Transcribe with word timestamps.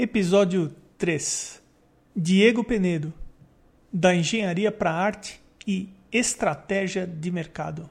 Episódio 0.00 0.72
3 0.96 1.60
Diego 2.14 2.62
Penedo 2.62 3.12
Da 3.92 4.14
engenharia 4.14 4.70
para 4.70 4.92
arte 4.92 5.40
e 5.66 5.88
estratégia 6.12 7.04
de 7.04 7.32
mercado. 7.32 7.90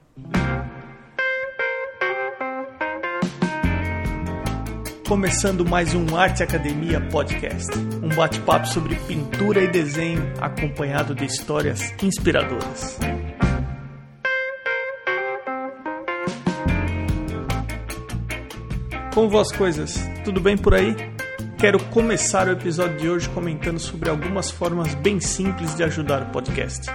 Começando 5.06 5.66
mais 5.66 5.94
um 5.94 6.16
Arte 6.16 6.44
Academia 6.44 7.02
Podcast, 7.10 7.78
um 7.78 8.16
bate-papo 8.16 8.68
sobre 8.68 8.96
pintura 8.96 9.62
e 9.62 9.68
desenho 9.68 10.22
acompanhado 10.40 11.14
de 11.14 11.26
histórias 11.26 11.94
inspiradoras. 12.02 12.98
Como 19.14 19.30
vão 19.30 19.42
as 19.42 19.52
coisas? 19.52 19.98
Tudo 20.24 20.40
bem 20.40 20.58
por 20.58 20.74
aí? 20.74 21.17
Quero 21.58 21.84
começar 21.86 22.48
o 22.48 22.52
episódio 22.52 22.98
de 23.00 23.10
hoje 23.10 23.28
comentando 23.30 23.80
sobre 23.80 24.12
algumas 24.12 24.52
formas 24.52 24.94
bem 24.94 25.20
simples 25.20 25.74
de 25.74 25.84
ajudar 25.84 26.22
o 26.22 26.26
podcast. 26.28 26.86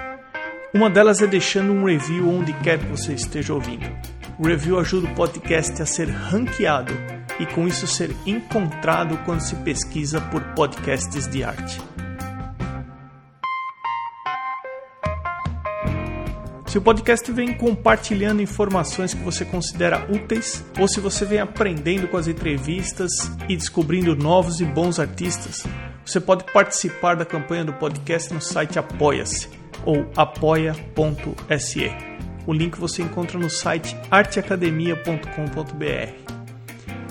Uma 0.72 0.88
delas 0.88 1.20
é 1.20 1.26
deixando 1.26 1.72
um 1.72 1.84
review 1.84 2.28
onde 2.28 2.52
quer 2.52 2.78
que 2.78 2.86
você 2.86 3.12
esteja 3.12 3.52
ouvindo. 3.52 3.84
O 4.38 4.46
review 4.46 4.78
ajuda 4.78 5.08
o 5.08 5.14
podcast 5.16 5.82
a 5.82 5.84
ser 5.84 6.08
ranqueado 6.08 6.94
e 7.40 7.46
com 7.46 7.66
isso 7.66 7.88
ser 7.88 8.14
encontrado 8.24 9.18
quando 9.24 9.40
se 9.40 9.56
pesquisa 9.56 10.20
por 10.20 10.40
podcasts 10.54 11.26
de 11.26 11.42
arte. 11.42 11.80
Se 16.72 16.78
o 16.78 16.80
podcast 16.80 17.30
vem 17.30 17.52
compartilhando 17.52 18.40
informações 18.40 19.12
que 19.12 19.22
você 19.22 19.44
considera 19.44 20.06
úteis, 20.10 20.64
ou 20.80 20.88
se 20.88 21.00
você 21.00 21.26
vem 21.26 21.38
aprendendo 21.38 22.08
com 22.08 22.16
as 22.16 22.26
entrevistas 22.26 23.10
e 23.46 23.54
descobrindo 23.54 24.16
novos 24.16 24.58
e 24.58 24.64
bons 24.64 24.98
artistas, 24.98 25.66
você 26.02 26.18
pode 26.18 26.50
participar 26.50 27.14
da 27.14 27.26
campanha 27.26 27.66
do 27.66 27.74
podcast 27.74 28.32
no 28.32 28.40
site 28.40 28.78
Apoia-se 28.78 29.50
ou 29.84 30.10
apoia.se. 30.16 31.90
O 32.46 32.54
link 32.54 32.78
você 32.78 33.02
encontra 33.02 33.38
no 33.38 33.50
site 33.50 33.94
arteacademia.com.br. 34.10 36.32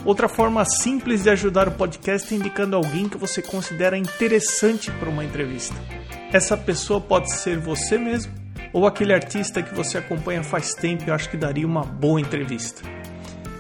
Outra 0.04 0.28
forma 0.28 0.66
simples 0.66 1.22
de 1.22 1.30
ajudar 1.30 1.68
o 1.68 1.74
podcast 1.74 2.34
é 2.34 2.38
indicando 2.38 2.76
alguém 2.76 3.08
que 3.08 3.16
você 3.16 3.44
considera 3.44 3.96
interessante 3.96 4.90
para 4.90 5.08
uma 5.08 5.24
entrevista. 5.24 5.76
Essa 6.34 6.58
pessoa 6.58 7.00
pode 7.00 7.32
ser 7.32 7.60
você 7.60 8.00
mesmo 8.00 8.41
ou 8.74 8.88
aquele 8.88 9.14
artista 9.14 9.62
que 9.62 9.74
você 9.74 9.98
acompanha 9.98 10.44
faz 10.44 10.74
tempo 10.74 11.04
e 11.08 11.12
acho 11.12 11.30
que 11.30 11.38
daria 11.38 11.68
uma 11.68 11.84
boa 11.84 12.20
entrevista. 12.20 12.82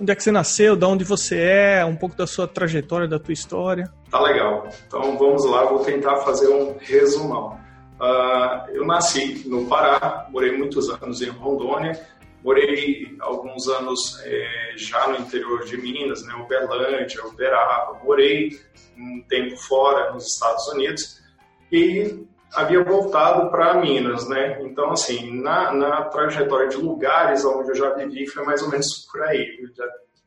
onde 0.00 0.12
é 0.12 0.14
que 0.14 0.22
você 0.22 0.30
nasceu, 0.30 0.76
de 0.76 0.84
onde 0.84 1.02
você 1.02 1.40
é, 1.40 1.84
um 1.84 1.96
pouco 1.96 2.16
da 2.16 2.24
sua 2.24 2.46
trajetória, 2.46 3.08
da 3.08 3.18
tua 3.18 3.32
história. 3.32 3.92
Tá 4.08 4.20
legal. 4.20 4.68
Então 4.86 5.18
vamos 5.18 5.44
lá, 5.44 5.64
vou 5.64 5.80
tentar 5.80 6.18
fazer 6.18 6.48
um 6.48 6.76
resumão. 6.78 7.58
Uh, 8.00 8.70
eu 8.70 8.86
nasci 8.86 9.42
no 9.48 9.66
Pará, 9.66 10.28
morei 10.30 10.56
muitos 10.56 10.88
anos 10.88 11.20
em 11.20 11.30
Rondônia, 11.30 12.00
morei 12.44 13.16
alguns 13.18 13.66
anos 13.66 14.22
é, 14.24 14.72
já 14.76 15.08
no 15.08 15.18
interior 15.18 15.64
de 15.64 15.76
Minas, 15.76 16.24
né, 16.24 16.32
Uberlândia, 16.34 17.26
Uberaba, 17.26 17.98
morei 18.04 18.56
um 18.96 19.20
tempo 19.28 19.56
fora 19.56 20.12
nos 20.12 20.28
Estados 20.28 20.68
Unidos 20.68 21.20
e 21.72 22.24
havia 22.54 22.82
voltado 22.82 23.50
para 23.50 23.74
Minas, 23.74 24.28
né? 24.28 24.60
Então, 24.62 24.90
assim, 24.90 25.40
na, 25.40 25.72
na 25.72 26.02
trajetória 26.04 26.68
de 26.68 26.76
lugares 26.76 27.44
onde 27.44 27.70
eu 27.70 27.74
já 27.74 27.90
vivi, 27.94 28.26
foi 28.26 28.44
mais 28.44 28.62
ou 28.62 28.70
menos 28.70 29.06
por 29.10 29.22
aí. 29.22 29.46
Já 29.76 29.84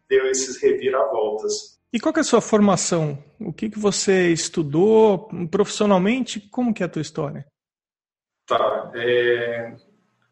deu 0.10 0.28
esses 0.28 0.62
reviravoltas. 0.62 1.80
E 1.94 2.00
qual 2.00 2.14
é 2.16 2.20
a 2.20 2.24
sua 2.24 2.42
formação? 2.42 3.18
O 3.40 3.52
que, 3.52 3.70
que 3.70 3.80
você 3.80 4.30
estudou 4.30 5.30
profissionalmente? 5.50 6.40
Como 6.40 6.74
que 6.74 6.84
é 6.84 6.86
a 6.86 6.90
tua 6.90 7.02
história? 7.02 7.46
Tá. 8.46 8.92
É... 8.96 9.74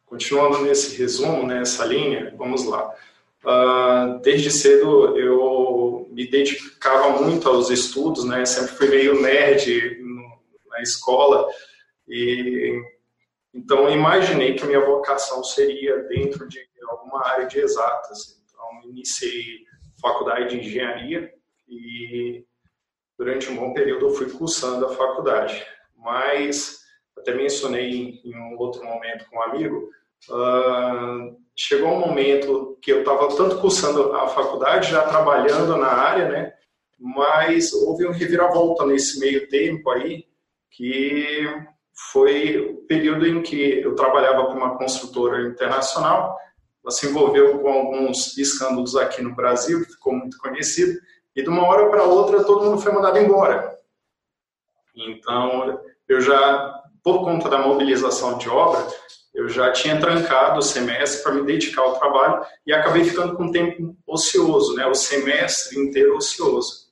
Continuando 0.05 0.63
nesse 0.63 0.97
resumo, 0.97 1.45
nessa 1.45 1.85
linha, 1.85 2.33
vamos 2.35 2.65
lá. 2.65 2.93
Uh, 3.43 4.19
desde 4.21 4.51
cedo 4.51 5.17
eu 5.17 6.09
me 6.11 6.27
dedicava 6.27 7.21
muito 7.21 7.47
aos 7.47 7.69
estudos, 7.69 8.25
né? 8.25 8.43
Sempre 8.45 8.75
fui 8.75 8.89
meio 8.89 9.21
nerd 9.21 9.97
na 10.67 10.81
escola. 10.81 11.47
E 12.09 12.81
então 13.53 13.89
imaginei 13.89 14.55
que 14.55 14.65
minha 14.65 14.85
vocação 14.85 15.43
seria 15.43 16.03
dentro 16.03 16.47
de 16.47 16.59
alguma 16.87 17.25
área 17.27 17.45
de 17.47 17.59
exatas. 17.59 18.41
Então 18.45 18.89
iniciei 18.89 19.65
faculdade 20.01 20.49
de 20.49 20.59
engenharia 20.59 21.31
e 21.67 22.45
durante 23.17 23.49
um 23.49 23.55
bom 23.55 23.73
período 23.73 24.07
eu 24.07 24.11
fui 24.11 24.29
cursando 24.29 24.85
a 24.85 24.95
faculdade. 24.95 25.65
Mas 25.95 26.79
até 27.17 27.33
mencionei 27.33 28.21
em 28.23 28.35
um 28.35 28.57
outro 28.57 28.83
momento 28.83 29.25
com 29.29 29.37
um 29.37 29.43
amigo, 29.43 29.89
uh, 30.29 31.37
chegou 31.55 31.89
um 31.89 31.99
momento 31.99 32.77
que 32.81 32.91
eu 32.91 32.99
estava 32.99 33.35
tanto 33.35 33.59
cursando 33.59 34.13
a 34.13 34.27
faculdade, 34.29 34.91
já 34.91 35.05
trabalhando 35.07 35.75
na 35.77 35.87
área, 35.87 36.29
né? 36.29 36.53
Mas 36.97 37.73
houve 37.73 38.07
um 38.07 38.11
reviravolta 38.11 38.85
nesse 38.85 39.19
meio 39.19 39.47
tempo 39.49 39.89
aí 39.89 40.25
que 40.71 41.45
foi 42.11 42.57
o 42.57 42.77
período 42.87 43.27
em 43.27 43.41
que 43.41 43.81
eu 43.81 43.93
trabalhava 43.93 44.45
com 44.45 44.53
uma 44.53 44.77
construtora 44.77 45.47
internacional, 45.47 46.37
ela 46.83 46.91
se 46.91 47.07
envolveu 47.07 47.59
com 47.59 47.69
alguns 47.69 48.37
escândalos 48.37 48.95
aqui 48.95 49.21
no 49.21 49.35
Brasil, 49.35 49.83
ficou 49.83 50.13
muito 50.13 50.37
conhecido, 50.37 50.97
e 51.35 51.43
de 51.43 51.49
uma 51.49 51.65
hora 51.67 51.89
para 51.89 52.03
outra 52.03 52.43
todo 52.43 52.65
mundo 52.65 52.81
foi 52.81 52.91
mandado 52.91 53.19
embora. 53.19 53.77
Então, 54.95 55.79
eu 56.07 56.21
já, 56.21 56.81
por 57.03 57.23
conta 57.23 57.49
da 57.49 57.59
mobilização 57.59 58.37
de 58.37 58.49
obra, 58.49 58.87
eu 59.33 59.47
já 59.47 59.71
tinha 59.71 59.99
trancado 59.99 60.59
o 60.59 60.63
semestre 60.63 61.21
para 61.21 61.33
me 61.33 61.45
dedicar 61.45 61.81
ao 61.81 61.99
trabalho 61.99 62.45
e 62.65 62.73
acabei 62.73 63.03
ficando 63.03 63.35
com 63.35 63.51
tempo 63.51 63.95
ocioso, 64.07 64.73
né? 64.75 64.85
o 64.87 64.95
semestre 64.95 65.77
inteiro 65.79 66.15
ocioso. 66.15 66.89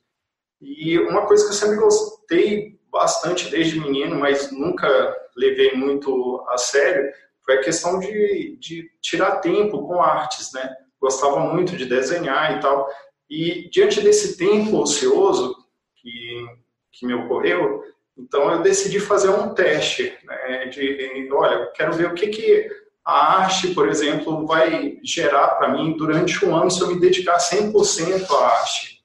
E 0.60 0.98
uma 0.98 1.26
coisa 1.26 1.44
que 1.44 1.50
eu 1.50 1.54
sempre 1.54 1.76
gostei 1.76 2.77
bastante 2.90 3.50
desde 3.50 3.80
menino, 3.80 4.16
mas 4.16 4.50
nunca 4.50 4.88
levei 5.36 5.74
muito 5.74 6.44
a 6.48 6.58
sério, 6.58 7.12
foi 7.44 7.56
a 7.56 7.62
questão 7.62 7.98
de, 7.98 8.56
de 8.60 8.90
tirar 9.00 9.36
tempo 9.36 9.86
com 9.86 10.02
artes, 10.02 10.52
né? 10.52 10.76
Gostava 11.00 11.40
muito 11.40 11.76
de 11.76 11.86
desenhar 11.86 12.56
e 12.56 12.60
tal. 12.60 12.88
E 13.30 13.68
diante 13.70 14.00
desse 14.00 14.36
tempo 14.36 14.78
ocioso 14.78 15.56
que, 15.96 16.46
que 16.92 17.06
me 17.06 17.14
ocorreu, 17.14 17.82
então 18.16 18.50
eu 18.50 18.62
decidi 18.62 18.98
fazer 18.98 19.30
um 19.30 19.54
teste, 19.54 20.16
né? 20.24 20.66
De, 20.66 21.28
olha, 21.32 21.70
quero 21.74 21.92
ver 21.92 22.08
o 22.08 22.14
que, 22.14 22.28
que 22.28 22.68
a 23.04 23.40
arte, 23.40 23.68
por 23.68 23.88
exemplo, 23.88 24.46
vai 24.46 24.98
gerar 25.02 25.48
para 25.54 25.72
mim 25.72 25.96
durante 25.96 26.44
um 26.44 26.54
ano 26.54 26.70
se 26.70 26.82
eu 26.82 26.88
me 26.88 27.00
dedicar 27.00 27.38
100% 27.38 28.30
à 28.30 28.46
arte. 28.46 29.02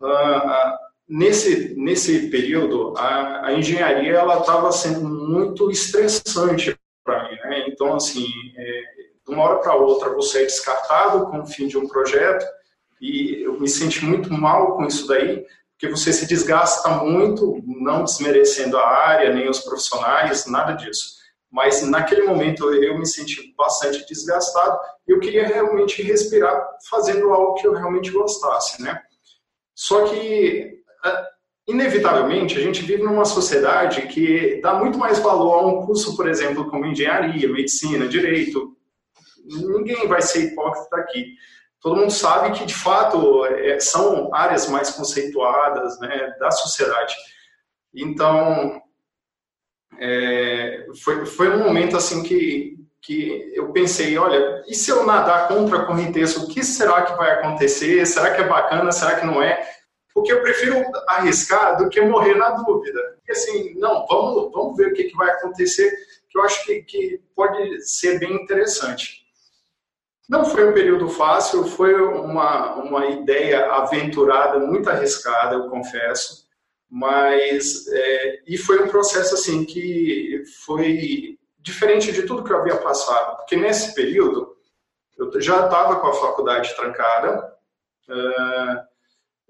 Uh, 0.00 0.87
nesse, 1.08 1.74
nesse 1.76 2.28
período, 2.28 2.94
a, 2.96 3.46
a 3.46 3.54
engenharia 3.54 4.14
ela 4.14 4.40
estava 4.40 4.70
sendo 4.70 5.00
muito 5.08 5.70
estressante 5.70 6.76
para 7.04 7.28
mim. 7.28 7.36
Né? 7.36 7.68
Então, 7.68 7.94
assim, 7.94 8.26
é, 8.56 8.82
de 9.26 9.34
uma 9.34 9.42
hora 9.44 9.58
para 9.60 9.74
outra 9.74 10.14
você 10.14 10.42
é 10.42 10.46
descartado 10.46 11.26
com 11.26 11.40
o 11.40 11.46
fim 11.46 11.66
de 11.66 11.78
um 11.78 11.88
projeto 11.88 12.44
e 13.00 13.42
eu 13.42 13.58
me 13.58 13.68
senti 13.68 14.04
muito 14.04 14.32
mal 14.32 14.76
com 14.76 14.84
isso 14.84 15.06
daí, 15.06 15.44
porque 15.72 15.88
você 15.88 16.12
se 16.12 16.26
desgasta 16.26 16.88
muito, 16.88 17.62
não 17.64 18.04
desmerecendo 18.04 18.76
a 18.76 18.88
área, 18.88 19.32
nem 19.32 19.48
os 19.48 19.60
profissionais, 19.60 20.46
nada 20.46 20.72
disso. 20.72 21.16
mas 21.50 21.82
naquele 21.82 22.22
momento 22.22 22.74
eu 22.74 22.98
me 22.98 23.06
senti 23.06 23.54
bastante 23.56 24.04
desgastado 24.06 24.78
e 25.06 25.12
eu 25.12 25.20
queria 25.20 25.46
realmente 25.46 26.02
respirar 26.02 26.68
fazendo 26.90 27.32
algo 27.32 27.54
que 27.54 27.66
eu 27.66 27.72
realmente 27.72 28.10
gostasse, 28.10 28.82
né? 28.82 29.00
Só 29.74 30.06
que, 30.06 30.77
inevitavelmente, 31.68 32.56
a 32.56 32.62
gente 32.62 32.82
vive 32.82 33.02
numa 33.02 33.26
sociedade 33.26 34.02
que 34.08 34.58
dá 34.62 34.74
muito 34.74 34.98
mais 34.98 35.18
valor 35.18 35.58
a 35.58 35.66
um 35.66 35.86
curso, 35.86 36.16
por 36.16 36.26
exemplo, 36.26 36.70
como 36.70 36.86
engenharia, 36.86 37.48
medicina, 37.48 38.08
direito. 38.08 38.74
Ninguém 39.44 40.08
vai 40.08 40.22
ser 40.22 40.44
hipócrita 40.44 40.96
aqui. 40.96 41.34
Todo 41.80 41.96
mundo 41.96 42.10
sabe 42.10 42.58
que, 42.58 42.64
de 42.64 42.74
fato, 42.74 43.44
é, 43.44 43.78
são 43.78 44.34
áreas 44.34 44.68
mais 44.68 44.90
conceituadas 44.90 45.98
né, 46.00 46.34
da 46.40 46.50
sociedade. 46.50 47.14
Então, 47.94 48.80
é, 49.98 50.86
foi, 51.02 51.26
foi 51.26 51.50
um 51.50 51.64
momento 51.64 51.96
assim 51.96 52.22
que, 52.22 52.76
que 53.02 53.52
eu 53.54 53.72
pensei, 53.72 54.16
olha, 54.16 54.64
e 54.66 54.74
se 54.74 54.90
eu 54.90 55.04
nadar 55.04 55.48
contra 55.48 55.78
a 55.78 55.84
correnteza, 55.84 56.40
o 56.40 56.48
que 56.48 56.64
será 56.64 57.02
que 57.02 57.16
vai 57.16 57.30
acontecer? 57.32 58.06
Será 58.06 58.34
que 58.34 58.40
é 58.40 58.48
bacana? 58.48 58.90
Será 58.90 59.20
que 59.20 59.26
não 59.26 59.42
é? 59.42 59.77
Porque 60.18 60.32
eu 60.32 60.42
prefiro 60.42 60.82
arriscar 61.06 61.76
do 61.76 61.88
que 61.88 62.00
morrer 62.00 62.34
na 62.34 62.50
dúvida. 62.50 63.00
Porque 63.16 63.32
assim, 63.32 63.74
não, 63.78 64.06
vamos, 64.06 64.52
vamos 64.52 64.76
ver 64.76 64.88
o 64.88 64.94
que, 64.94 65.04
que 65.04 65.16
vai 65.16 65.30
acontecer, 65.30 65.90
que 66.28 66.38
eu 66.38 66.42
acho 66.42 66.64
que, 66.64 66.82
que 66.82 67.22
pode 67.34 67.80
ser 67.82 68.18
bem 68.18 68.32
interessante. 68.34 69.26
Não 70.28 70.44
foi 70.44 70.68
um 70.68 70.74
período 70.74 71.08
fácil, 71.08 71.64
foi 71.64 71.94
uma, 71.94 72.74
uma 72.74 73.06
ideia 73.06 73.72
aventurada, 73.72 74.58
muito 74.58 74.90
arriscada, 74.90 75.54
eu 75.54 75.70
confesso 75.70 76.48
mas 76.90 77.86
é, 77.88 78.42
e 78.46 78.56
foi 78.56 78.82
um 78.82 78.88
processo 78.88 79.34
assim 79.34 79.64
que 79.64 80.42
foi 80.64 81.38
diferente 81.58 82.10
de 82.12 82.22
tudo 82.22 82.42
que 82.42 82.50
eu 82.50 82.58
havia 82.58 82.78
passado, 82.78 83.36
porque 83.36 83.56
nesse 83.56 83.94
período 83.94 84.56
eu 85.16 85.40
já 85.40 85.64
estava 85.64 86.00
com 86.00 86.06
a 86.06 86.14
faculdade 86.14 86.74
trancada, 86.76 87.54
uh, 88.08 88.87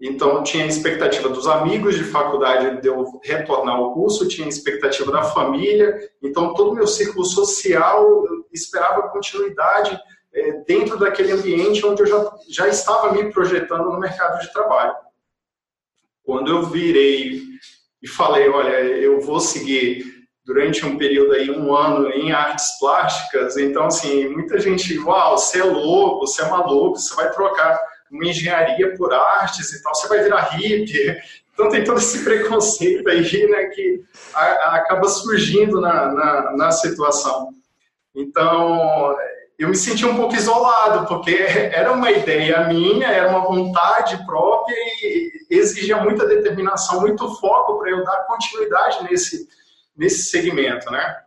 então 0.01 0.45
tinha 0.45 0.65
a 0.65 0.69
expectativa 0.69 1.29
dos 1.29 1.47
amigos 1.49 1.97
de 1.97 2.05
faculdade 2.05 2.81
de 2.81 2.87
eu 2.87 3.21
retornar 3.23 3.77
ao 3.77 3.93
curso, 3.93 4.29
tinha 4.29 4.47
a 4.47 4.49
expectativa 4.49 5.11
da 5.11 5.25
família, 5.25 5.99
então 6.23 6.55
todo 6.55 6.71
o 6.71 6.75
meu 6.75 6.87
círculo 6.87 7.25
social 7.25 8.23
esperava 8.53 9.09
continuidade 9.09 9.99
é, 10.33 10.53
dentro 10.67 10.97
daquele 10.97 11.33
ambiente 11.33 11.85
onde 11.85 12.03
eu 12.03 12.07
já, 12.07 12.33
já 12.49 12.69
estava 12.69 13.13
me 13.13 13.33
projetando 13.33 13.91
no 13.91 13.99
mercado 13.99 14.41
de 14.41 14.53
trabalho. 14.53 14.95
Quando 16.23 16.51
eu 16.51 16.67
virei 16.67 17.43
e 18.01 18.07
falei, 18.07 18.49
olha, 18.49 18.77
eu 18.79 19.21
vou 19.21 19.41
seguir 19.41 20.05
durante 20.45 20.87
um 20.87 20.97
período 20.97 21.33
aí, 21.33 21.51
um 21.51 21.75
ano 21.75 22.09
em 22.11 22.33
artes 22.33 22.79
plásticas, 22.79 23.57
então, 23.57 23.87
assim, 23.87 24.29
muita 24.29 24.59
gente, 24.59 24.99
uau, 25.01 25.37
você 25.37 25.61
é 25.61 25.65
louco, 25.65 26.27
você 26.27 26.43
é 26.43 26.49
maluco, 26.49 26.99
você 26.99 27.15
vai 27.15 27.31
trocar 27.33 27.79
uma 28.11 28.25
engenharia 28.25 28.97
por 28.97 29.13
artes 29.13 29.73
e 29.73 29.83
tal, 29.83 29.95
você 29.95 30.09
vai 30.09 30.23
virar 30.23 30.51
hippie. 30.51 31.17
Então 31.53 31.69
tem 31.69 31.85
todo 31.85 31.99
esse 31.99 32.23
preconceito 32.25 33.09
aí, 33.09 33.47
né, 33.49 33.67
que 33.67 34.05
a, 34.35 34.45
a 34.45 34.77
acaba 34.77 35.09
surgindo 35.09 35.81
na, 35.81 36.13
na, 36.13 36.57
na 36.57 36.71
situação. 36.71 37.51
Então, 38.15 39.17
eu 39.59 39.69
me 39.69 39.77
senti 39.77 40.07
um 40.07 40.17
pouco 40.17 40.35
isolado, 40.35 41.07
porque 41.09 41.35
era 41.73 41.93
uma 41.93 42.11
ideia 42.11 42.69
minha, 42.69 43.09
era 43.09 43.29
uma 43.29 43.41
vontade 43.41 44.25
própria 44.25 44.75
e 45.03 45.47
exigia 45.51 45.97
muita 45.97 46.27
determinação, 46.27 47.01
muito 47.01 47.29
foco 47.37 47.79
para 47.79 47.91
eu 47.91 48.05
dar 48.05 48.25
continuidade 48.27 49.03
nesse, 49.05 49.49
nesse 49.97 50.31
segmento, 50.31 50.91
né? 50.91 51.23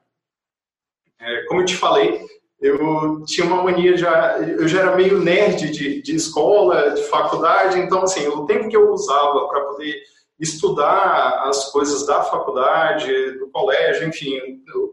É, 1.20 1.44
como 1.46 1.62
eu 1.62 1.66
te 1.66 1.76
falei, 1.76 2.26
eu 2.62 3.24
tinha 3.26 3.48
uma 3.48 3.64
mania 3.64 3.98
já, 3.98 4.38
eu 4.38 4.68
já 4.68 4.82
era 4.82 4.96
meio 4.96 5.20
nerd 5.20 5.72
de, 5.72 6.02
de 6.02 6.16
escola, 6.16 6.92
de 6.92 7.02
faculdade, 7.04 7.80
então 7.80 8.04
assim, 8.04 8.28
o 8.28 8.46
tempo 8.46 8.70
que 8.70 8.78
eu 8.78 8.92
usava 8.92 9.48
para 9.48 9.62
poder 9.62 9.96
estudar 10.40 11.44
as 11.48 11.72
coisas 11.72 12.06
da 12.06 12.22
faculdade, 12.22 13.40
do 13.40 13.50
colégio, 13.50 14.08
enfim, 14.08 14.40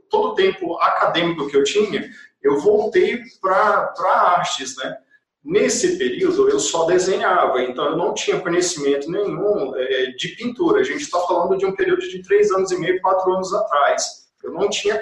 todo 0.08 0.28
o 0.28 0.34
tempo 0.34 0.76
acadêmico 0.78 1.46
que 1.46 1.56
eu 1.56 1.64
tinha, 1.64 2.08
eu 2.42 2.58
voltei 2.58 3.20
para 3.40 3.92
artes, 3.98 4.76
né? 4.76 4.96
Nesse 5.44 5.96
período 5.96 6.48
eu 6.48 6.58
só 6.58 6.84
desenhava, 6.84 7.62
então 7.62 7.86
eu 7.86 7.96
não 7.96 8.12
tinha 8.12 8.40
conhecimento 8.40 9.10
nenhum 9.10 9.74
é, 9.76 10.06
de 10.10 10.28
pintura. 10.36 10.80
A 10.80 10.84
gente 10.84 11.02
está 11.02 11.18
falando 11.20 11.56
de 11.56 11.64
um 11.64 11.74
período 11.74 12.00
de 12.00 12.22
três 12.22 12.50
anos 12.50 12.70
e 12.70 12.78
meio, 12.78 13.00
quatro 13.00 13.32
anos 13.32 13.52
atrás. 13.54 14.28
Eu 14.42 14.52
não 14.52 14.68
tinha 14.68 15.00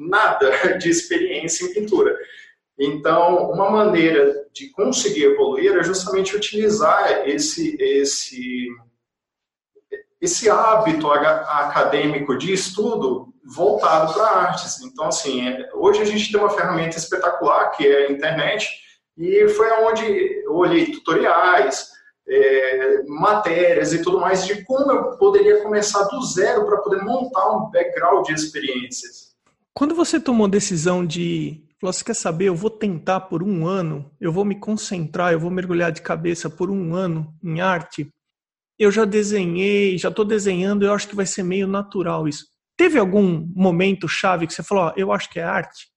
nada 0.00 0.50
de 0.78 0.88
experiência 0.88 1.64
em 1.66 1.74
pintura. 1.74 2.16
Então, 2.78 3.50
uma 3.50 3.70
maneira 3.70 4.46
de 4.52 4.70
conseguir 4.70 5.24
evoluir 5.24 5.76
é 5.76 5.84
justamente 5.84 6.34
utilizar 6.34 7.28
esse 7.28 7.76
esse 7.78 8.68
esse 10.20 10.50
hábito 10.50 11.10
acadêmico 11.10 12.36
de 12.36 12.52
estudo 12.52 13.32
voltado 13.42 14.12
para 14.12 14.24
artes. 14.24 14.80
Então, 14.82 15.06
assim, 15.06 15.48
é, 15.48 15.70
hoje 15.74 16.02
a 16.02 16.04
gente 16.04 16.30
tem 16.30 16.40
uma 16.40 16.50
ferramenta 16.50 16.98
espetacular 16.98 17.70
que 17.70 17.86
é 17.86 18.06
a 18.06 18.12
internet 18.12 18.68
e 19.16 19.48
foi 19.48 19.70
onde 19.82 20.42
eu 20.44 20.54
olhei 20.54 20.92
tutoriais, 20.92 21.90
é, 22.28 23.02
matérias 23.06 23.92
e 23.92 24.02
tudo 24.02 24.20
mais 24.20 24.46
de 24.46 24.62
como 24.64 24.92
eu 24.92 25.16
poderia 25.16 25.62
começar 25.62 26.04
do 26.04 26.22
zero 26.22 26.64
para 26.66 26.78
poder 26.78 27.02
montar 27.02 27.50
um 27.50 27.70
background 27.70 28.26
de 28.26 28.34
experiências. 28.34 29.29
Quando 29.74 29.94
você 29.94 30.20
tomou 30.20 30.46
a 30.46 30.50
decisão 30.50 31.06
de 31.06 31.64
você 31.80 32.04
quer 32.04 32.14
saber, 32.14 32.46
eu 32.46 32.54
vou 32.54 32.70
tentar 32.70 33.20
por 33.20 33.42
um 33.42 33.66
ano, 33.66 34.10
eu 34.20 34.30
vou 34.30 34.44
me 34.44 34.54
concentrar, 34.54 35.32
eu 35.32 35.40
vou 35.40 35.50
mergulhar 35.50 35.90
de 35.90 36.02
cabeça 36.02 36.50
por 36.50 36.70
um 36.70 36.94
ano 36.94 37.34
em 37.42 37.60
arte, 37.60 38.12
eu 38.78 38.90
já 38.90 39.04
desenhei, 39.04 39.96
já 39.96 40.08
estou 40.08 40.24
desenhando, 40.24 40.84
eu 40.84 40.92
acho 40.92 41.08
que 41.08 41.16
vai 41.16 41.26
ser 41.26 41.42
meio 41.42 41.66
natural 41.66 42.28
isso. 42.28 42.46
Teve 42.76 42.98
algum 42.98 43.46
momento 43.54 44.08
chave 44.08 44.46
que 44.46 44.54
você 44.54 44.62
falou, 44.62 44.92
eu 44.96 45.12
acho 45.12 45.30
que 45.30 45.38
é 45.38 45.42
arte? 45.42 45.88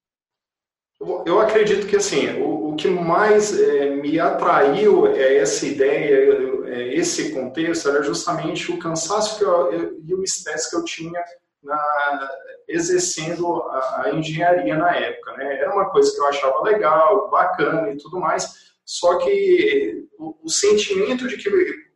Eu 1.26 1.40
acredito 1.40 1.88
que 1.88 1.98
assim, 1.98 2.30
o, 2.42 2.72
o 2.72 2.76
que 2.76 2.90
mais 2.90 3.58
é, 3.58 3.90
me 3.96 4.20
atraiu 4.20 5.08
é 5.08 5.38
essa 5.38 5.66
ideia, 5.66 6.68
é, 6.68 6.96
esse 6.96 7.34
contexto, 7.34 7.90
era 7.90 8.04
justamente 8.04 8.72
o 8.72 8.80
cansaço 8.80 9.44
eu, 9.44 9.72
eu, 9.72 10.02
e 10.06 10.14
o 10.14 10.24
estresse 10.24 10.70
que 10.70 10.76
eu 10.76 10.84
tinha 10.86 11.22
na, 11.64 12.30
exercendo 12.68 13.62
a, 13.64 14.04
a, 14.06 14.10
engenharia 14.12 14.76
na 14.76 14.96
época. 14.96 15.34
Né? 15.38 15.60
Era 15.60 15.74
uma 15.74 15.90
coisa 15.90 16.14
que 16.14 16.20
eu 16.20 16.28
achava 16.28 16.62
legal, 16.64 17.30
bacana 17.30 17.92
e 17.92 17.98
tudo 17.98 18.20
mais, 18.20 18.74
só 18.86 19.18
que 19.18 20.06
o, 20.18 20.36
o 20.44 20.50
sentimento 20.50 21.28
de 21.28 21.38
que 21.38 21.50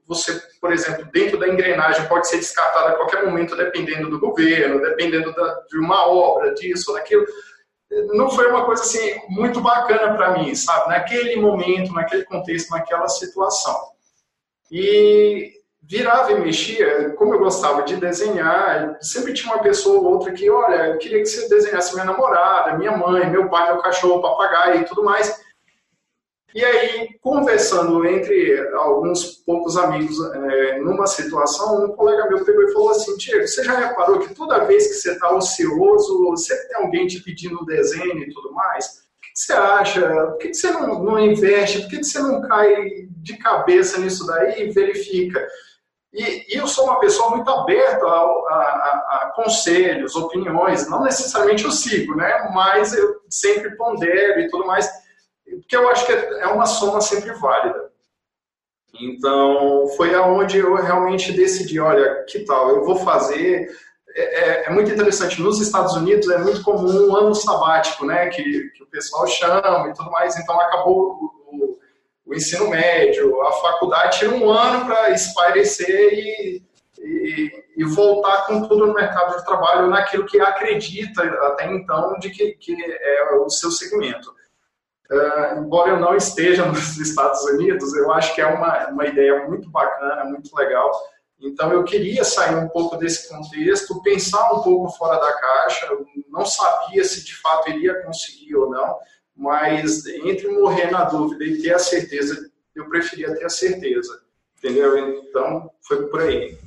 você, 0.07 0.41
por 0.61 0.71
exemplo, 0.71 1.05
dentro 1.11 1.37
da 1.37 1.49
engrenagem 1.49 2.07
pode 2.07 2.29
ser 2.29 2.37
descartada 2.37 2.89
a 2.89 2.95
qualquer 2.95 3.25
momento, 3.25 3.57
dependendo 3.57 4.09
do 4.09 4.19
governo, 4.19 4.81
dependendo 4.81 5.33
da, 5.33 5.65
de 5.69 5.77
uma 5.77 6.07
obra, 6.07 6.53
disso, 6.53 6.93
daquilo. 6.93 7.25
Não 8.13 8.29
foi 8.29 8.49
uma 8.49 8.65
coisa 8.65 8.83
assim 8.83 9.19
muito 9.29 9.59
bacana 9.59 10.15
para 10.15 10.31
mim, 10.37 10.55
sabe? 10.55 10.89
Naquele 10.89 11.35
momento, 11.35 11.93
naquele 11.93 12.23
contexto, 12.23 12.71
naquela 12.71 13.07
situação. 13.09 13.77
E 14.71 15.56
virava 15.87 16.33
e 16.33 16.39
mexia, 16.39 17.11
como 17.11 17.33
eu 17.33 17.39
gostava 17.39 17.83
de 17.83 17.95
desenhar, 17.95 18.97
sempre 19.01 19.33
tinha 19.33 19.53
uma 19.53 19.63
pessoa 19.63 19.99
ou 19.99 20.13
outra 20.13 20.33
que, 20.33 20.49
olha, 20.49 20.87
eu 20.87 20.97
queria 20.97 21.19
que 21.19 21.25
você 21.25 21.47
desenhasse 21.47 21.93
minha 21.93 22.05
namorada, 22.05 22.77
minha 22.77 22.95
mãe, 22.95 23.29
meu 23.29 23.49
pai, 23.49 23.71
meu 23.71 23.81
cachorro, 23.81 24.21
papagaio 24.21 24.81
e 24.81 24.85
tudo 24.85 25.03
mais. 25.03 25.41
E 26.53 26.63
aí, 26.63 27.09
conversando 27.21 28.05
entre 28.05 28.67
alguns 28.73 29.25
poucos 29.45 29.77
amigos 29.77 30.17
é, 30.33 30.79
numa 30.79 31.07
situação, 31.07 31.85
um 31.85 31.95
colega 31.95 32.27
meu 32.27 32.43
pegou 32.43 32.63
e 32.63 32.73
falou 32.73 32.89
assim: 32.89 33.15
Diego, 33.15 33.47
você 33.47 33.63
já 33.63 33.77
reparou 33.77 34.19
que 34.19 34.33
toda 34.33 34.65
vez 34.65 34.87
que 34.87 34.93
você 34.93 35.11
está 35.11 35.29
ocioso, 35.33 36.35
sempre 36.37 36.67
tem 36.67 36.77
alguém 36.77 37.07
te 37.07 37.21
pedindo 37.21 37.65
desenho 37.65 38.23
e 38.23 38.33
tudo 38.33 38.51
mais? 38.53 38.85
O 38.85 39.21
que, 39.21 39.29
você 39.35 39.53
acha? 39.53 40.01
Por 40.01 40.37
que, 40.37 40.53
você 40.53 40.71
não, 40.71 41.03
não 41.03 41.19
investe? 41.19 41.81
Por 41.81 41.89
que, 41.89 42.03
você 42.03 42.19
não 42.19 42.41
cai 42.41 43.07
de 43.09 43.37
cabeça 43.37 43.99
nisso 43.99 44.25
daí 44.25 44.63
e 44.63 44.71
verifica? 44.71 45.47
E, 46.17 46.45
e 46.49 46.57
eu 46.57 46.67
sou 46.67 46.85
uma 46.85 46.99
pessoa 46.99 47.29
muito 47.29 47.47
aberta 47.49 48.03
a, 48.03 48.09
a, 48.09 49.19
a, 49.21 49.33
conselhos, 49.35 50.15
opiniões, 50.15 50.89
não 50.89 51.03
necessariamente 51.03 51.63
eu 51.63 51.71
sigo, 51.71 52.15
né? 52.15 52.49
mas 52.55 52.91
eu 52.91 53.21
sempre 53.29 53.75
pondero 53.77 54.39
e 54.39 54.47
tudo 54.49 54.65
mais 54.65 54.89
porque 55.55 55.75
eu 55.75 55.89
acho 55.89 56.05
que 56.05 56.11
é 56.11 56.47
uma 56.47 56.65
soma 56.65 56.99
sempre 57.01 57.31
válida. 57.33 57.91
Então, 58.99 59.87
foi 59.95 60.13
aonde 60.15 60.57
eu 60.57 60.75
realmente 60.75 61.31
decidi, 61.31 61.79
olha, 61.79 62.25
que 62.25 62.39
tal, 62.39 62.69
eu 62.69 62.83
vou 62.83 62.97
fazer... 62.97 63.69
É, 64.15 64.21
é, 64.21 64.65
é, 64.65 64.69
muito 64.71 64.91
interessante, 64.91 65.39
nos 65.39 65.61
Estados 65.61 65.93
Unidos 65.93 66.27
é 66.29 66.39
muito 66.39 66.63
comum 66.63 67.07
um 67.07 67.15
ano 67.15 67.35
sabático, 67.35 68.03
né, 68.03 68.29
que, 68.29 68.43
que 68.43 68.83
o 68.83 68.87
pessoal 68.87 69.27
chama 69.27 69.89
e 69.89 69.93
tudo 69.93 70.09
mais, 70.09 70.35
então 70.39 70.59
acabou 70.59 71.36
o, 72.27 72.35
ensino 72.35 72.69
médio, 72.69 73.41
a 73.41 73.51
faculdade 73.53 74.19
tira 74.19 74.31
um 74.31 74.49
ano 74.49 74.85
para 74.85 75.11
espairecer 75.11 76.13
e, 76.13 76.63
e, 76.99 77.63
e 77.77 77.83
voltar 77.85 78.45
com 78.45 78.67
tudo 78.67 78.87
no 78.87 78.93
mercado 78.93 79.37
de 79.37 79.45
trabalho 79.45 79.87
naquilo 79.87 80.25
que 80.25 80.39
acredita 80.39 81.23
até 81.23 81.71
então 81.71 82.17
de 82.19 82.29
que, 82.29 82.53
que 82.53 82.75
é 82.83 83.35
o 83.35 83.49
seu 83.49 83.71
segmento. 83.71 84.35
Uh, 85.09 85.59
embora 85.59 85.91
eu 85.91 85.99
não 85.99 86.15
esteja 86.15 86.65
nos 86.65 86.97
Estados 86.99 87.41
Unidos, 87.45 87.95
eu 87.95 88.11
acho 88.11 88.35
que 88.35 88.41
é 88.41 88.45
uma, 88.45 88.87
uma 88.89 89.05
ideia 89.05 89.47
muito 89.47 89.69
bacana, 89.69 90.25
muito 90.25 90.53
legal. 90.55 90.91
Então 91.39 91.71
eu 91.71 91.83
queria 91.83 92.23
sair 92.23 92.55
um 92.55 92.67
pouco 92.67 92.97
desse 92.97 93.29
contexto, 93.29 94.01
pensar 94.01 94.51
um 94.53 94.61
pouco 94.61 94.89
fora 94.97 95.17
da 95.17 95.31
caixa. 95.33 95.87
Não 96.29 96.45
sabia 96.45 97.03
se 97.03 97.23
de 97.23 97.35
fato 97.35 97.69
iria 97.69 98.03
conseguir 98.03 98.55
ou 98.55 98.69
não, 98.69 98.97
mas 99.37 100.05
entre 100.07 100.47
morrer 100.47 100.89
na 100.89 101.03
dúvida 101.05 101.43
e 101.43 101.61
ter 101.61 101.73
a 101.73 101.79
certeza, 101.79 102.49
eu 102.75 102.89
preferia 102.89 103.33
ter 103.35 103.45
a 103.45 103.49
certeza. 103.49 104.21
Entendeu? 104.57 104.97
Então 104.97 105.69
foi 105.81 106.07
por 106.07 106.21
aí. 106.21 106.57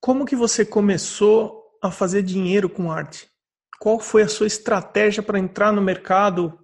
Como 0.00 0.24
que 0.24 0.36
você 0.36 0.64
começou 0.64 1.76
a 1.82 1.90
fazer 1.90 2.22
dinheiro 2.22 2.68
com 2.68 2.92
arte? 2.92 3.28
Qual 3.80 3.98
foi 3.98 4.22
a 4.22 4.28
sua 4.28 4.46
estratégia 4.46 5.22
para 5.22 5.38
entrar 5.38 5.72
no 5.72 5.82
mercado? 5.82 6.58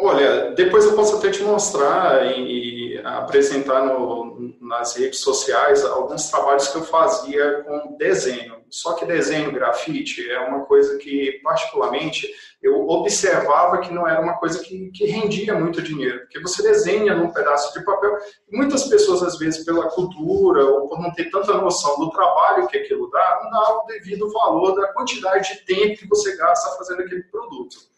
Olha, 0.00 0.52
depois 0.52 0.84
eu 0.84 0.94
posso 0.94 1.16
até 1.16 1.28
te 1.28 1.42
mostrar 1.42 2.24
e, 2.24 2.94
e 2.94 2.98
apresentar 2.98 3.84
no, 3.84 4.54
nas 4.60 4.94
redes 4.94 5.18
sociais 5.18 5.84
alguns 5.84 6.30
trabalhos 6.30 6.68
que 6.68 6.76
eu 6.76 6.84
fazia 6.84 7.64
com 7.64 7.96
desenho. 7.96 8.58
Só 8.70 8.92
que 8.92 9.04
desenho, 9.04 9.50
grafite, 9.50 10.30
é 10.30 10.38
uma 10.38 10.64
coisa 10.66 10.96
que, 10.98 11.40
particularmente, 11.42 12.28
eu 12.62 12.86
observava 12.86 13.78
que 13.78 13.92
não 13.92 14.06
era 14.06 14.20
uma 14.20 14.34
coisa 14.34 14.62
que, 14.62 14.88
que 14.92 15.04
rendia 15.06 15.54
muito 15.54 15.82
dinheiro, 15.82 16.20
porque 16.20 16.38
você 16.38 16.62
desenha 16.62 17.16
num 17.16 17.32
pedaço 17.32 17.76
de 17.76 17.84
papel, 17.84 18.18
e 18.48 18.56
muitas 18.56 18.84
pessoas, 18.84 19.22
às 19.24 19.36
vezes, 19.36 19.64
pela 19.64 19.88
cultura 19.88 20.64
ou 20.64 20.86
por 20.86 21.00
não 21.00 21.12
ter 21.12 21.28
tanta 21.28 21.54
noção 21.54 21.98
do 21.98 22.10
trabalho 22.10 22.68
que 22.68 22.78
aquilo 22.78 23.10
dá, 23.10 23.40
não 23.42 23.50
dá 23.50 23.78
o 23.78 23.86
devido 23.86 24.30
valor 24.30 24.76
da 24.76 24.92
quantidade 24.92 25.54
de 25.54 25.64
tempo 25.64 25.98
que 25.98 26.08
você 26.08 26.36
gasta 26.36 26.76
fazendo 26.76 27.02
aquele 27.02 27.24
produto. 27.24 27.97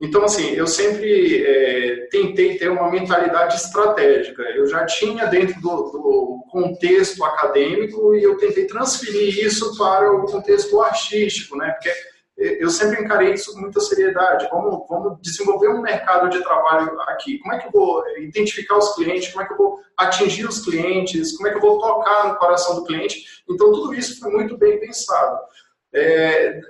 Então, 0.00 0.24
assim, 0.24 0.50
eu 0.50 0.66
sempre 0.66 1.42
é, 1.42 2.06
tentei 2.10 2.58
ter 2.58 2.68
uma 2.68 2.90
mentalidade 2.90 3.56
estratégica. 3.56 4.42
Eu 4.42 4.66
já 4.66 4.84
tinha 4.84 5.26
dentro 5.26 5.58
do, 5.60 5.90
do, 5.90 6.36
contexto 6.50 7.22
acadêmico 7.24 8.14
e 8.14 8.22
eu 8.22 8.36
tentei 8.36 8.66
transferir 8.66 9.44
isso 9.44 9.76
para 9.76 10.10
o 10.10 10.24
contexto 10.24 10.80
artístico, 10.80 11.56
né? 11.56 11.70
Porque 11.72 11.92
eu 12.36 12.68
sempre 12.68 13.02
encarei 13.02 13.32
isso 13.32 13.52
com 13.52 13.60
muita 13.60 13.80
seriedade. 13.80 14.48
Vamos, 14.50 14.86
vamos 14.88 15.18
desenvolver 15.22 15.68
um 15.68 15.80
mercado 15.80 16.28
de 16.28 16.42
trabalho 16.42 16.98
aqui. 17.02 17.38
Como 17.38 17.54
é 17.54 17.58
que 17.58 17.66
eu 17.66 17.72
vou 17.72 18.04
identificar 18.18 18.76
os 18.76 18.94
clientes? 18.94 19.32
Como 19.32 19.42
é 19.42 19.46
que 19.46 19.52
eu 19.54 19.58
vou 19.58 19.80
atingir 19.96 20.46
os 20.46 20.62
clientes? 20.62 21.36
Como 21.36 21.48
é 21.48 21.50
que 21.50 21.56
eu 21.56 21.62
vou 21.62 21.78
tocar 21.78 22.28
no 22.28 22.36
coração 22.36 22.76
do 22.76 22.84
cliente? 22.84 23.42
Então, 23.48 23.72
tudo 23.72 23.94
isso 23.94 24.20
foi 24.20 24.30
muito 24.30 24.56
bem 24.58 24.78
pensado. 24.78 25.38
É, 25.94 26.60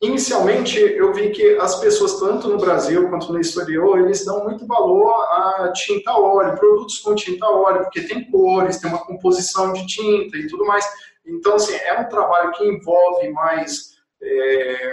inicialmente, 0.00 0.78
eu 0.78 1.12
vi 1.12 1.30
que 1.30 1.56
as 1.56 1.80
pessoas, 1.80 2.18
tanto 2.18 2.48
no 2.48 2.58
Brasil 2.58 3.08
quanto 3.08 3.32
no 3.32 3.40
exterior, 3.40 3.98
eles 3.98 4.24
dão 4.24 4.44
muito 4.44 4.66
valor 4.66 5.10
à 5.10 5.72
tinta 5.74 6.12
óleo, 6.12 6.56
produtos 6.56 6.98
com 6.98 7.14
tinta 7.14 7.46
óleo, 7.46 7.82
porque 7.82 8.02
tem 8.02 8.30
cores, 8.30 8.78
tem 8.78 8.90
uma 8.90 9.04
composição 9.04 9.72
de 9.72 9.86
tinta 9.86 10.36
e 10.36 10.46
tudo 10.46 10.64
mais. 10.66 10.86
Então, 11.24 11.54
assim, 11.54 11.74
é 11.74 12.00
um 12.00 12.08
trabalho 12.08 12.52
que 12.52 12.64
envolve 12.64 13.28
mais 13.30 13.96
é, 14.22 14.92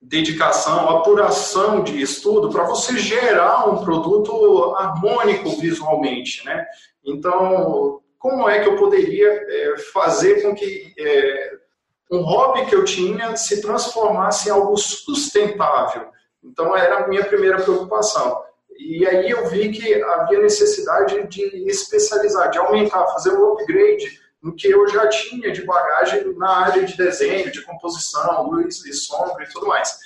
dedicação, 0.00 0.88
apuração 0.90 1.82
de 1.82 2.00
estudo 2.00 2.50
para 2.50 2.64
você 2.64 2.96
gerar 2.98 3.68
um 3.68 3.84
produto 3.84 4.74
harmônico 4.76 5.50
visualmente, 5.60 6.44
né? 6.44 6.66
Então, 7.04 8.00
como 8.18 8.48
é 8.48 8.60
que 8.60 8.68
eu 8.68 8.76
poderia 8.76 9.28
é, 9.28 9.78
fazer 9.92 10.42
com 10.42 10.54
que 10.54 10.92
é, 10.98 11.52
um 12.10 12.22
hobby 12.22 12.66
que 12.66 12.74
eu 12.74 12.84
tinha 12.84 13.36
se 13.36 13.60
transformasse 13.60 14.48
em 14.48 14.52
algo 14.52 14.76
sustentável? 14.76 16.08
Então, 16.42 16.76
era 16.76 17.04
a 17.04 17.08
minha 17.08 17.24
primeira 17.24 17.60
preocupação. 17.60 18.44
E 18.78 19.06
aí 19.06 19.30
eu 19.30 19.48
vi 19.48 19.70
que 19.72 20.02
havia 20.02 20.40
necessidade 20.40 21.26
de 21.28 21.42
especializar, 21.68 22.50
de 22.50 22.58
aumentar, 22.58 23.06
fazer 23.08 23.32
um 23.32 23.52
upgrade 23.52 24.20
no 24.42 24.54
que 24.54 24.68
eu 24.68 24.86
já 24.88 25.08
tinha 25.08 25.50
de 25.50 25.64
bagagem 25.64 26.32
na 26.36 26.66
área 26.66 26.84
de 26.84 26.96
desenho, 26.96 27.50
de 27.50 27.62
composição, 27.62 28.48
luz 28.48 28.84
e 28.84 28.92
sombra 28.92 29.44
e 29.44 29.48
tudo 29.48 29.66
mais. 29.66 29.98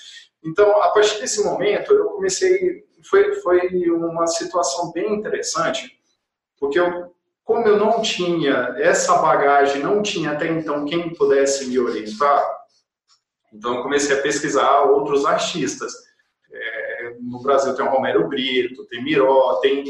Então, 0.43 0.83
a 0.83 0.91
partir 0.91 1.21
desse 1.21 1.45
momento, 1.45 1.93
eu 1.93 2.07
comecei. 2.11 2.89
Foi, 3.03 3.35
foi 3.37 3.69
uma 3.91 4.27
situação 4.27 4.93
bem 4.93 5.15
interessante, 5.15 5.99
porque 6.59 6.79
eu, 6.79 7.15
como 7.51 7.67
eu 7.67 7.77
não 7.81 8.01
tinha 8.01 8.77
essa 8.79 9.17
bagagem, 9.17 9.83
não 9.83 10.03
tinha 10.03 10.31
até 10.31 10.47
então 10.47 10.85
quem 10.85 11.13
pudesse 11.13 11.67
me 11.67 11.81
orientar, 11.81 12.49
então 13.53 13.75
eu 13.75 13.83
comecei 13.83 14.17
a 14.17 14.23
pesquisar 14.23 14.83
outros 14.83 15.27
artistas. 15.27 15.93
É, 16.53 17.17
no 17.21 17.43
Brasil 17.43 17.75
tem 17.75 17.85
o 17.85 17.91
Romero 17.91 18.29
Brito, 18.29 18.87
tem 18.87 19.03
Miró, 19.03 19.57
tem 19.57 19.85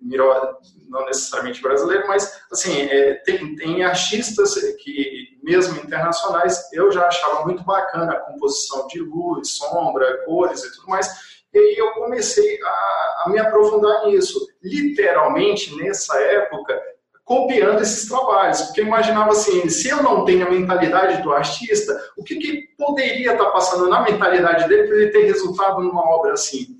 Miró, 0.00 0.56
não 0.88 1.04
necessariamente 1.04 1.60
brasileiro, 1.60 2.08
mas 2.08 2.40
assim, 2.50 2.80
é, 2.80 3.16
tem, 3.16 3.54
tem 3.54 3.84
artistas 3.84 4.54
que, 4.82 5.38
mesmo 5.42 5.78
internacionais, 5.82 6.72
eu 6.72 6.90
já 6.90 7.06
achava 7.06 7.44
muito 7.44 7.62
bacana 7.64 8.12
a 8.12 8.20
composição 8.20 8.86
de 8.86 9.00
luz, 9.00 9.58
sombra, 9.58 10.24
cores 10.24 10.64
e 10.64 10.72
tudo 10.74 10.88
mais. 10.88 11.27
E 11.52 11.58
aí 11.58 11.74
eu 11.76 11.92
comecei 11.92 12.58
a, 12.62 13.24
a 13.24 13.30
me 13.30 13.38
aprofundar 13.38 14.06
nisso. 14.06 14.46
Literalmente, 14.62 15.74
nessa 15.76 16.18
época, 16.20 16.80
copiando 17.28 17.82
esses 17.82 18.08
trabalhos, 18.08 18.62
porque 18.62 18.80
eu 18.80 18.86
imaginava 18.86 19.32
assim, 19.32 19.68
se 19.68 19.88
eu 19.88 20.02
não 20.02 20.24
tenho 20.24 20.46
a 20.46 20.50
mentalidade 20.50 21.22
do 21.22 21.30
artista, 21.30 21.92
o 22.16 22.24
que, 22.24 22.36
que 22.36 22.68
poderia 22.78 23.32
estar 23.32 23.50
passando 23.50 23.86
na 23.86 24.00
mentalidade 24.00 24.66
dele 24.66 24.88
para 24.88 24.96
ele 24.96 25.10
ter 25.10 25.24
resultado 25.26 25.82
numa 25.82 26.00
obra 26.08 26.32
assim? 26.32 26.78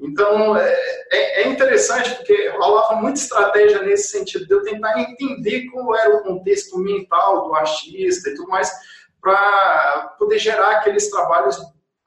Então, 0.00 0.56
é, 0.56 0.74
é, 1.12 1.42
é, 1.42 1.48
interessante 1.48 2.14
porque 2.14 2.48
rolava 2.56 2.96
muita 2.96 3.20
estratégia 3.20 3.82
nesse 3.82 4.08
sentido, 4.08 4.46
de 4.46 4.54
eu 4.54 4.62
tentar 4.62 4.98
entender 4.98 5.66
qual 5.66 5.94
era 5.94 6.16
o 6.16 6.22
contexto 6.22 6.78
mental 6.78 7.46
do 7.46 7.54
artista 7.54 8.30
e 8.30 8.34
tudo 8.34 8.48
mais, 8.48 8.72
para 9.20 10.14
poder 10.18 10.38
gerar 10.38 10.78
aqueles 10.78 11.10
trabalhos 11.10 11.58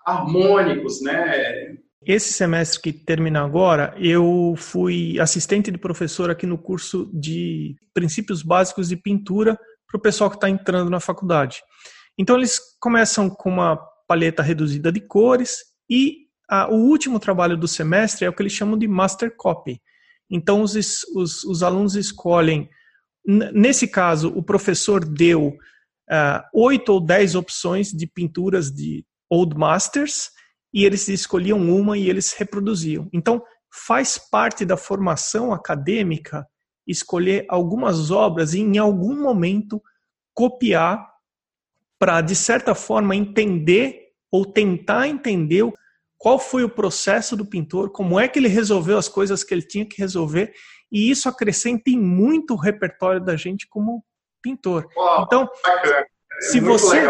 harmônicos, 0.06 1.02
né? 1.02 1.78
Esse 2.08 2.32
semestre 2.32 2.80
que 2.82 2.94
termina 2.94 3.44
agora, 3.44 3.94
eu 3.98 4.56
fui 4.56 5.20
assistente 5.20 5.70
de 5.70 5.78
professor 5.78 6.32
aqui 6.32 6.46
no 6.46 6.58
curso 6.58 7.12
de 7.14 7.76
princípios 7.94 8.42
básicos 8.42 8.88
de 8.88 8.96
pintura 8.96 9.60
para 9.86 9.98
o 9.98 10.02
pessoal 10.02 10.30
que 10.30 10.38
está 10.38 10.50
entrando 10.50 10.90
na 10.90 11.02
faculdade. 11.02 11.62
Então, 12.18 12.38
eles 12.38 12.62
começam 12.80 13.30
com 13.30 13.50
uma 13.50 13.76
paleta 14.08 14.42
reduzida 14.42 14.90
de 14.90 15.02
cores 15.02 15.58
e 15.90 16.28
o 16.70 16.76
último 16.76 17.20
trabalho 17.20 17.58
do 17.58 17.68
semestre 17.68 18.24
é 18.24 18.30
o 18.30 18.34
que 18.34 18.42
eles 18.42 18.54
chamam 18.54 18.78
de 18.78 18.88
Master 18.88 19.36
Copy. 19.36 19.82
Então, 20.32 20.62
os, 20.62 21.04
os, 21.14 21.44
os 21.44 21.62
alunos 21.62 21.98
escolhem, 21.98 22.70
nesse 23.26 23.86
caso, 23.86 24.30
o 24.30 24.42
professor 24.42 25.04
deu 25.04 25.50
uh, 25.50 26.42
oito 26.54 26.94
ou 26.94 27.06
dez 27.06 27.36
opções 27.36 27.92
de 27.92 28.08
pinturas 28.08 28.72
de 28.72 29.06
Old 29.30 29.58
Masters 29.58 30.37
e 30.78 30.86
eles 30.86 31.08
escolhiam 31.08 31.60
uma 31.60 31.98
e 31.98 32.08
eles 32.08 32.34
reproduziam. 32.34 33.10
Então, 33.12 33.44
faz 33.74 34.20
parte 34.20 34.64
da 34.64 34.78
formação 34.78 35.52
acadêmica 35.52 36.48
escolher 36.86 37.48
algumas 37.50 38.12
obras 38.12 38.54
e, 38.54 38.60
em 38.60 38.78
algum 38.78 39.20
momento, 39.20 39.82
copiar 40.36 41.04
para, 42.00 42.22
de 42.22 42.36
certa 42.36 42.76
forma, 42.76 43.16
entender 43.16 44.10
ou 44.32 44.46
tentar 44.46 45.08
entender 45.08 45.68
qual 46.16 46.38
foi 46.38 46.64
o 46.64 46.70
processo 46.70 47.36
do 47.36 47.44
pintor, 47.44 47.92
como 47.92 48.20
é 48.20 48.28
que 48.28 48.38
ele 48.38 48.48
resolveu 48.48 49.00
as 49.00 49.10
coisas 49.10 49.44
que 49.44 49.56
ele 49.56 49.64
tinha 49.64 49.84
que 49.84 49.98
resolver, 49.98 50.54
e 50.92 51.10
isso 51.10 51.28
acrescenta 51.28 51.90
em 51.90 52.00
muito 52.00 52.54
o 52.54 52.58
repertório 52.58 53.20
da 53.20 53.36
gente 53.36 53.68
como 53.68 54.06
pintor. 54.44 54.88
Uau, 54.96 55.24
então, 55.24 55.50
é 55.66 56.06
se 56.40 56.60
você 56.60 57.08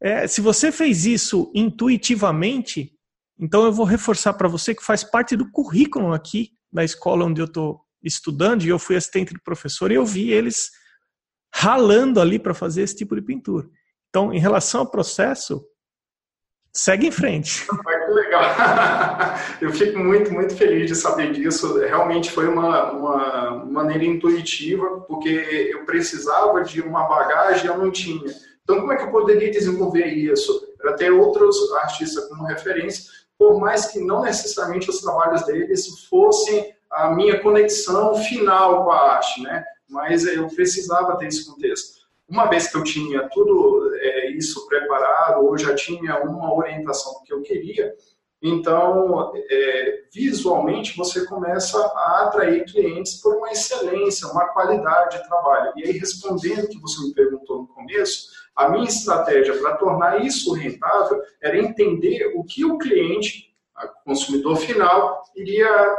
é, 0.00 0.26
se 0.26 0.40
você 0.40 0.70
fez 0.70 1.06
isso 1.06 1.50
intuitivamente, 1.54 2.97
então 3.38 3.64
eu 3.64 3.72
vou 3.72 3.84
reforçar 3.84 4.32
para 4.34 4.48
você 4.48 4.74
que 4.74 4.84
faz 4.84 5.04
parte 5.04 5.36
do 5.36 5.50
currículo 5.50 6.12
aqui 6.12 6.50
da 6.72 6.84
escola 6.84 7.24
onde 7.24 7.40
eu 7.40 7.46
estou 7.46 7.80
estudando, 8.02 8.62
e 8.62 8.68
eu 8.68 8.78
fui 8.78 8.96
assistente 8.96 9.34
de 9.34 9.40
professor, 9.40 9.90
e 9.90 9.94
eu 9.94 10.04
vi 10.04 10.30
eles 10.30 10.70
ralando 11.52 12.20
ali 12.20 12.38
para 12.38 12.54
fazer 12.54 12.82
esse 12.82 12.96
tipo 12.96 13.14
de 13.14 13.22
pintura. 13.22 13.66
Então, 14.08 14.32
em 14.32 14.38
relação 14.38 14.82
ao 14.82 14.90
processo, 14.90 15.64
segue 16.72 17.06
em 17.06 17.10
frente. 17.10 17.66
Que 18.08 18.14
legal. 18.14 18.42
Eu 19.60 19.70
fico 19.70 19.98
muito, 19.98 20.32
muito 20.32 20.56
feliz 20.56 20.88
de 20.88 20.94
saber 20.94 21.32
disso. 21.32 21.78
Realmente 21.78 22.30
foi 22.30 22.48
uma, 22.48 22.90
uma 22.92 23.64
maneira 23.66 24.02
intuitiva, 24.02 25.00
porque 25.02 25.70
eu 25.74 25.84
precisava 25.84 26.62
de 26.62 26.80
uma 26.80 27.06
bagagem 27.06 27.66
e 27.66 27.68
eu 27.68 27.76
não 27.76 27.90
tinha. 27.90 28.24
Então, 28.62 28.80
como 28.80 28.92
é 28.92 28.96
que 28.96 29.02
eu 29.02 29.10
poderia 29.10 29.50
desenvolver 29.50 30.06
isso? 30.06 30.74
Para 30.78 30.94
ter 30.94 31.10
outros 31.10 31.70
artistas 31.82 32.26
como 32.30 32.46
referência, 32.46 33.12
por 33.38 33.60
mais 33.60 33.86
que 33.86 34.00
não 34.00 34.22
necessariamente 34.22 34.90
os 34.90 35.00
trabalhos 35.00 35.46
deles 35.46 36.04
fossem 36.06 36.74
a 36.90 37.10
minha 37.10 37.40
conexão 37.40 38.14
final 38.16 38.84
com 38.84 38.90
a 38.90 39.12
arte, 39.14 39.42
né? 39.42 39.64
Mas 39.88 40.26
eu 40.26 40.48
precisava 40.48 41.16
ter 41.16 41.28
esse 41.28 41.46
contexto. 41.46 41.98
uma 42.28 42.46
vez 42.46 42.68
que 42.68 42.76
eu 42.76 42.82
tinha 42.82 43.28
tudo 43.30 43.90
é, 43.96 44.30
isso 44.32 44.66
preparado, 44.66 45.46
ou 45.46 45.56
já 45.56 45.74
tinha 45.74 46.18
uma 46.24 46.52
orientação 46.54 47.22
que 47.24 47.32
eu 47.32 47.40
queria, 47.40 47.94
então, 48.40 49.32
é, 49.34 50.02
visualmente, 50.12 50.96
você 50.96 51.26
começa 51.26 51.76
a 51.76 52.24
atrair 52.24 52.64
clientes 52.66 53.20
por 53.20 53.36
uma 53.36 53.50
excelência, 53.50 54.28
uma 54.28 54.46
qualidade 54.48 55.16
de 55.16 55.28
trabalho. 55.28 55.72
E 55.76 55.84
aí, 55.84 55.92
respondendo 55.92 56.64
o 56.64 56.68
que 56.68 56.80
você 56.80 57.02
me 57.02 57.14
perguntou 57.14 57.62
no 57.62 57.66
começo, 57.68 58.28
a 58.58 58.68
minha 58.68 58.88
estratégia 58.88 59.56
para 59.58 59.76
tornar 59.76 60.20
isso 60.24 60.52
rentável 60.52 61.22
era 61.40 61.56
entender 61.56 62.32
o 62.34 62.42
que 62.42 62.64
o 62.64 62.76
cliente, 62.76 63.54
o 63.76 64.04
consumidor 64.04 64.56
final, 64.56 65.22
iria 65.36 65.96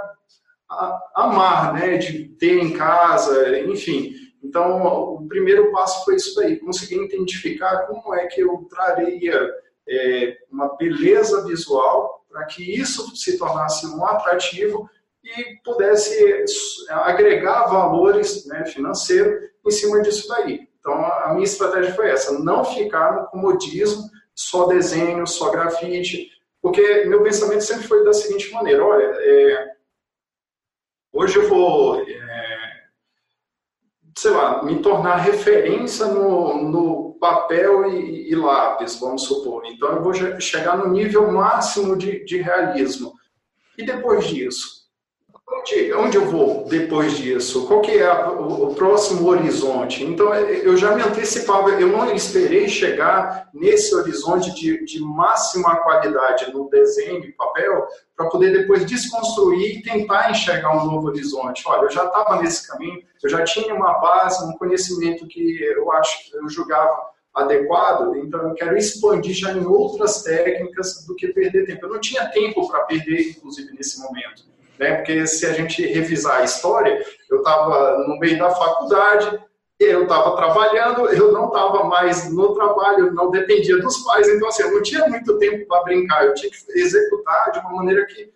amar, 1.15 1.73
né, 1.73 1.97
de 1.97 2.25
ter 2.37 2.59
em 2.59 2.73
casa, 2.73 3.57
enfim. 3.61 4.13
Então, 4.43 5.15
o 5.15 5.25
primeiro 5.25 5.71
passo 5.71 6.03
foi 6.03 6.15
isso 6.15 6.35
daí, 6.35 6.57
conseguir 6.57 7.01
identificar 7.05 7.87
como 7.87 8.13
é 8.13 8.27
que 8.27 8.41
eu 8.41 8.67
traria 8.69 9.49
é, 9.87 10.37
uma 10.51 10.75
beleza 10.75 11.45
visual 11.45 12.25
para 12.29 12.43
que 12.43 12.77
isso 12.77 13.15
se 13.15 13.37
tornasse 13.37 13.87
um 13.87 14.05
atrativo 14.05 14.89
e 15.23 15.55
pudesse 15.63 16.43
agregar 16.89 17.67
valores 17.67 18.45
né, 18.47 18.65
financeiros 18.65 19.49
em 19.65 19.71
cima 19.71 20.01
disso 20.01 20.27
daí. 20.27 20.68
Então, 20.89 21.05
a 21.05 21.33
minha 21.33 21.45
estratégia 21.45 21.93
foi 21.93 22.09
essa, 22.09 22.39
não 22.39 22.65
ficar 22.65 23.13
no 23.13 23.27
comodismo, 23.27 24.09
só 24.33 24.65
desenho, 24.65 25.27
só 25.27 25.51
grafite, 25.51 26.31
porque 26.59 27.05
meu 27.05 27.21
pensamento 27.21 27.61
sempre 27.61 27.87
foi 27.87 28.03
da 28.03 28.11
seguinte 28.11 28.51
maneira, 28.51 28.83
olha, 28.83 29.03
é, 29.03 29.71
hoje 31.13 31.37
eu 31.37 31.47
vou, 31.47 32.01
é, 32.01 32.83
sei 34.17 34.31
lá, 34.31 34.63
me 34.63 34.81
tornar 34.81 35.17
referência 35.17 36.07
no, 36.07 36.63
no 36.63 37.13
papel 37.19 37.91
e, 37.91 38.31
e, 38.31 38.35
lápis, 38.35 38.99
vamos 38.99 39.25
supor. 39.25 39.63
Então, 39.67 39.89
eu 39.89 40.01
vou 40.01 40.13
chegar 40.41 40.75
no 40.75 40.87
nível 40.91 41.31
máximo 41.31 41.95
de, 41.95 42.25
de 42.25 42.41
realismo. 42.41 43.13
E 43.77 43.85
depois 43.85 44.25
disso? 44.25 44.78
Onde, 45.51 45.93
onde, 45.93 46.15
eu 46.15 46.25
vou 46.25 46.65
depois 46.65 47.17
disso? 47.17 47.65
Qual 47.65 47.81
que 47.81 47.97
é 47.97 48.05
a, 48.05 48.29
o, 48.29 48.69
o, 48.69 48.75
próximo 48.75 49.27
horizonte? 49.27 50.03
Então, 50.03 50.31
é, 50.31 50.65
eu 50.65 50.77
já 50.77 50.95
me 50.95 51.01
antecipava, 51.01 51.71
eu 51.71 51.87
não 51.87 52.13
esperei 52.13 52.69
chegar 52.69 53.49
nesse 53.51 53.95
horizonte 53.95 54.53
de, 54.53 54.85
de 54.85 54.99
máxima 55.01 55.77
qualidade 55.77 56.53
no 56.53 56.69
desenho 56.69 57.19
de 57.21 57.31
papel 57.31 57.87
para 58.15 58.29
poder 58.29 58.51
depois 58.51 58.85
desconstruir 58.85 59.79
e 59.79 59.81
tentar 59.81 60.29
enxergar 60.29 60.71
um 60.77 60.85
novo 60.85 61.07
horizonte. 61.07 61.63
Olha, 61.65 61.85
eu 61.85 61.91
já 61.91 62.05
estava 62.05 62.39
nesse 62.41 62.67
caminho, 62.67 63.01
eu 63.23 63.29
já 63.29 63.43
tinha 63.43 63.73
uma 63.73 63.93
base, 63.99 64.45
um 64.45 64.55
conhecimento 64.55 65.25
que 65.27 65.63
eu 65.63 65.91
acho, 65.91 66.29
eu 66.35 66.47
julgava 66.47 67.09
adequado, 67.33 68.15
então 68.17 68.49
eu 68.49 68.53
quero 68.53 68.77
expandir 68.77 69.33
já 69.33 69.51
em 69.51 69.65
outras 69.65 70.21
técnicas 70.21 71.05
do 71.07 71.15
que 71.15 71.29
perder 71.29 71.65
tempo. 71.65 71.85
Eu 71.85 71.89
não 71.89 71.99
tinha 71.99 72.27
tempo 72.29 72.67
para 72.67 72.81
perder, 72.81 73.31
inclusive, 73.31 73.73
nesse 73.73 73.99
momento. 73.99 74.48
Né? 74.79 74.95
Porque 74.95 75.27
se 75.27 75.45
a 75.45 75.53
gente 75.53 75.85
revisar 75.85 76.37
a 76.37 76.43
história, 76.45 77.03
eu 77.29 77.39
estava 77.39 77.97
no 78.07 78.17
meio 78.17 78.39
da 78.39 78.49
faculdade, 78.49 79.39
eu 79.77 80.03
estava 80.03 80.35
trabalhando, 80.37 81.07
eu 81.09 81.31
não 81.33 81.47
estava 81.47 81.83
mais 81.83 82.31
no 82.33 82.53
trabalho, 82.53 83.13
não 83.13 83.29
dependia 83.29 83.77
dos 83.79 83.97
pais, 83.99 84.27
então 84.27 84.47
assim, 84.47 84.63
eu 84.63 84.71
não 84.71 84.81
tinha 84.81 85.07
muito 85.07 85.37
tempo 85.37 85.67
para 85.67 85.83
brincar, 85.83 86.25
eu 86.25 86.33
tinha 86.33 86.51
que 86.51 86.57
executar 86.79 87.51
de 87.51 87.59
uma 87.59 87.73
maneira 87.73 88.05
que 88.05 88.31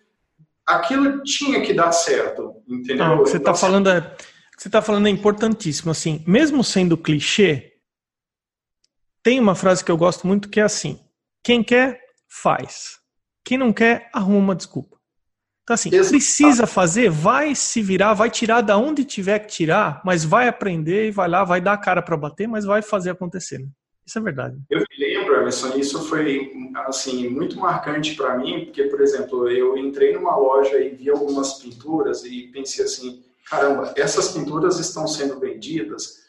aquilo 0.66 1.24
tinha 1.24 1.62
que 1.62 1.74
dar 1.74 1.92
certo, 1.92 2.56
entendeu? 2.68 3.06
Não, 3.06 3.16
o 3.16 3.24
que 3.24 3.30
você 3.30 3.38
está 3.38 3.54
falando 3.54 3.90
é, 3.90 4.16
você 4.58 4.68
está 4.68 4.82
falando 4.82 5.08
é 5.08 5.12
importantíssimo, 5.12 5.92
assim, 5.92 6.24
mesmo 6.28 6.64
sendo 6.64 6.98
clichê, 6.98 7.74
tem 9.22 9.40
uma 9.40 9.56
frase 9.56 9.84
que 9.84 9.92
eu 9.92 9.98
gosto 9.98 10.28
muito 10.28 10.50
que 10.50 10.60
é 10.60 10.64
assim: 10.64 11.00
quem 11.44 11.64
quer, 11.64 12.00
faz. 12.30 13.00
Quem 13.46 13.58
não 13.58 13.74
quer, 13.74 14.10
arruma 14.14 14.38
uma 14.38 14.56
desculpa. 14.56 14.98
Então, 15.64 15.74
assim, 15.74 15.90
Exato. 15.94 16.10
precisa 16.10 16.68
fazer, 16.68 17.10
vai 17.10 17.56
se 17.56 17.82
virar, 17.82 18.14
vai 18.14 18.30
tirar 18.30 18.62
da 18.62 18.78
onde 18.78 19.06
tiver 19.06 19.40
que 19.40 19.48
tirar, 19.48 20.02
mas 20.04 20.26
vai 20.26 20.48
aprender 20.48 21.08
e 21.08 21.12
vai 21.12 21.30
lá, 21.30 21.44
vai 21.44 21.62
dar 21.62 21.74
a 21.74 21.78
cara 21.78 22.02
para 22.02 22.18
bater, 22.18 22.48
mas 22.48 22.66
vai 22.66 22.82
fazer 22.82 23.12
acontecer. 23.12 23.60
Né? 23.60 23.68
Isso 24.06 24.20
é 24.20 24.22
verdade. 24.22 24.58
Eu 24.70 24.80
me 24.80 24.98
lembro, 25.00 25.36
Emerson, 25.36 25.78
isso 25.78 26.04
foi 26.10 26.52
assim 26.86 27.30
muito 27.30 27.58
marcante 27.58 28.14
para 28.16 28.38
mim, 28.38 28.66
porque, 28.66 28.84
por 28.84 29.00
exemplo, 29.00 29.50
eu 29.50 29.78
entrei 29.78 30.14
numa 30.14 30.36
loja 30.36 30.78
e 30.78 30.90
vi 30.90 31.10
algumas 31.10 31.54
pinturas 31.54 32.26
e 32.26 32.50
pensei 32.52 32.84
assim: 32.84 33.24
caramba, 33.50 33.94
essas 33.96 34.34
pinturas 34.34 34.80
estão 34.80 35.08
sendo 35.08 35.40
vendidas 35.40 36.24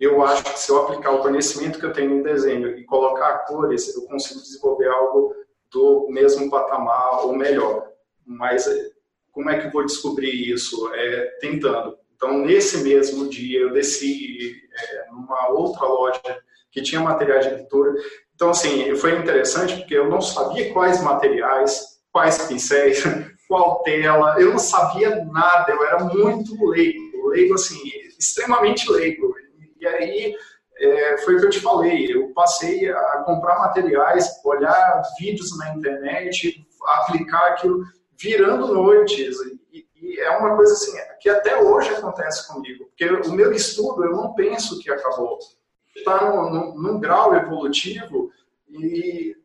eu 0.00 0.22
acho 0.24 0.44
que 0.44 0.58
se 0.58 0.70
eu 0.70 0.82
aplicar 0.82 1.12
o 1.12 1.22
conhecimento 1.22 1.78
que 1.78 1.86
eu 1.86 1.92
tenho 1.92 2.18
em 2.18 2.22
desenho 2.22 2.76
e 2.76 2.84
colocar 2.84 3.46
cores, 3.46 3.94
eu 3.96 4.02
consigo 4.02 4.40
desenvolver 4.40 4.88
algo 4.88 5.34
do 5.70 6.08
mesmo 6.10 6.50
patamar 6.50 7.24
ou 7.24 7.34
melhor. 7.34 7.87
Mas 8.28 8.66
eh, 8.66 8.90
como 9.32 9.50
é 9.50 9.58
que 9.58 9.66
eu 9.66 9.70
vou 9.70 9.86
descobrir 9.86 10.30
isso? 10.30 10.92
É, 10.94 11.38
tentando. 11.40 11.96
Então, 12.14 12.38
nesse 12.38 12.78
mesmo 12.82 13.28
dia, 13.28 13.60
eu 13.60 13.72
desci 13.72 14.60
é, 14.72 15.06
numa 15.10 15.48
outra 15.50 15.86
loja 15.86 16.20
que 16.70 16.82
tinha 16.82 17.00
materiais 17.00 17.46
de 17.48 17.54
pintura. 17.54 17.94
Então, 18.34 18.50
assim, 18.50 18.94
foi 18.96 19.16
interessante 19.16 19.76
porque 19.76 19.94
eu 19.94 20.08
não 20.08 20.20
sabia 20.20 20.72
quais 20.72 21.02
materiais, 21.02 22.00
quais 22.12 22.38
pincéis, 22.46 23.02
qual 23.48 23.82
tela, 23.82 24.36
eu 24.40 24.50
não 24.50 24.58
sabia 24.58 25.24
nada, 25.24 25.72
eu 25.72 25.82
era 25.84 26.04
muito 26.04 26.52
leigo, 26.68 27.28
leigo, 27.28 27.54
assim, 27.54 27.80
extremamente 28.18 28.90
leigo. 28.90 29.34
E 29.80 29.86
aí 29.86 30.34
é, 30.80 31.18
foi 31.18 31.36
o 31.36 31.40
que 31.40 31.46
eu 31.46 31.50
te 31.50 31.60
falei, 31.60 32.14
eu 32.14 32.32
passei 32.32 32.90
a 32.90 33.22
comprar 33.24 33.58
materiais, 33.58 34.28
olhar 34.44 35.02
vídeos 35.18 35.56
na 35.58 35.74
internet, 35.74 36.66
aplicar 36.86 37.52
aquilo, 37.52 37.82
virando 38.20 38.72
noites. 38.72 39.36
E, 39.72 39.86
e, 39.96 40.20
é 40.20 40.36
uma 40.36 40.56
coisa 40.56 40.72
assim, 40.72 40.92
que 41.20 41.28
até 41.28 41.60
hoje 41.60 41.90
acontece 41.90 42.46
comigo, 42.48 42.86
porque 42.86 43.06
o 43.28 43.32
meu 43.32 43.52
estudo, 43.52 44.04
eu 44.04 44.12
não 44.12 44.34
penso 44.34 44.78
que 44.80 44.90
acabou. 44.90 45.38
Está 45.96 46.30
num, 46.30 46.74
num 46.74 47.00
grau 47.00 47.34
evolutivo 47.34 48.30
e 48.68 49.36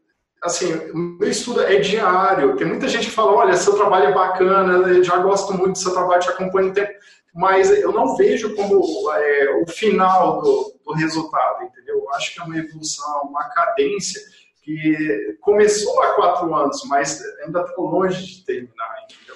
assim, 0.41 0.73
o 0.91 0.97
meu 0.97 1.29
estudo 1.29 1.61
é 1.61 1.77
diário. 1.77 2.55
Tem 2.57 2.67
muita 2.67 2.87
gente 2.87 3.07
que 3.07 3.15
fala, 3.15 3.31
olha, 3.31 3.55
seu 3.55 3.75
trabalho 3.75 4.07
é 4.07 4.13
bacana, 4.13 4.87
eu 4.89 5.03
já 5.03 5.17
gosto 5.17 5.53
muito 5.53 5.73
do 5.73 5.77
seu 5.77 5.93
trabalho, 5.93 6.21
te 6.21 6.29
acompanho 6.29 6.69
o 6.69 6.73
tempo 6.73 6.93
mas 7.33 7.71
eu 7.71 7.91
não 7.91 8.15
vejo 8.15 8.55
como 8.55 9.11
é, 9.11 9.61
o 9.63 9.67
final 9.67 10.41
do, 10.41 10.79
do 10.85 10.93
resultado, 10.93 11.63
entendeu? 11.63 11.97
Eu 11.97 12.11
acho 12.11 12.33
que 12.33 12.39
é 12.39 12.43
uma 12.43 12.57
evolução, 12.57 13.23
uma 13.23 13.49
cadência 13.49 14.21
que 14.63 15.37
começou 15.41 16.01
há 16.01 16.13
quatro 16.13 16.55
anos, 16.55 16.81
mas 16.87 17.21
ainda 17.43 17.61
está 17.61 17.81
longe 17.81 18.25
de 18.25 18.45
terminar, 18.45 18.95
entendeu? 19.03 19.35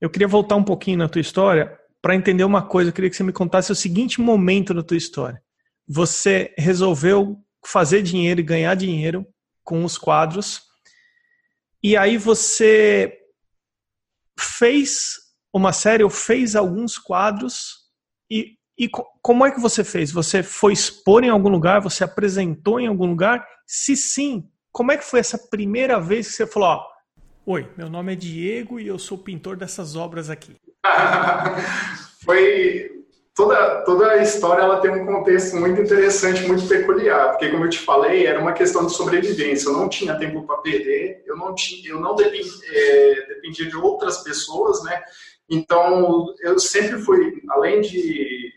Eu 0.00 0.08
queria 0.08 0.28
voltar 0.28 0.56
um 0.56 0.64
pouquinho 0.64 0.98
na 0.98 1.08
tua 1.08 1.20
história 1.20 1.78
para 2.00 2.14
entender 2.14 2.44
uma 2.44 2.66
coisa. 2.66 2.90
Eu 2.90 2.94
queria 2.94 3.10
que 3.10 3.16
você 3.16 3.22
me 3.22 3.32
contasse 3.32 3.70
o 3.70 3.76
seguinte 3.76 4.20
momento 4.20 4.72
da 4.72 4.82
tua 4.82 4.96
história. 4.96 5.42
Você 5.86 6.54
resolveu 6.56 7.38
fazer 7.64 8.02
dinheiro 8.02 8.40
e 8.40 8.44
ganhar 8.44 8.74
dinheiro 8.74 9.26
com 9.64 9.84
os 9.84 9.96
quadros, 9.96 10.62
e 11.82 11.96
aí 11.96 12.16
você 12.16 13.18
fez 14.38 15.14
uma 15.52 15.72
série 15.72 16.04
ou 16.04 16.10
fez 16.10 16.54
alguns 16.56 16.96
quadros 16.96 17.82
e, 18.30 18.56
e 18.78 18.88
como 19.20 19.44
é 19.44 19.50
que 19.50 19.60
você 19.60 19.84
fez? 19.84 20.10
Você 20.12 20.42
foi 20.42 20.72
expor 20.72 21.24
em 21.24 21.28
algum 21.28 21.48
lugar? 21.48 21.80
Você 21.82 22.02
apresentou 22.04 22.80
em 22.80 22.86
algum 22.86 23.06
lugar? 23.06 23.46
Se 23.66 23.96
sim, 23.96 24.48
como 24.72 24.90
é 24.90 24.96
que 24.96 25.04
foi 25.04 25.20
essa 25.20 25.36
primeira 25.36 26.00
vez 26.00 26.28
que 26.28 26.34
você 26.34 26.46
falou, 26.46 26.82
oi, 27.44 27.68
meu 27.76 27.90
nome 27.90 28.14
é 28.14 28.16
Diego 28.16 28.80
e 28.80 28.88
eu 28.88 28.98
sou 28.98 29.18
pintor 29.18 29.56
dessas 29.56 29.94
obras 29.94 30.30
aqui? 30.30 30.56
foi 32.24 32.90
toda, 33.34 33.82
toda 33.84 34.10
a 34.12 34.22
história 34.22 34.62
ela 34.62 34.80
tem 34.80 34.90
um 34.90 35.04
contexto 35.04 35.56
muito 35.56 35.80
interessante, 35.80 36.46
muito 36.46 36.66
peculiar, 36.66 37.30
porque 37.30 37.50
como 37.50 37.64
eu 37.64 37.70
te 37.70 37.78
falei, 37.78 38.26
era 38.26 38.40
uma 38.40 38.52
questão 38.52 38.86
de 38.86 38.94
sobrevivência. 38.94 39.68
Eu 39.68 39.74
não 39.74 39.88
tinha 39.88 40.18
tempo 40.18 40.46
para 40.46 40.58
perder, 40.58 41.22
eu 41.26 41.36
não 41.36 41.54
tinha, 41.54 41.90
eu 41.90 42.00
não 42.00 42.14
dependia, 42.14 42.52
é, 42.72 43.26
dependia 43.28 43.66
de 43.66 43.76
outras 43.76 44.18
pessoas, 44.18 44.82
né? 44.84 45.02
Então, 45.50 46.34
eu 46.40 46.58
sempre 46.58 46.98
fui, 47.02 47.42
além 47.50 47.82
de. 47.82 48.50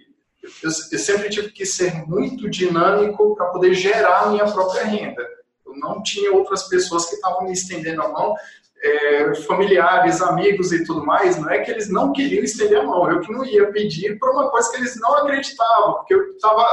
Eu, 0.64 0.70
eu 0.92 1.00
sempre 1.00 1.30
tive 1.30 1.52
que 1.52 1.66
ser 1.66 2.08
muito 2.08 2.50
dinâmico 2.50 3.36
para 3.36 3.48
poder 3.48 3.74
gerar 3.74 4.22
a 4.22 4.30
minha 4.30 4.46
própria 4.46 4.86
renda. 4.86 5.36
Não 5.78 6.02
tinha 6.02 6.32
outras 6.34 6.64
pessoas 6.64 7.06
que 7.06 7.16
estavam 7.16 7.44
me 7.44 7.54
estendendo 7.54 8.02
a 8.02 8.10
mão, 8.10 8.36
é, 8.82 9.36
familiares, 9.48 10.22
amigos 10.22 10.72
e 10.72 10.84
tudo 10.84 11.06
mais. 11.06 11.38
Não 11.38 11.50
é 11.50 11.60
que 11.60 11.72
eles 11.72 11.90
não 11.90 12.14
queriam 12.14 12.44
estender 12.44 12.80
a 12.80 12.84
mão, 12.84 13.10
eu 13.10 13.22
que 13.22 13.32
não 13.32 13.46
ia 13.46 13.72
pedir 13.72 14.18
para 14.20 14.32
uma 14.32 14.50
coisa 14.50 14.72
que 14.72 14.78
eles 14.78 15.00
não 15.00 15.16
acreditavam, 15.18 15.94
porque 15.96 16.14
eu 16.14 16.32
estava 16.32 16.66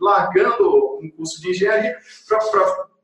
largando 0.00 0.98
um 1.02 1.10
curso 1.16 1.40
de 1.40 1.50
engenharia 1.50 1.96
para 2.28 2.94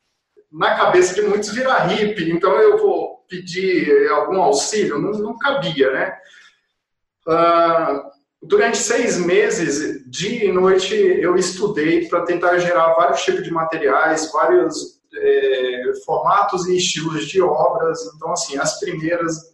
na 0.52 0.74
cabeça 0.76 1.14
de 1.14 1.22
muitos 1.22 1.50
virar 1.50 1.86
hippie, 1.86 2.32
então 2.32 2.52
eu 2.56 2.76
vou 2.76 3.24
pedir 3.28 4.08
algum 4.10 4.42
auxílio, 4.42 4.98
não, 4.98 5.12
não 5.12 5.38
cabia, 5.38 5.92
né? 5.92 6.18
Uh, 7.28 8.10
Durante 8.42 8.78
seis 8.78 9.18
meses, 9.18 10.02
dia 10.08 10.46
e 10.46 10.52
noite, 10.52 10.94
eu 10.94 11.36
estudei 11.36 12.08
para 12.08 12.24
tentar 12.24 12.56
gerar 12.56 12.94
vários 12.94 13.20
tipos 13.22 13.44
de 13.44 13.50
materiais, 13.50 14.32
vários 14.32 14.99
é, 15.14 15.92
formatos 16.04 16.66
e 16.66 16.76
estilos 16.76 17.26
de 17.26 17.42
obras. 17.42 18.00
Então, 18.14 18.32
assim, 18.32 18.58
as 18.58 18.78
primeiras 18.78 19.50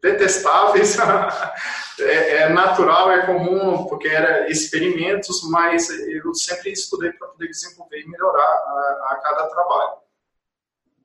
detestáveis, 0.00 0.98
é, 1.98 2.36
é, 2.36 2.48
natural, 2.50 3.10
é 3.10 3.24
comum, 3.24 3.86
porque 3.86 4.08
era 4.08 4.50
experimentos, 4.50 5.42
mas 5.50 5.88
eu 5.90 6.34
sempre 6.34 6.72
estudei 6.72 7.12
para 7.12 7.28
poder 7.28 7.48
desenvolver 7.48 8.00
e 8.00 8.08
melhorar 8.08 8.42
a, 8.42 9.08
a 9.10 9.20
cada 9.22 9.46
trabalho. 9.46 10.04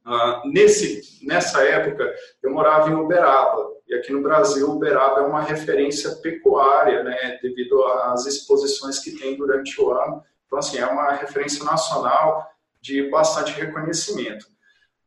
Uh, 0.05 0.49
nesse, 0.49 1.25
nessa 1.25 1.63
época, 1.63 2.13
eu 2.41 2.51
morava 2.51 2.89
em 2.89 2.95
Uberaba, 2.95 3.69
e 3.87 3.93
aqui 3.93 4.11
no 4.11 4.21
Brasil, 4.21 4.69
Uberaba 4.69 5.21
é 5.21 5.25
uma 5.25 5.41
referência 5.41 6.11
pecuária, 6.15 7.03
né, 7.03 7.39
devido 7.41 7.83
às 7.85 8.25
exposições 8.25 8.99
que 8.99 9.17
tem 9.17 9.37
durante 9.37 9.79
o 9.79 9.91
ano. 9.91 10.23
Então, 10.45 10.59
assim, 10.59 10.77
é 10.77 10.85
uma 10.85 11.11
referência 11.13 11.63
nacional 11.63 12.49
de 12.81 13.09
bastante 13.09 13.51
reconhecimento. 13.51 14.45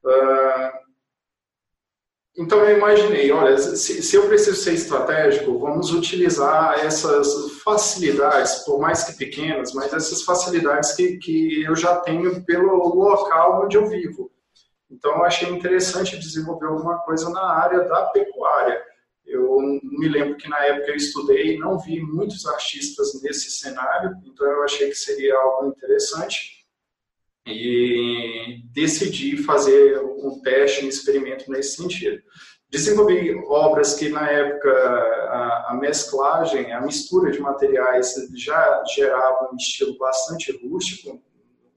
Uh, 0.04 0.82
então, 2.36 2.64
eu 2.64 2.78
imaginei, 2.78 3.30
olha, 3.30 3.58
se, 3.58 4.16
eu 4.16 4.26
preciso 4.26 4.56
ser 4.56 4.72
estratégico, 4.72 5.58
vamos 5.58 5.92
utilizar 5.92 6.78
essas 6.78 7.60
facilidades, 7.62 8.60
por 8.64 8.80
mais 8.80 9.04
que 9.04 9.18
pequenas, 9.18 9.74
mas 9.74 9.92
essas 9.92 10.22
facilidades 10.22 10.92
que, 10.92 11.18
que 11.18 11.62
eu 11.62 11.76
já 11.76 11.96
tenho 11.96 12.42
pelo 12.44 12.94
local 12.94 13.64
onde 13.64 13.76
eu 13.76 13.86
vivo. 13.86 14.30
Então, 14.90 15.12
eu 15.12 15.24
achei 15.24 15.48
interessante 15.50 16.18
desenvolver 16.18 16.66
alguma 16.66 16.98
coisa 17.00 17.28
na 17.28 17.42
área 17.42 17.84
da 17.84 18.06
pecuária. 18.06 18.82
Eu 19.26 19.58
me 19.82 20.08
lembro 20.08 20.36
que 20.36 20.48
na 20.48 20.58
época 20.64 20.90
eu 20.90 20.96
estudei, 20.96 21.58
não 21.58 21.78
vi 21.78 22.00
muitos 22.00 22.46
artistas 22.46 23.20
nesse 23.22 23.50
cenário, 23.50 24.16
então 24.24 24.46
eu 24.46 24.64
achei 24.64 24.88
que 24.88 24.94
seria 24.94 25.36
algo 25.38 25.68
interessante 25.68 26.61
e 27.46 28.62
decidi 28.72 29.36
fazer 29.36 30.00
um 30.00 30.40
teste, 30.42 30.84
um 30.84 30.88
experimento 30.88 31.50
nesse 31.50 31.76
sentido. 31.76 32.22
Desenvolvi 32.70 33.34
obras 33.48 33.94
que 33.94 34.08
na 34.08 34.30
época 34.30 34.70
a, 34.70 35.72
a 35.72 35.74
mesclagem, 35.74 36.72
a 36.72 36.80
mistura 36.80 37.30
de 37.30 37.38
materiais 37.38 38.14
já 38.34 38.82
gerava 38.94 39.50
um 39.52 39.56
estilo 39.56 39.98
bastante 39.98 40.52
rústico, 40.66 41.22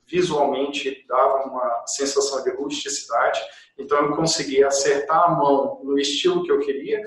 visualmente 0.07 1.03
dava 1.07 1.49
uma 1.49 1.83
sensação 1.87 2.43
de 2.43 2.51
rusticidade, 2.51 3.41
então 3.77 4.05
eu 4.05 4.15
consegui 4.15 4.63
acertar 4.63 5.25
a 5.25 5.31
mão 5.31 5.81
no 5.83 5.97
estilo 5.99 6.43
que 6.43 6.51
eu 6.51 6.59
queria 6.59 7.01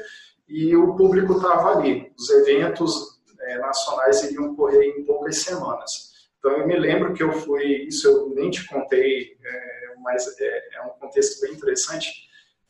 e 0.49 0.75
o 0.77 0.95
público 0.95 1.35
estava 1.35 1.79
ali. 1.79 2.13
Os 2.19 2.29
eventos 2.31 3.21
é, 3.41 3.59
nacionais 3.59 4.23
iriam 4.25 4.53
ocorrer 4.53 4.83
em 4.83 5.05
poucas 5.05 5.39
semanas. 5.39 6.09
Então 6.39 6.53
eu 6.53 6.67
me 6.67 6.77
lembro 6.77 7.13
que 7.15 7.23
eu 7.23 7.33
fui, 7.33 7.65
isso 7.87 8.07
eu 8.09 8.35
nem 8.35 8.51
te 8.51 8.67
contei, 8.67 9.37
é, 9.45 9.95
mas 10.03 10.27
é, 10.41 10.77
é 10.77 10.83
um 10.83 10.91
contexto 11.01 11.41
bem 11.41 11.53
interessante. 11.53 12.29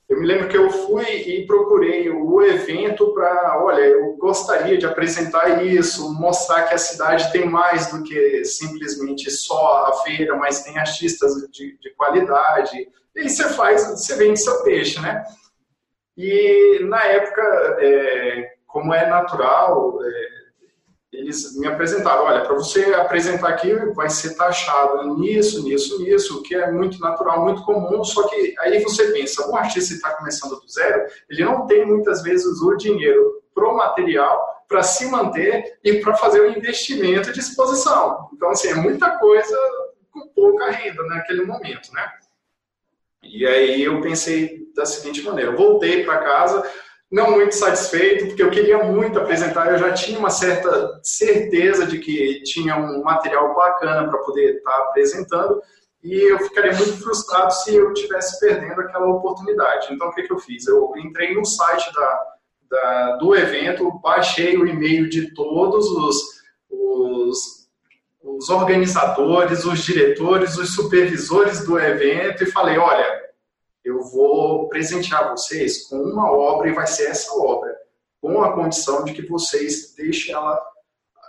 Eu 0.08 0.18
me 0.18 0.26
lembro 0.26 0.48
que 0.48 0.56
eu 0.56 0.70
fui 0.70 1.04
e 1.04 1.46
procurei 1.46 2.08
o 2.08 2.42
evento 2.42 3.12
para, 3.12 3.62
olha, 3.62 3.82
eu 3.82 4.16
gostaria 4.16 4.78
de 4.78 4.86
apresentar 4.86 5.62
isso, 5.62 6.14
mostrar 6.14 6.62
que 6.62 6.74
a 6.74 6.78
cidade 6.78 7.30
tem 7.30 7.44
mais 7.44 7.90
do 7.92 8.02
que 8.02 8.42
simplesmente 8.42 9.30
só 9.30 9.84
a 9.86 9.92
feira, 10.04 10.34
mas 10.34 10.62
tem 10.62 10.78
artistas 10.78 11.34
de, 11.52 11.78
de 11.78 11.90
qualidade. 11.90 12.88
E 13.14 13.20
aí 13.20 13.28
você 13.28 13.50
faz, 13.50 13.86
você 13.86 14.16
vende 14.16 14.40
seu 14.40 14.62
peixe, 14.62 14.98
né? 14.98 15.22
E 16.16 16.80
na 16.84 17.04
época, 17.04 17.42
é, 17.78 18.54
como 18.66 18.94
é 18.94 19.06
natural, 19.06 19.98
é, 20.02 20.27
eles 21.18 21.56
me 21.56 21.66
apresentaram, 21.66 22.26
olha, 22.26 22.42
para 22.42 22.54
você 22.54 22.94
apresentar 22.94 23.48
aqui 23.48 23.74
vai 23.92 24.08
ser 24.08 24.36
taxado 24.36 25.16
nisso, 25.16 25.64
nisso, 25.64 26.00
nisso, 26.00 26.38
o 26.38 26.42
que 26.44 26.54
é 26.54 26.70
muito 26.70 27.00
natural, 27.00 27.44
muito 27.44 27.64
comum, 27.64 28.04
só 28.04 28.28
que 28.28 28.54
aí 28.60 28.80
você 28.84 29.10
pensa, 29.10 29.50
um 29.50 29.56
artista 29.56 29.94
está 29.94 30.14
começando 30.14 30.60
do 30.60 30.70
zero, 30.70 31.06
ele 31.28 31.44
não 31.44 31.66
tem 31.66 31.84
muitas 31.84 32.22
vezes 32.22 32.62
o 32.62 32.76
dinheiro 32.76 33.42
pro 33.52 33.76
material 33.76 34.62
para 34.68 34.84
se 34.84 35.06
manter 35.06 35.80
e 35.82 35.94
para 35.94 36.14
fazer 36.14 36.40
o 36.40 36.56
investimento 36.56 37.32
de 37.32 37.40
exposição. 37.40 38.28
Então, 38.32 38.50
assim, 38.50 38.68
é 38.68 38.74
muita 38.74 39.18
coisa 39.18 39.56
com 40.12 40.28
pouca 40.28 40.70
renda 40.70 41.02
naquele 41.02 41.44
momento, 41.44 41.92
né? 41.92 42.08
E 43.24 43.44
aí 43.44 43.82
eu 43.82 44.00
pensei 44.00 44.68
da 44.72 44.86
seguinte 44.86 45.22
maneira, 45.22 45.50
eu 45.50 45.56
voltei 45.56 46.04
para 46.04 46.18
casa, 46.18 46.62
não 47.10 47.30
muito 47.30 47.54
satisfeito, 47.54 48.26
porque 48.26 48.42
eu 48.42 48.50
queria 48.50 48.84
muito 48.84 49.18
apresentar, 49.18 49.72
eu 49.72 49.78
já 49.78 49.92
tinha 49.92 50.18
uma 50.18 50.28
certa 50.28 51.00
certeza 51.02 51.86
de 51.86 51.98
que 51.98 52.42
tinha 52.42 52.76
um 52.76 53.02
material 53.02 53.54
bacana 53.54 54.08
para 54.08 54.18
poder 54.18 54.56
estar 54.56 54.70
tá 54.70 54.78
apresentando, 54.84 55.60
e 56.02 56.14
eu 56.30 56.38
ficaria 56.38 56.72
muito 56.74 57.02
frustrado 57.02 57.52
se 57.52 57.74
eu 57.74 57.92
estivesse 57.92 58.38
perdendo 58.38 58.80
aquela 58.80 59.06
oportunidade. 59.06 59.88
Então, 59.90 60.08
o 60.08 60.12
que, 60.12 60.22
que 60.22 60.32
eu 60.32 60.38
fiz? 60.38 60.66
Eu 60.66 60.92
entrei 60.96 61.34
no 61.34 61.44
site 61.44 61.92
da, 61.92 62.26
da, 62.70 63.16
do 63.16 63.34
evento, 63.34 63.98
baixei 64.00 64.56
o 64.56 64.66
e-mail 64.66 65.08
de 65.08 65.34
todos 65.34 65.86
os, 65.86 66.22
os, 66.70 67.68
os 68.22 68.48
organizadores, 68.48 69.64
os 69.64 69.80
diretores, 69.80 70.56
os 70.56 70.74
supervisores 70.74 71.64
do 71.64 71.78
evento 71.78 72.44
e 72.44 72.50
falei, 72.50 72.78
olha, 72.78 73.27
eu 73.88 74.02
vou 74.02 74.68
presentear 74.68 75.30
vocês 75.30 75.88
com 75.88 75.96
uma 75.96 76.30
obra 76.30 76.68
e 76.68 76.74
vai 76.74 76.86
ser 76.86 77.08
essa 77.08 77.34
obra, 77.34 77.74
com 78.20 78.42
a 78.42 78.52
condição 78.52 79.02
de 79.04 79.14
que 79.14 79.26
vocês 79.26 79.94
deixem 79.94 80.34
ela 80.34 80.60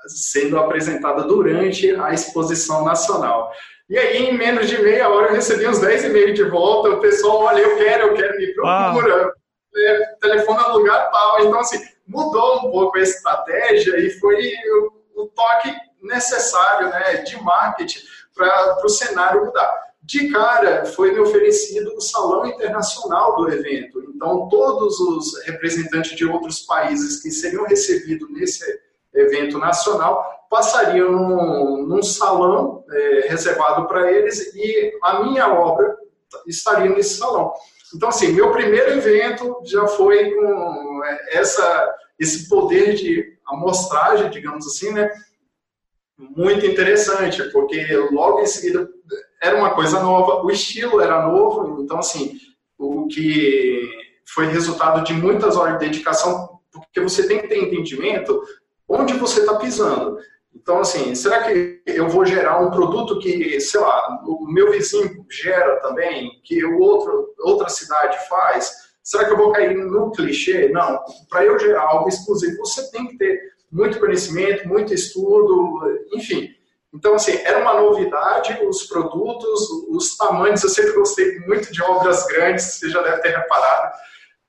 sendo 0.07 0.57
apresentada 0.57 1.23
durante 1.23 1.95
a 1.95 2.13
exposição 2.13 2.83
nacional. 2.83 3.51
E 3.89 3.97
aí, 3.97 4.17
em 4.17 4.37
menos 4.37 4.67
de 4.67 4.77
meia 4.81 5.09
hora, 5.09 5.27
eu 5.27 5.33
recebi 5.33 5.67
uns 5.67 5.79
10 5.79 6.05
e-mails 6.05 6.35
de 6.35 6.43
volta, 6.43 6.89
o 6.89 6.99
pessoal, 6.99 7.39
olha, 7.43 7.61
eu 7.61 7.77
quero, 7.77 8.07
eu 8.07 8.13
quero, 8.13 8.37
me 8.37 8.53
procura, 8.53 9.33
é, 9.75 10.05
telefone 10.21 10.63
no 10.63 10.77
lugar 10.77 11.09
tal. 11.11 11.39
Então, 11.41 11.59
assim, 11.59 11.81
mudou 12.05 12.67
um 12.67 12.71
pouco 12.71 12.97
a 12.97 13.01
estratégia 13.01 13.97
e 13.99 14.09
foi 14.19 14.51
o, 15.15 15.23
o 15.23 15.27
toque 15.27 15.73
necessário 16.01 16.89
né, 16.89 17.17
de 17.17 17.41
marketing 17.41 17.99
para 18.35 18.85
o 18.85 18.89
cenário 18.89 19.45
mudar 19.45 19.88
de 20.01 20.29
cara 20.31 20.85
foi 20.85 21.11
me 21.11 21.19
oferecido 21.19 21.93
o 21.95 22.01
salão 22.01 22.45
internacional 22.45 23.35
do 23.35 23.49
evento. 23.51 24.03
Então, 24.15 24.49
todos 24.49 24.99
os 24.99 25.45
representantes 25.45 26.15
de 26.15 26.25
outros 26.25 26.61
países 26.61 27.21
que 27.21 27.29
seriam 27.31 27.65
recebidos 27.65 28.29
nesse 28.31 28.65
evento 29.13 29.57
nacional 29.57 30.47
passariam 30.49 31.11
num, 31.11 31.85
num 31.85 32.03
salão 32.03 32.83
é, 32.89 33.27
reservado 33.27 33.87
para 33.87 34.11
eles 34.11 34.53
e 34.55 34.91
a 35.03 35.23
minha 35.23 35.47
obra 35.47 35.95
estaria 36.47 36.89
nesse 36.89 37.17
salão. 37.17 37.53
Então, 37.95 38.09
assim, 38.09 38.33
meu 38.33 38.51
primeiro 38.51 38.91
evento 38.91 39.61
já 39.65 39.87
foi 39.87 40.31
com 40.31 41.01
é, 41.05 41.37
essa, 41.37 41.95
esse 42.19 42.47
poder 42.49 42.95
de 42.95 43.37
amostragem, 43.47 44.29
digamos 44.29 44.65
assim, 44.65 44.91
né? 44.93 45.09
Muito 46.17 46.65
interessante, 46.65 47.41
porque 47.51 47.85
logo 48.11 48.41
em 48.41 48.45
seguida 48.45 48.89
era 49.41 49.57
uma 49.57 49.71
coisa 49.71 50.01
nova, 50.01 50.43
o 50.43 50.51
estilo 50.51 51.01
era 51.01 51.27
novo, 51.27 51.81
então, 51.81 51.99
assim, 51.99 52.37
o 52.77 53.07
que 53.07 53.89
foi 54.33 54.47
resultado 54.47 55.03
de 55.03 55.13
muitas 55.13 55.55
horas 55.55 55.79
de 55.79 55.85
dedicação, 55.85 56.59
porque 56.71 56.99
você 57.01 57.27
tem 57.27 57.39
que 57.39 57.47
ter 57.47 57.57
entendimento 57.57 58.41
onde 58.87 59.13
você 59.13 59.41
está 59.41 59.55
pisando. 59.55 60.17
Então, 60.53 60.79
assim, 60.79 61.15
será 61.15 61.43
que 61.43 61.81
eu 61.85 62.09
vou 62.09 62.25
gerar 62.25 62.59
um 62.59 62.71
produto 62.71 63.19
que, 63.19 63.59
sei 63.61 63.79
lá, 63.79 64.19
o 64.25 64.51
meu 64.51 64.71
vizinho 64.71 65.25
gera 65.29 65.79
também, 65.81 66.41
que 66.43 66.63
o 66.65 66.79
outro, 66.79 67.33
outra 67.39 67.69
cidade 67.69 68.17
faz? 68.27 68.89
Será 69.03 69.25
que 69.25 69.31
eu 69.31 69.37
vou 69.37 69.51
cair 69.51 69.75
no 69.75 70.11
clichê? 70.11 70.69
Não. 70.69 70.99
Para 71.29 71.45
eu 71.45 71.57
gerar 71.57 71.83
algo 71.83 72.09
exclusivo, 72.09 72.57
você 72.57 72.91
tem 72.91 73.07
que 73.07 73.17
ter 73.17 73.39
muito 73.71 73.99
conhecimento, 73.99 74.67
muito 74.67 74.93
estudo, 74.93 75.79
enfim. 76.13 76.49
Então, 76.93 77.13
assim, 77.13 77.33
era 77.43 77.59
uma 77.59 77.79
novidade, 77.81 78.59
os 78.65 78.83
produtos, 78.83 79.69
os 79.89 80.17
tamanhos, 80.17 80.63
eu 80.63 80.69
sempre 80.69 80.93
gostei 80.93 81.39
muito 81.41 81.71
de 81.71 81.81
obras 81.83 82.25
grandes, 82.25 82.65
você 82.65 82.89
já 82.89 83.01
deve 83.01 83.21
ter 83.21 83.29
reparado. 83.29 83.93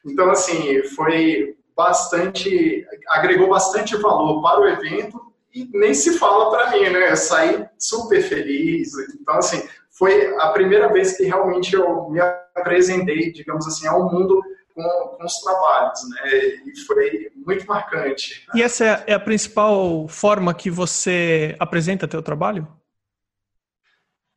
Então, 0.06 0.30
assim, 0.30 0.82
foi 0.94 1.54
bastante, 1.76 2.86
agregou 3.08 3.48
bastante 3.48 3.96
valor 3.96 4.42
para 4.42 4.60
o 4.60 4.68
evento 4.68 5.20
e 5.54 5.68
nem 5.72 5.92
se 5.92 6.18
fala 6.18 6.50
para 6.50 6.70
mim, 6.70 6.88
né? 6.88 7.10
Eu 7.10 7.16
saí 7.16 7.66
super 7.78 8.22
feliz. 8.22 8.92
Então, 9.20 9.36
assim, 9.36 9.62
foi 9.90 10.34
a 10.38 10.48
primeira 10.48 10.90
vez 10.90 11.16
que 11.16 11.24
realmente 11.24 11.74
eu 11.74 12.08
me 12.08 12.20
apresentei, 12.20 13.32
digamos 13.32 13.66
assim, 13.66 13.86
ao 13.86 14.10
mundo 14.10 14.40
com, 14.82 15.16
com 15.16 15.24
os 15.24 15.40
trabalhos, 15.40 16.00
né? 16.10 16.30
E 16.66 16.80
foi 16.86 17.30
muito 17.34 17.66
marcante. 17.66 18.46
E 18.54 18.62
essa 18.62 18.84
é, 18.84 19.04
é 19.08 19.14
a 19.14 19.20
principal 19.20 20.06
forma 20.08 20.54
que 20.54 20.70
você 20.70 21.54
apresenta 21.58 22.08
teu 22.08 22.22
trabalho? 22.22 22.66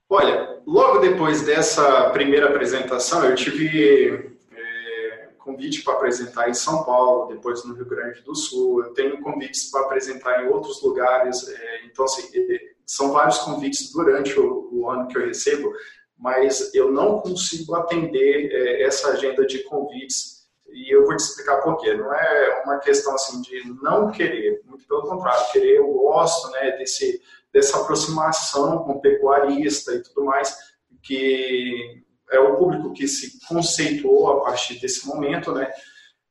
Olha, 0.10 0.62
logo 0.68 1.00
depois 1.00 1.42
dessa 1.42 2.10
primeira 2.12 2.48
apresentação, 2.48 3.26
eu 3.26 3.36
tive 3.36 4.38
é, 4.52 5.30
convite 5.40 5.82
para 5.82 5.94
apresentar 5.94 6.50
em 6.50 6.54
São 6.54 6.84
Paulo, 6.84 7.34
depois 7.34 7.66
no 7.66 7.74
Rio 7.74 7.88
Grande 7.88 8.22
do 8.22 8.36
Sul, 8.36 8.84
eu 8.84 8.94
tenho 8.94 9.20
convites 9.22 9.72
para 9.72 9.82
apresentar 9.82 10.44
em 10.44 10.50
outros 10.50 10.82
lugares, 10.84 11.48
é, 11.48 11.86
então 11.86 12.06
assim, 12.06 12.30
é, 12.36 12.74
são 12.86 13.12
vários 13.12 13.40
convites 13.40 13.92
durante 13.92 14.40
o, 14.40 14.70
o, 14.72 14.90
ano 14.90 15.08
que 15.08 15.18
eu 15.18 15.26
recebo, 15.26 15.74
mas 16.18 16.74
eu 16.76 16.92
não 16.92 17.20
consigo 17.20 17.76
atender 17.76 18.52
é, 18.52 18.84
essa 18.84 19.14
agenda 19.14 19.46
de 19.46 19.64
convites 19.64 20.33
e 20.74 20.94
eu 20.94 21.06
vou 21.06 21.16
te 21.16 21.22
explicar 21.22 21.62
por 21.62 21.78
quê. 21.78 21.94
Não 21.94 22.14
é 22.14 22.64
uma 22.66 22.80
questão 22.80 23.14
assim 23.16 23.42
de 23.42 23.64
não 23.82 24.12
querer, 24.12 24.62
muito 24.66 24.88
pelo 24.88 25.04
contrário, 25.04 25.52
querer 25.52 25.78
eu 25.78 25.88
gosto, 25.94 26.52
né, 26.52 26.72
desse 26.78 27.22
dessa 27.54 27.80
aproximação 27.80 28.80
com 28.80 28.94
o 28.94 29.00
pecuarista 29.00 29.94
e 29.94 30.02
tudo 30.02 30.26
mais, 30.26 30.58
que 31.04 32.04
é 32.32 32.40
o 32.40 32.56
público 32.56 32.92
que 32.94 33.08
se 33.08 33.40
conceituou 33.48 34.32
a 34.32 34.42
partir 34.46 34.80
desse 34.80 35.06
momento, 35.08 35.52
né? 35.52 35.72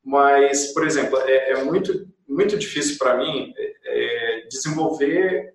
Mas, 0.04 0.72
por 0.72 0.84
exemplo, 0.84 1.16
é, 1.20 1.52
é 1.52 1.64
muito 1.64 2.10
muito 2.28 2.58
difícil 2.58 2.98
para 2.98 3.18
mim 3.18 3.52
é, 3.84 4.46
desenvolver 4.48 5.54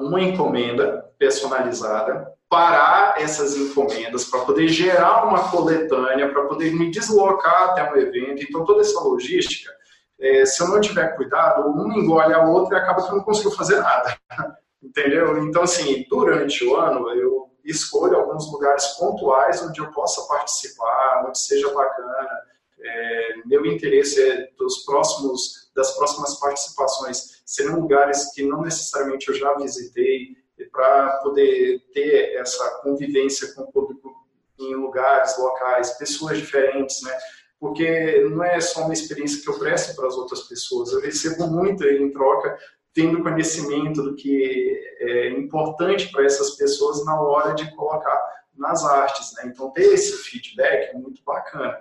uma 0.00 0.20
encomenda 0.20 1.10
personalizada, 1.18 2.32
parar 2.50 3.14
essas 3.16 3.56
encomendas 3.56 4.24
para 4.24 4.40
poder 4.40 4.66
gerar 4.66 5.24
uma 5.24 5.48
coletânea, 5.50 6.32
para 6.32 6.46
poder 6.46 6.74
me 6.74 6.90
deslocar 6.90 7.70
até 7.70 7.88
um 7.90 7.96
evento. 7.96 8.42
Então, 8.42 8.64
toda 8.64 8.80
essa 8.80 9.00
logística, 9.00 9.70
é, 10.18 10.44
se 10.44 10.60
eu 10.60 10.66
não 10.66 10.80
tiver 10.80 11.14
cuidado, 11.16 11.70
um 11.70 11.92
engole 11.92 12.34
a 12.34 12.44
outra 12.44 12.76
e 12.76 12.80
acaba 12.80 13.02
que 13.02 13.12
eu 13.12 13.16
não 13.18 13.22
consigo 13.22 13.52
fazer 13.52 13.76
nada. 13.76 14.18
Entendeu? 14.82 15.38
Então, 15.44 15.62
assim, 15.62 16.04
durante 16.10 16.64
o 16.64 16.74
ano, 16.74 17.08
eu 17.10 17.50
escolho 17.64 18.16
alguns 18.16 18.50
lugares 18.50 18.84
pontuais 18.98 19.62
onde 19.62 19.80
eu 19.80 19.92
possa 19.92 20.26
participar, 20.26 21.24
onde 21.28 21.38
seja 21.38 21.72
bacana. 21.72 22.28
É, 22.82 23.34
meu 23.46 23.64
interesse 23.64 24.20
é 24.20 24.48
dos 24.58 24.78
próximos, 24.84 25.70
das 25.76 25.92
próximas 25.96 26.34
participações 26.40 27.42
serem 27.46 27.76
lugares 27.76 28.32
que 28.32 28.42
não 28.42 28.62
necessariamente 28.62 29.28
eu 29.28 29.34
já 29.34 29.54
visitei, 29.54 30.39
para 30.70 31.18
poder 31.18 31.80
ter 31.92 32.36
essa 32.36 32.80
convivência 32.82 33.52
com 33.54 33.62
o 33.62 33.72
público 33.72 34.14
em 34.58 34.74
lugares, 34.74 35.38
locais, 35.38 35.96
pessoas 35.98 36.38
diferentes, 36.38 37.02
né? 37.02 37.16
Porque 37.58 38.20
não 38.30 38.42
é 38.42 38.60
só 38.60 38.84
uma 38.84 38.92
experiência 38.92 39.42
que 39.42 39.48
eu 39.48 39.58
presto 39.58 39.94
para 39.94 40.06
as 40.06 40.14
outras 40.14 40.42
pessoas, 40.42 40.92
eu 40.92 41.00
recebo 41.00 41.46
muito 41.46 41.84
em 41.84 42.10
troca 42.10 42.58
tendo 42.92 43.22
conhecimento 43.22 44.02
do 44.02 44.16
que 44.16 44.96
é 44.98 45.28
importante 45.30 46.10
para 46.10 46.24
essas 46.24 46.56
pessoas 46.56 47.04
na 47.04 47.20
hora 47.20 47.54
de 47.54 47.74
colocar 47.76 48.20
nas 48.54 48.84
artes. 48.84 49.32
Né? 49.34 49.44
Então, 49.46 49.70
ter 49.70 49.92
esse 49.94 50.12
feedback 50.24 50.90
é 50.90 50.98
muito 50.98 51.22
bacana. 51.24 51.78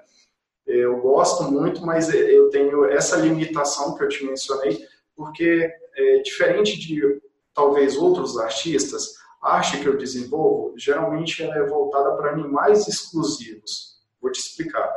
Eu 0.66 1.02
gosto 1.02 1.44
muito, 1.52 1.84
mas 1.84 2.14
eu 2.14 2.50
tenho 2.50 2.86
essa 2.86 3.18
limitação 3.18 3.98
que 3.98 4.04
eu 4.04 4.08
te 4.08 4.24
mencionei, 4.24 4.86
porque 5.16 5.70
é, 5.96 6.20
diferente 6.20 6.80
de 6.80 7.20
talvez 7.54 7.98
outros 7.98 8.38
artistas, 8.38 9.16
a 9.42 9.56
arte 9.56 9.80
que 9.80 9.86
eu 9.86 9.98
desenvolvo 9.98 10.74
geralmente 10.78 11.44
ela 11.44 11.56
é 11.56 11.66
voltada 11.66 12.16
para 12.16 12.32
animais 12.32 12.88
exclusivos. 12.88 13.98
Vou 14.22 14.32
te 14.32 14.40
explicar. 14.40 14.92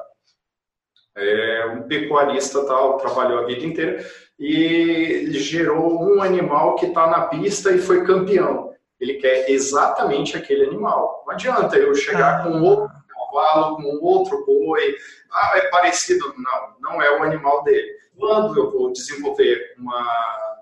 É, 1.14 1.66
um 1.66 1.82
pecuarista 1.82 2.64
tal 2.64 2.96
trabalhou 2.96 3.40
a 3.40 3.46
vida 3.46 3.64
inteira 3.66 4.04
e 4.38 5.30
gerou 5.32 6.02
um 6.02 6.22
animal 6.22 6.74
que 6.76 6.86
está 6.86 7.06
na 7.06 7.26
pista 7.26 7.70
e 7.70 7.78
foi 7.78 8.04
campeão. 8.04 8.72
Ele 8.98 9.14
quer 9.14 9.50
exatamente 9.50 10.36
aquele 10.36 10.64
animal. 10.64 11.24
Não 11.26 11.34
adianta 11.34 11.76
eu 11.76 11.94
chegar 11.94 12.40
ah. 12.40 12.42
com 12.44 12.62
outro 12.62 12.88
cavalo, 13.08 13.76
com 13.76 13.98
outro 14.00 14.44
boi. 14.46 14.96
Ah, 15.30 15.52
é 15.56 15.68
parecido. 15.68 16.32
Não, 16.38 16.74
não 16.80 17.02
é 17.02 17.18
o 17.18 17.22
animal 17.22 17.62
dele. 17.64 17.88
Quando 18.16 18.58
eu 18.58 18.70
vou 18.70 18.92
desenvolver 18.92 19.74
uma 19.78 20.61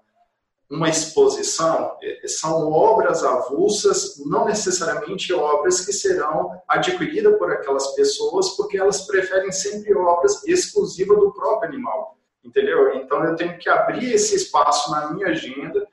uma 0.70 0.88
exposição 0.88 1.96
é, 2.00 2.28
são 2.28 2.70
obras 2.70 3.24
avulsas, 3.24 4.22
não 4.24 4.44
necessariamente 4.44 5.32
obras 5.32 5.84
que 5.84 5.92
serão 5.92 6.62
adquiridas 6.68 7.36
por 7.36 7.50
aquelas 7.50 7.88
pessoas, 7.96 8.50
porque 8.50 8.78
elas 8.78 9.04
preferem 9.04 9.50
sempre 9.50 9.92
obras 9.92 10.46
exclusivas 10.46 11.18
do 11.18 11.32
próprio 11.32 11.68
animal, 11.68 12.16
entendeu? 12.44 12.94
Então 12.94 13.24
eu 13.24 13.34
tenho 13.34 13.58
que 13.58 13.68
abrir 13.68 14.12
esse 14.12 14.36
espaço 14.36 14.92
na 14.92 15.12
minha 15.12 15.26
agenda, 15.26 15.84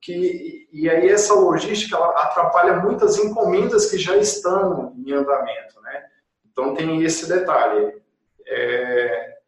que, 0.00 0.68
e 0.72 0.88
aí 0.88 1.08
essa 1.08 1.34
logística 1.34 1.98
atrapalha 1.98 2.76
muitas 2.76 3.18
encomendas 3.18 3.90
que 3.90 3.98
já 3.98 4.16
estão 4.16 4.94
em 4.96 5.12
andamento, 5.12 5.80
né? 5.82 6.04
Então 6.50 6.74
tem 6.74 7.02
esse 7.02 7.28
detalhe. 7.28 8.00
É, 8.46 9.39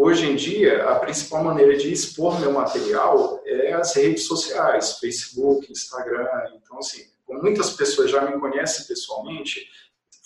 Hoje 0.00 0.30
em 0.30 0.36
dia, 0.36 0.84
a 0.84 0.94
principal 1.00 1.42
maneira 1.42 1.76
de 1.76 1.92
expor 1.92 2.38
meu 2.38 2.52
material 2.52 3.42
é 3.44 3.72
as 3.72 3.96
redes 3.96 4.28
sociais, 4.28 4.96
Facebook, 5.00 5.72
Instagram. 5.72 6.24
Então, 6.54 6.78
assim, 6.78 7.02
como 7.26 7.42
muitas 7.42 7.70
pessoas 7.70 8.08
já 8.08 8.24
me 8.24 8.38
conhecem 8.38 8.86
pessoalmente, 8.86 9.68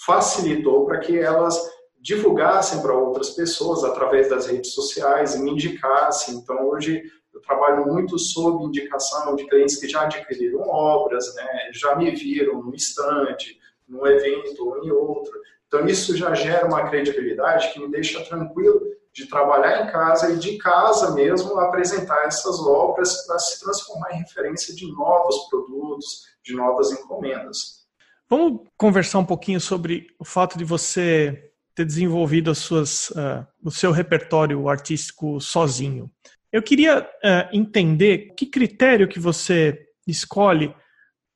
facilitou 0.04 0.84
para 0.84 1.00
que 1.00 1.18
elas 1.18 1.58
divulgassem 1.98 2.82
para 2.82 2.94
outras 2.94 3.30
pessoas 3.30 3.82
através 3.82 4.28
das 4.28 4.46
redes 4.46 4.74
sociais 4.74 5.34
e 5.34 5.42
me 5.42 5.52
indicassem. 5.52 6.34
Então, 6.34 6.68
hoje 6.68 7.02
eu 7.32 7.40
trabalho 7.40 7.86
muito 7.86 8.18
sob 8.18 8.66
indicação 8.66 9.34
de 9.34 9.48
clientes 9.48 9.76
que 9.76 9.88
já 9.88 10.02
adquiriram 10.02 10.68
obras, 10.68 11.34
né, 11.34 11.70
já 11.72 11.96
me 11.96 12.10
viram 12.10 12.62
no 12.62 12.74
estande, 12.74 13.58
num 13.88 14.06
evento 14.06 14.68
ou 14.68 14.84
em 14.84 14.90
outro. 14.90 15.32
Então, 15.66 15.86
isso 15.86 16.14
já 16.14 16.34
gera 16.34 16.66
uma 16.66 16.90
credibilidade 16.90 17.72
que 17.72 17.80
me 17.80 17.90
deixa 17.90 18.22
tranquilo 18.22 19.00
de 19.14 19.26
trabalhar 19.28 19.84
em 19.84 19.92
casa 19.92 20.32
e 20.32 20.38
de 20.38 20.56
casa 20.56 21.14
mesmo 21.14 21.58
apresentar 21.58 22.24
essas 22.24 22.58
obras 22.60 23.26
para 23.26 23.38
se 23.38 23.60
transformar 23.60 24.12
em 24.12 24.18
referência 24.20 24.74
de 24.74 24.90
novos 24.92 25.48
produtos, 25.50 26.22
de 26.42 26.54
novas 26.54 26.90
encomendas. 26.92 27.82
Vamos 28.28 28.62
conversar 28.76 29.18
um 29.18 29.24
pouquinho 29.26 29.60
sobre 29.60 30.06
o 30.18 30.24
fato 30.24 30.56
de 30.56 30.64
você 30.64 31.52
ter 31.74 31.84
desenvolvido 31.84 32.50
as 32.50 32.58
suas, 32.58 33.10
uh, 33.10 33.46
o 33.62 33.70
seu 33.70 33.92
repertório 33.92 34.68
artístico 34.68 35.40
sozinho. 35.40 36.10
Eu 36.50 36.62
queria 36.62 37.00
uh, 37.00 37.56
entender 37.56 38.34
que 38.34 38.46
critério 38.46 39.08
que 39.08 39.18
você 39.18 39.86
escolhe 40.06 40.74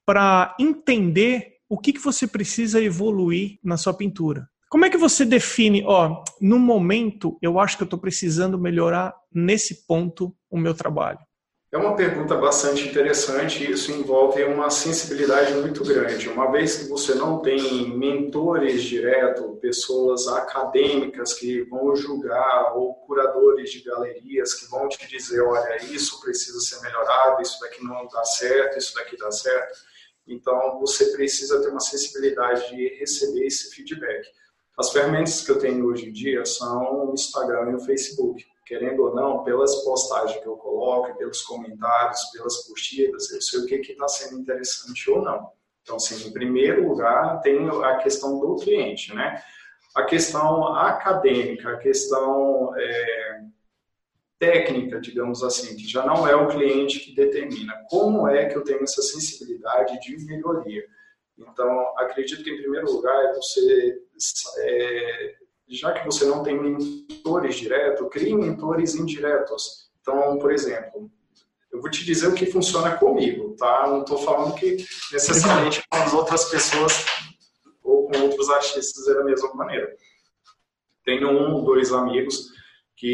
para 0.07 0.55
entender 0.59 1.57
o 1.69 1.79
que, 1.79 1.93
que 1.93 2.01
você 2.01 2.27
precisa 2.27 2.83
evoluir 2.83 3.59
na 3.63 3.77
sua 3.77 3.93
pintura. 3.93 4.49
Como 4.77 4.85
é 4.85 4.91
que 4.91 4.99
você 4.99 5.25
define, 5.25 5.83
ó, 5.87 6.23
no 6.39 6.59
momento 6.59 7.39
eu 7.41 7.59
acho 7.59 7.79
que 7.79 7.83
eu 7.83 7.87
estou 7.87 7.99
precisando 7.99 8.59
melhorar 8.59 9.17
nesse 9.33 9.87
ponto 9.87 10.37
o 10.51 10.59
meu 10.59 10.75
trabalho? 10.75 11.19
É 11.73 11.79
uma 11.79 11.97
pergunta 11.97 12.35
bastante 12.35 12.87
interessante 12.87 13.65
e 13.65 13.71
isso 13.71 13.91
envolve 13.91 14.45
uma 14.45 14.69
sensibilidade 14.69 15.55
muito 15.55 15.83
grande. 15.83 16.29
Uma 16.29 16.53
vez 16.53 16.77
que 16.77 16.91
você 16.91 17.15
não 17.15 17.39
tem 17.39 17.89
mentores 17.97 18.83
direto, 18.83 19.57
pessoas 19.63 20.29
acadêmicas 20.29 21.33
que 21.33 21.63
vão 21.63 21.97
julgar 21.97 22.77
ou 22.77 22.97
curadores 23.07 23.73
de 23.73 23.83
galerias 23.83 24.53
que 24.53 24.71
vão 24.71 24.87
te 24.91 25.09
dizer, 25.09 25.41
olha, 25.41 25.83
isso 25.87 26.21
precisa 26.21 26.61
ser 26.61 26.83
melhorado, 26.83 27.41
isso 27.41 27.59
daqui 27.63 27.83
não 27.83 28.07
dá 28.09 28.23
certo, 28.25 28.77
isso 28.77 28.95
daqui 28.95 29.17
dá 29.17 29.31
certo. 29.31 29.75
Então, 30.27 30.79
você 30.81 31.13
precisa 31.13 31.63
ter 31.63 31.69
uma 31.69 31.81
sensibilidade 31.81 32.77
de 32.77 32.89
receber 32.99 33.47
esse 33.47 33.75
feedback. 33.75 34.27
As 34.79 34.91
ferramentas 34.93 35.43
que 35.43 35.51
eu 35.51 35.59
tenho 35.59 35.87
hoje 35.87 36.09
em 36.09 36.13
dia 36.13 36.45
são 36.45 37.09
o 37.09 37.15
Instagram 37.15 37.71
e 37.71 37.75
o 37.77 37.81
Facebook. 37.81 38.45
Querendo 38.67 39.05
ou 39.05 39.15
não, 39.15 39.43
pelas 39.43 39.75
postagens 39.85 40.41
que 40.41 40.47
eu 40.47 40.57
coloco, 40.57 41.17
pelos 41.17 41.41
comentários, 41.43 42.21
pelas 42.33 42.65
curtidas, 42.67 43.31
eu 43.31 43.41
sei 43.41 43.61
o 43.61 43.67
que 43.67 43.77
está 43.77 44.09
sendo 44.09 44.41
interessante 44.41 45.11
ou 45.11 45.23
não. 45.23 45.51
Então, 45.83 45.97
assim, 45.97 46.29
em 46.29 46.33
primeiro 46.33 46.87
lugar, 46.87 47.41
tem 47.41 47.69
a 47.85 47.97
questão 47.99 48.39
do 48.39 48.57
cliente, 48.57 49.15
né? 49.15 49.41
A 49.95 50.03
questão 50.03 50.75
acadêmica, 50.75 51.71
a 51.71 51.79
questão 51.79 52.75
é, 52.77 53.41
técnica, 54.39 55.01
digamos 55.01 55.43
assim, 55.43 55.77
que 55.77 55.89
já 55.89 56.05
não 56.05 56.27
é 56.29 56.35
o 56.35 56.49
cliente 56.49 57.01
que 57.01 57.15
determina. 57.15 57.73
Como 57.89 58.29
é 58.29 58.47
que 58.47 58.57
eu 58.57 58.65
tenho 58.65 58.83
essa 58.83 59.01
sensibilidade 59.01 59.99
de 60.01 60.27
melhoria? 60.27 60.85
Então, 61.39 61.99
acredito 61.99 62.43
que, 62.43 62.51
em 62.51 62.57
primeiro 62.57 62.91
lugar, 62.91 63.15
é 63.27 63.35
você, 63.35 64.01
é, 64.59 65.35
já 65.69 65.93
que 65.93 66.05
você 66.05 66.25
não 66.25 66.43
tem 66.43 66.59
mentores 66.59 67.57
diretos, 67.57 68.09
crie 68.11 68.35
mentores 68.35 68.95
indiretos. 68.95 69.91
Então, 70.01 70.39
por 70.39 70.53
exemplo, 70.53 71.11
eu 71.71 71.81
vou 71.81 71.91
te 71.91 72.05
dizer 72.05 72.29
o 72.29 72.35
que 72.35 72.47
funciona 72.47 72.97
comigo, 72.97 73.55
tá? 73.59 73.87
Não 73.87 74.01
estou 74.01 74.19
falando 74.19 74.55
que 74.55 74.77
necessariamente 75.13 75.83
com 75.91 75.99
as 75.99 76.15
outras 76.15 76.45
pessoas 76.47 77.05
ou 77.83 78.09
com 78.09 78.19
outros 78.23 78.49
artistas 78.49 79.07
é 79.09 79.15
da 79.15 79.25
mesma 79.25 79.53
maneira. 79.55 79.95
Tenho 81.05 81.29
um 81.29 81.55
ou 81.55 81.65
dois 81.65 81.93
amigos 81.93 82.49
que 82.97 83.07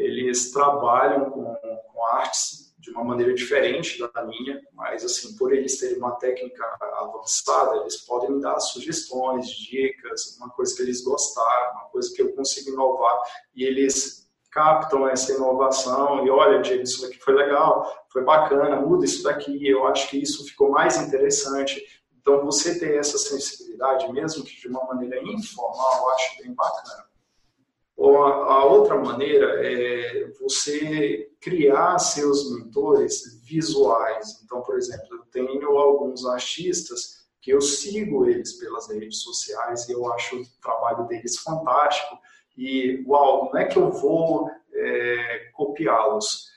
eles 0.00 0.52
trabalham 0.52 1.30
com, 1.30 1.54
com 1.54 2.06
artes 2.06 2.61
de 2.82 2.90
uma 2.90 3.04
maneira 3.04 3.32
diferente 3.32 3.96
da 4.12 4.24
minha, 4.24 4.60
mas 4.72 5.04
assim, 5.04 5.36
por 5.36 5.54
eles 5.54 5.78
terem 5.78 5.98
uma 5.98 6.16
técnica 6.16 6.64
avançada, 6.96 7.76
eles 7.76 7.98
podem 7.98 8.32
me 8.32 8.42
dar 8.42 8.58
sugestões, 8.58 9.48
dicas, 9.48 10.36
uma 10.36 10.50
coisa 10.50 10.74
que 10.74 10.82
eles 10.82 11.00
gostaram, 11.02 11.74
uma 11.74 11.84
coisa 11.90 12.12
que 12.12 12.20
eu 12.20 12.32
consigo 12.34 12.70
inovar 12.70 13.22
e 13.54 13.62
eles 13.64 14.28
captam 14.50 15.08
essa 15.08 15.32
inovação 15.32 16.26
e 16.26 16.30
olha, 16.30 16.60
Diego, 16.60 16.82
isso 16.82 17.02
daqui 17.02 17.18
foi 17.20 17.34
legal, 17.34 18.04
foi 18.12 18.24
bacana, 18.24 18.80
muda 18.80 19.04
isso 19.04 19.22
daqui, 19.22 19.66
eu 19.66 19.86
acho 19.86 20.10
que 20.10 20.20
isso 20.20 20.44
ficou 20.44 20.68
mais 20.68 20.96
interessante. 20.96 21.80
Então, 22.20 22.44
você 22.44 22.78
ter 22.78 22.96
essa 22.96 23.16
sensibilidade, 23.16 24.12
mesmo 24.12 24.44
que 24.44 24.60
de 24.60 24.68
uma 24.68 24.84
maneira 24.86 25.22
informal, 25.22 26.02
eu 26.02 26.10
acho 26.10 26.42
bem 26.42 26.52
bacana. 26.52 27.11
Ou 28.02 28.24
a, 28.24 28.54
a 28.54 28.64
outra 28.64 28.96
maneira 28.96 29.64
é 29.64 30.28
você 30.40 31.30
criar 31.40 32.00
seus 32.00 32.52
mentores 32.52 33.40
visuais. 33.44 34.42
Então, 34.42 34.60
por 34.60 34.76
exemplo, 34.76 35.06
eu 35.12 35.20
tenho 35.30 35.78
alguns 35.78 36.26
artistas 36.26 37.24
que 37.40 37.52
eu 37.52 37.60
sigo 37.60 38.26
eles 38.26 38.54
pelas 38.54 38.90
redes 38.90 39.22
sociais 39.22 39.88
e 39.88 39.92
eu 39.92 40.12
acho 40.12 40.34
o 40.34 40.44
trabalho 40.60 41.06
deles 41.06 41.38
fantástico. 41.38 42.18
E, 42.58 43.04
uau, 43.06 43.50
não 43.52 43.60
é 43.60 43.66
que 43.66 43.76
eu 43.78 43.92
vou 43.92 44.50
é, 44.74 45.50
copiá-los, 45.52 46.48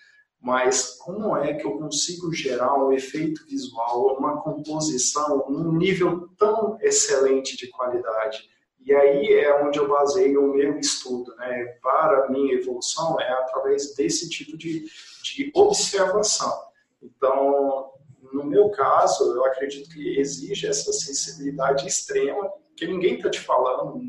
mas 0.42 0.98
como 0.98 1.38
é 1.38 1.54
que 1.54 1.68
eu 1.68 1.78
consigo 1.78 2.34
gerar 2.34 2.74
um 2.74 2.92
efeito 2.92 3.46
visual, 3.46 4.18
uma 4.18 4.42
composição 4.42 5.46
num 5.48 5.74
nível 5.74 6.28
tão 6.40 6.80
excelente 6.82 7.56
de 7.56 7.68
qualidade? 7.68 8.50
E 8.86 8.94
aí 8.94 9.34
é 9.34 9.64
onde 9.64 9.80
eu 9.80 9.88
baseio 9.88 10.46
o 10.46 10.54
meu 10.54 10.78
estudo, 10.78 11.36
né? 11.38 11.78
Para 11.82 12.26
a 12.26 12.30
minha 12.30 12.54
evolução 12.54 13.20
é 13.20 13.32
através 13.32 13.96
desse 13.96 14.30
tipo 14.30 14.56
de, 14.56 14.86
de 15.24 15.52
observação. 15.56 16.54
Então, 17.02 17.92
no 18.32 18.44
meu 18.44 18.70
caso, 18.70 19.36
eu 19.36 19.44
acredito 19.46 19.90
que 19.90 20.20
exige 20.20 20.68
essa 20.68 20.94
sensibilidade 20.94 21.88
extrema, 21.88 22.52
que 22.78 22.86
ninguém 22.86 23.16
está 23.16 23.30
te 23.30 23.40
falando, 23.40 24.00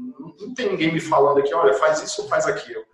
não 0.41 0.53
tem 0.55 0.71
ninguém 0.71 0.93
me 0.93 1.01
falando 1.01 1.39
aqui, 1.39 1.55
olha, 1.55 1.73
faz 1.75 2.03
isso 2.03 2.23
ou 2.23 2.29
faz 2.29 2.47
aquilo. 2.47 2.85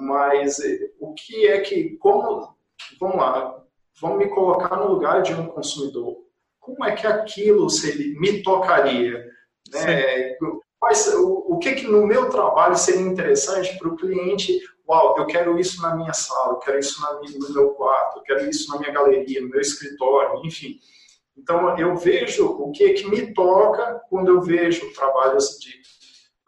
Mas 0.00 0.60
eh, 0.60 0.92
o 0.98 1.12
que 1.12 1.46
é 1.46 1.60
que, 1.60 1.96
como, 1.96 2.56
vamos 2.98 3.16
lá, 3.16 3.62
vamos 4.00 4.18
me 4.18 4.28
colocar 4.28 4.76
no 4.76 4.88
lugar 4.88 5.20
de 5.22 5.34
um 5.34 5.48
consumidor. 5.48 6.22
Como 6.60 6.84
é 6.84 6.94
que 6.94 7.06
aquilo 7.06 7.68
se 7.68 7.90
ele 7.90 8.18
me 8.18 8.42
tocaria? 8.42 9.26
Né? 9.72 10.36
Mas 10.82 11.06
o, 11.14 11.44
o 11.48 11.58
que, 11.60 11.76
que 11.76 11.86
no 11.86 12.04
meu 12.04 12.28
trabalho 12.28 12.76
seria 12.76 13.00
interessante 13.00 13.78
para 13.78 13.88
o 13.88 13.96
cliente? 13.96 14.60
Uau, 14.88 15.16
eu 15.16 15.26
quero 15.26 15.56
isso 15.56 15.80
na 15.80 15.94
minha 15.94 16.12
sala, 16.12 16.54
eu 16.54 16.58
quero 16.58 16.80
isso 16.80 17.00
na 17.00 17.12
no 17.12 17.54
meu 17.54 17.70
quarto, 17.70 18.18
eu 18.18 18.22
quero 18.24 18.50
isso 18.50 18.68
na 18.68 18.80
minha 18.80 18.92
galeria, 18.92 19.40
no 19.40 19.48
meu 19.48 19.60
escritório, 19.60 20.44
enfim. 20.44 20.80
Então, 21.36 21.78
eu 21.78 21.94
vejo 21.96 22.46
o 22.46 22.72
que, 22.72 22.94
que 22.94 23.08
me 23.08 23.32
toca 23.32 24.02
quando 24.10 24.28
eu 24.28 24.42
vejo 24.42 24.92
trabalhos 24.92 25.56
de 25.60 25.70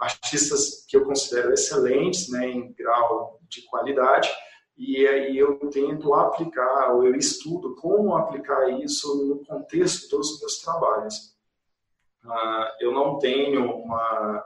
artistas 0.01 0.85
que 0.89 0.97
eu 0.97 1.05
considero 1.05 1.53
excelentes, 1.53 2.29
né, 2.29 2.51
em 2.51 2.73
grau 2.73 3.39
de 3.49 3.63
qualidade, 3.63 4.29
e 4.77 5.07
aí 5.07 5.39
eu 5.39 5.57
tento 5.71 6.13
aplicar, 6.13 6.93
ou 6.93 7.07
eu 7.07 7.15
estudo 7.15 7.77
como 7.77 8.17
aplicar 8.17 8.69
isso 8.81 9.27
no 9.29 9.45
contexto 9.45 10.17
dos 10.17 10.41
meus 10.41 10.61
trabalhos. 10.61 11.34
Uh, 12.25 12.67
eu 12.81 12.93
não 12.93 13.19
tenho 13.19 13.71
uma, 13.71 14.45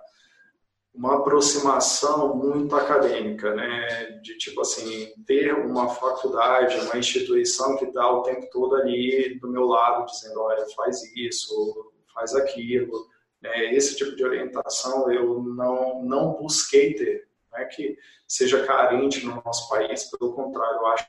uma 0.93 1.19
aproximação 1.19 2.35
muito 2.35 2.75
acadêmica, 2.75 3.55
né? 3.55 4.19
De 4.23 4.37
tipo 4.37 4.61
assim, 4.61 5.13
ter 5.25 5.55
uma 5.55 5.89
faculdade, 5.89 6.81
uma 6.81 6.99
instituição 6.99 7.77
que 7.77 7.85
está 7.85 8.11
o 8.11 8.23
tempo 8.23 8.49
todo 8.51 8.75
ali 8.75 9.39
do 9.39 9.49
meu 9.49 9.65
lado, 9.67 10.07
dizendo, 10.07 10.41
olha, 10.41 10.67
faz 10.75 11.03
isso, 11.15 11.93
faz 12.13 12.35
aquilo. 12.35 13.07
Né? 13.41 13.73
Esse 13.75 13.97
tipo 13.97 14.17
de 14.17 14.25
orientação 14.25 15.11
eu 15.13 15.41
não, 15.41 16.03
não 16.03 16.33
busquei 16.33 16.95
ter. 16.95 17.29
Não 17.53 17.61
é 17.61 17.65
que 17.67 17.97
seja 18.27 18.67
carente 18.67 19.25
no 19.25 19.41
nosso 19.45 19.69
país, 19.69 20.11
pelo 20.11 20.35
contrário, 20.35 20.79
eu 20.79 20.87
acho 20.89 21.09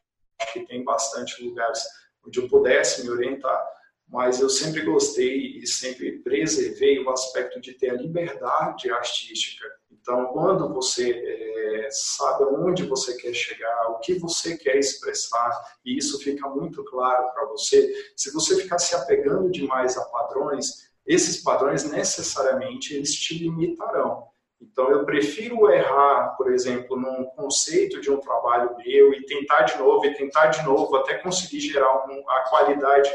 que 0.53 0.65
tem 0.67 0.83
bastante 0.83 1.43
lugares 1.43 1.83
onde 2.25 2.39
eu 2.39 2.47
pudesse 2.47 3.03
me 3.03 3.09
orientar 3.09 3.78
mas 4.09 4.39
eu 4.39 4.49
sempre 4.49 4.81
gostei 4.81 5.59
e 5.59 5.67
sempre 5.67 6.19
preservei 6.19 6.99
o 6.99 7.09
aspecto 7.11 7.61
de 7.61 7.73
ter 7.73 7.91
a 7.91 7.95
liberdade 7.95 8.89
artística. 8.89 9.65
Então, 9.91 10.25
quando 10.27 10.73
você 10.73 11.11
é, 11.11 11.87
sabe 11.91 12.43
aonde 12.43 12.87
você 12.87 13.15
quer 13.17 13.33
chegar, 13.33 13.91
o 13.91 13.99
que 13.99 14.15
você 14.15 14.57
quer 14.57 14.77
expressar, 14.77 15.51
e 15.85 15.97
isso 15.97 16.19
fica 16.19 16.49
muito 16.49 16.83
claro 16.85 17.31
para 17.33 17.45
você, 17.45 17.93
se 18.15 18.33
você 18.33 18.55
ficar 18.55 18.79
se 18.79 18.95
apegando 18.95 19.51
demais 19.51 19.95
a 19.95 20.05
padrões, 20.05 20.89
esses 21.05 21.43
padrões 21.43 21.83
necessariamente 21.83 22.95
eles 22.95 23.13
te 23.13 23.37
limitarão. 23.37 24.27
Então, 24.59 24.89
eu 24.89 25.05
prefiro 25.05 25.71
errar, 25.71 26.35
por 26.35 26.51
exemplo, 26.51 26.99
num 26.99 27.25
conceito 27.35 28.01
de 28.01 28.11
um 28.11 28.19
trabalho 28.19 28.75
meu 28.77 29.13
e 29.13 29.23
tentar 29.25 29.61
de 29.61 29.77
novo 29.77 30.05
e 30.05 30.13
tentar 30.15 30.47
de 30.47 30.63
novo 30.65 30.95
até 30.97 31.15
conseguir 31.19 31.61
gerar 31.61 32.07
um, 32.07 32.29
a 32.29 32.49
qualidade 32.49 33.09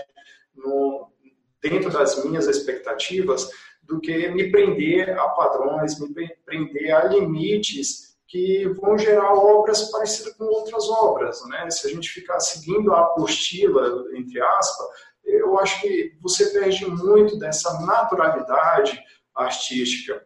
no, 0.55 1.11
dentro 1.63 1.91
das 1.91 2.25
minhas 2.25 2.47
expectativas 2.47 3.49
do 3.83 4.01
que 4.01 4.29
me 4.29 4.51
prender 4.51 5.19
a 5.19 5.29
padrões, 5.29 5.99
me 5.99 6.29
prender 6.45 6.95
a 6.95 7.05
limites 7.05 8.15
que 8.27 8.67
vão 8.81 8.99
gerar 8.99 9.33
obras 9.35 9.91
parecidas 9.91 10.35
com 10.35 10.45
outras 10.45 10.89
obras. 10.89 11.47
Né? 11.49 11.71
Se 11.71 11.87
a 11.87 11.91
gente 11.91 12.09
ficar 12.09 12.41
seguindo 12.41 12.93
a 12.93 13.01
apostila, 13.01 14.05
entre 14.15 14.41
aspas, 14.41 14.87
eu 15.25 15.59
acho 15.59 15.81
que 15.81 16.17
você 16.21 16.51
perde 16.51 16.87
muito 16.87 17.39
dessa 17.39 17.81
naturalidade 17.81 19.01
artística. 19.35 20.25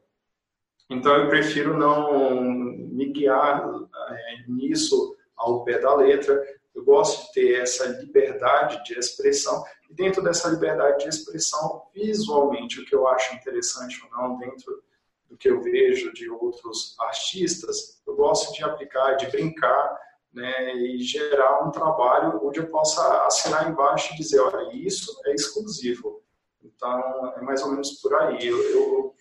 Então, 0.91 1.15
eu 1.17 1.29
prefiro 1.29 1.77
não 1.77 2.41
me 2.41 3.13
guiar 3.13 3.63
é, 4.11 4.45
nisso 4.49 5.15
ao 5.37 5.65
pé 5.65 5.79
da 5.79 5.95
letra. 5.95 6.43
Eu 6.79 6.85
gosto 6.85 7.27
de 7.27 7.33
ter 7.33 7.61
essa 7.61 7.87
liberdade 7.87 8.85
de 8.85 8.97
expressão 8.97 9.65
e 9.91 9.95
dentro 9.95 10.23
dessa 10.23 10.49
liberdade 10.49 11.03
de 11.03 11.09
expressão, 11.09 11.83
visualmente, 11.93 12.81
o 12.81 12.85
que 12.85 12.95
eu 12.95 13.09
acho 13.09 13.35
interessante 13.35 14.01
ou 14.05 14.11
não, 14.17 14.39
dentro 14.39 14.81
do 15.29 15.37
que 15.37 15.51
eu 15.51 15.61
vejo 15.61 16.13
de 16.13 16.31
outros 16.31 16.95
artistas, 17.01 18.01
eu 18.07 18.15
gosto 18.15 18.55
de 18.55 18.63
aplicar, 18.63 19.15
de 19.15 19.27
brincar, 19.27 19.99
né, 20.33 20.77
e 20.77 21.01
gerar 21.01 21.67
um 21.67 21.73
trabalho 21.73 22.39
onde 22.47 22.61
eu 22.61 22.69
possa 22.69 23.27
assinar 23.27 23.69
embaixo 23.69 24.15
e 24.15 24.17
dizer, 24.17 24.39
olha, 24.39 24.73
isso 24.73 25.21
é 25.27 25.35
exclusivo. 25.35 26.23
Então, 26.63 27.33
é 27.37 27.41
mais 27.41 27.61
ou 27.63 27.73
menos 27.73 28.01
por 28.01 28.15
aí. 28.15 28.47
Eu, 28.47 28.63
eu 28.71 29.15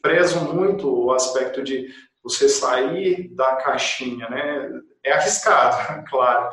prezo 0.00 0.38
muito 0.54 0.88
o 0.88 1.12
aspecto 1.12 1.60
de 1.60 1.92
você 2.22 2.48
sair 2.48 3.34
da 3.34 3.56
caixinha, 3.56 4.28
né? 4.28 4.70
É 5.02 5.12
arriscado, 5.12 6.04
claro, 6.10 6.50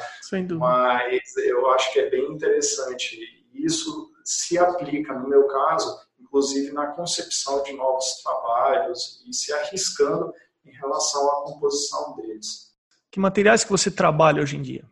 mas 0.58 1.38
eu 1.38 1.70
acho 1.72 1.92
que 1.92 2.00
é 2.00 2.10
bem 2.10 2.32
interessante 2.32 3.18
isso 3.54 4.12
se 4.24 4.58
aplica, 4.58 5.14
no 5.14 5.28
meu 5.28 5.48
caso, 5.48 6.00
inclusive 6.20 6.72
na 6.72 6.88
concepção 6.88 7.64
de 7.64 7.74
novos 7.74 8.22
trabalhos 8.24 9.24
e 9.28 9.34
se 9.34 9.52
arriscando 9.54 10.34
em 10.66 10.72
relação 10.72 11.30
à 11.30 11.44
composição 11.44 12.16
deles. 12.16 12.74
Que 13.10 13.20
materiais 13.20 13.64
que 13.64 13.72
você 13.72 13.90
trabalha 13.90 14.42
hoje 14.42 14.58
em 14.58 14.62
dia? 14.62 14.86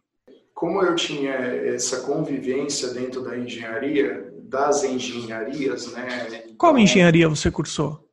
Como 0.54 0.82
eu 0.82 0.96
tinha 0.96 1.34
essa 1.34 2.02
convivência 2.02 2.94
dentro 2.94 3.22
da 3.22 3.38
engenharia, 3.38 4.34
das 4.44 4.84
engenharias, 4.84 5.91
né? 5.91 6.46
Qual 6.58 6.78
engenharia 6.78 7.28
você 7.28 7.52
cursou? 7.52 8.08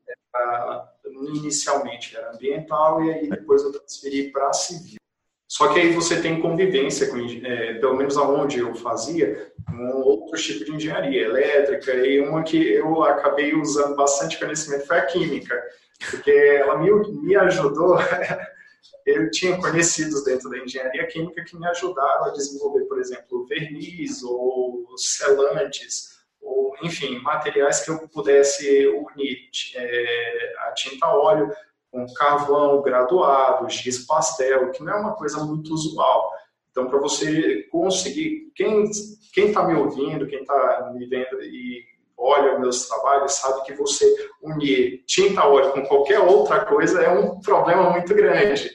Inicialmente 1.35 2.17
era 2.17 2.33
ambiental 2.33 3.03
e 3.05 3.13
aí 3.13 3.31
depois 3.31 3.63
eu 3.63 3.73
transferi 3.73 4.33
para 4.33 4.53
civil. 4.53 5.02
Só 5.53 5.69
que 5.69 5.79
aí 5.79 5.93
você 5.93 6.19
tem 6.19 6.41
convivência 6.41 7.11
com, 7.11 7.19
é, 7.19 7.75
pelo 7.75 7.95
menos 7.95 8.17
aonde 8.17 8.61
eu 8.61 8.75
fazia, 8.75 9.53
um 9.71 9.99
outro 9.99 10.41
tipo 10.41 10.65
de 10.65 10.75
engenharia 10.75 11.27
elétrica 11.27 11.93
e 11.95 12.21
uma 12.21 12.43
que 12.43 12.57
eu 12.57 13.03
acabei 13.03 13.55
usando 13.55 13.95
bastante 13.95 14.39
conhecimento 14.39 14.87
foi 14.87 14.97
a 14.97 15.05
química, 15.05 15.63
porque 16.11 16.31
ela 16.31 16.79
me, 16.79 16.91
me 17.21 17.37
ajudou. 17.37 17.99
eu 19.05 19.31
tinha 19.31 19.59
conhecidos 19.59 20.25
dentro 20.25 20.49
da 20.49 20.57
engenharia 20.57 21.07
química 21.07 21.45
que 21.45 21.59
me 21.59 21.67
ajudaram 21.67 22.25
a 22.25 22.31
desenvolver, 22.31 22.87
por 22.87 22.99
exemplo, 22.99 23.47
verniz 23.47 24.23
ou 24.23 24.87
selantes, 24.97 26.17
ou 26.41 26.75
enfim, 26.83 27.19
materiais 27.19 27.85
que 27.85 27.91
eu 27.91 28.09
pudesse 28.09 28.87
unir 28.87 29.51
é, 29.77 30.55
a 30.61 30.73
tinta 30.73 31.09
óleo 31.09 31.53
com 31.93 32.13
carvão 32.15 32.81
graduado, 32.81 33.69
giz 33.69 34.07
pastel, 34.07 34.71
que 34.71 34.83
não 34.83 34.93
é 34.93 34.97
uma 34.97 35.15
coisa 35.15 35.45
muito 35.45 35.73
usual. 35.73 36.33
Então, 36.71 36.89
para 36.89 36.99
você 36.99 37.65
conseguir, 37.71 38.51
quem 38.57 38.91
quem 39.33 39.49
está 39.49 39.63
me 39.67 39.75
ouvindo, 39.75 40.27
quem 40.27 40.41
está 40.41 40.91
me 40.95 41.07
vendo 41.07 41.43
e 41.43 41.85
olha 42.17 42.59
meus 42.59 42.87
trabalhos, 42.87 43.33
sabe 43.33 43.65
que 43.65 43.75
você 43.75 44.07
unir 44.43 45.05
tinta 45.07 45.47
óleo 45.47 45.73
com 45.73 45.83
qualquer 45.87 46.21
outra 46.21 46.65
coisa 46.65 47.03
é 47.03 47.11
um 47.11 47.41
problema 47.41 47.91
muito 47.91 48.15
grande. 48.15 48.71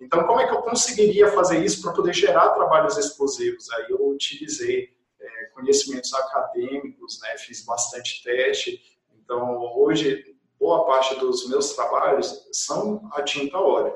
Então, 0.00 0.24
como 0.26 0.40
é 0.40 0.46
que 0.46 0.54
eu 0.54 0.62
conseguiria 0.62 1.28
fazer 1.28 1.64
isso 1.64 1.82
para 1.82 1.92
poder 1.92 2.14
gerar 2.14 2.50
trabalhos 2.50 2.96
exclusivos? 2.96 3.70
Aí 3.72 3.86
eu 3.90 4.08
utilizei 4.08 4.90
é, 5.20 5.44
conhecimentos 5.54 6.12
acadêmicos, 6.14 7.20
né? 7.22 7.36
fiz 7.36 7.64
bastante 7.64 8.22
teste. 8.22 8.80
Então, 9.22 9.60
hoje, 9.76 10.24
boa 10.58 10.86
parte 10.86 11.18
dos 11.18 11.48
meus 11.48 11.74
trabalhos 11.74 12.48
são 12.52 13.08
a 13.12 13.22
tinta 13.22 13.58
óleo. 13.58 13.94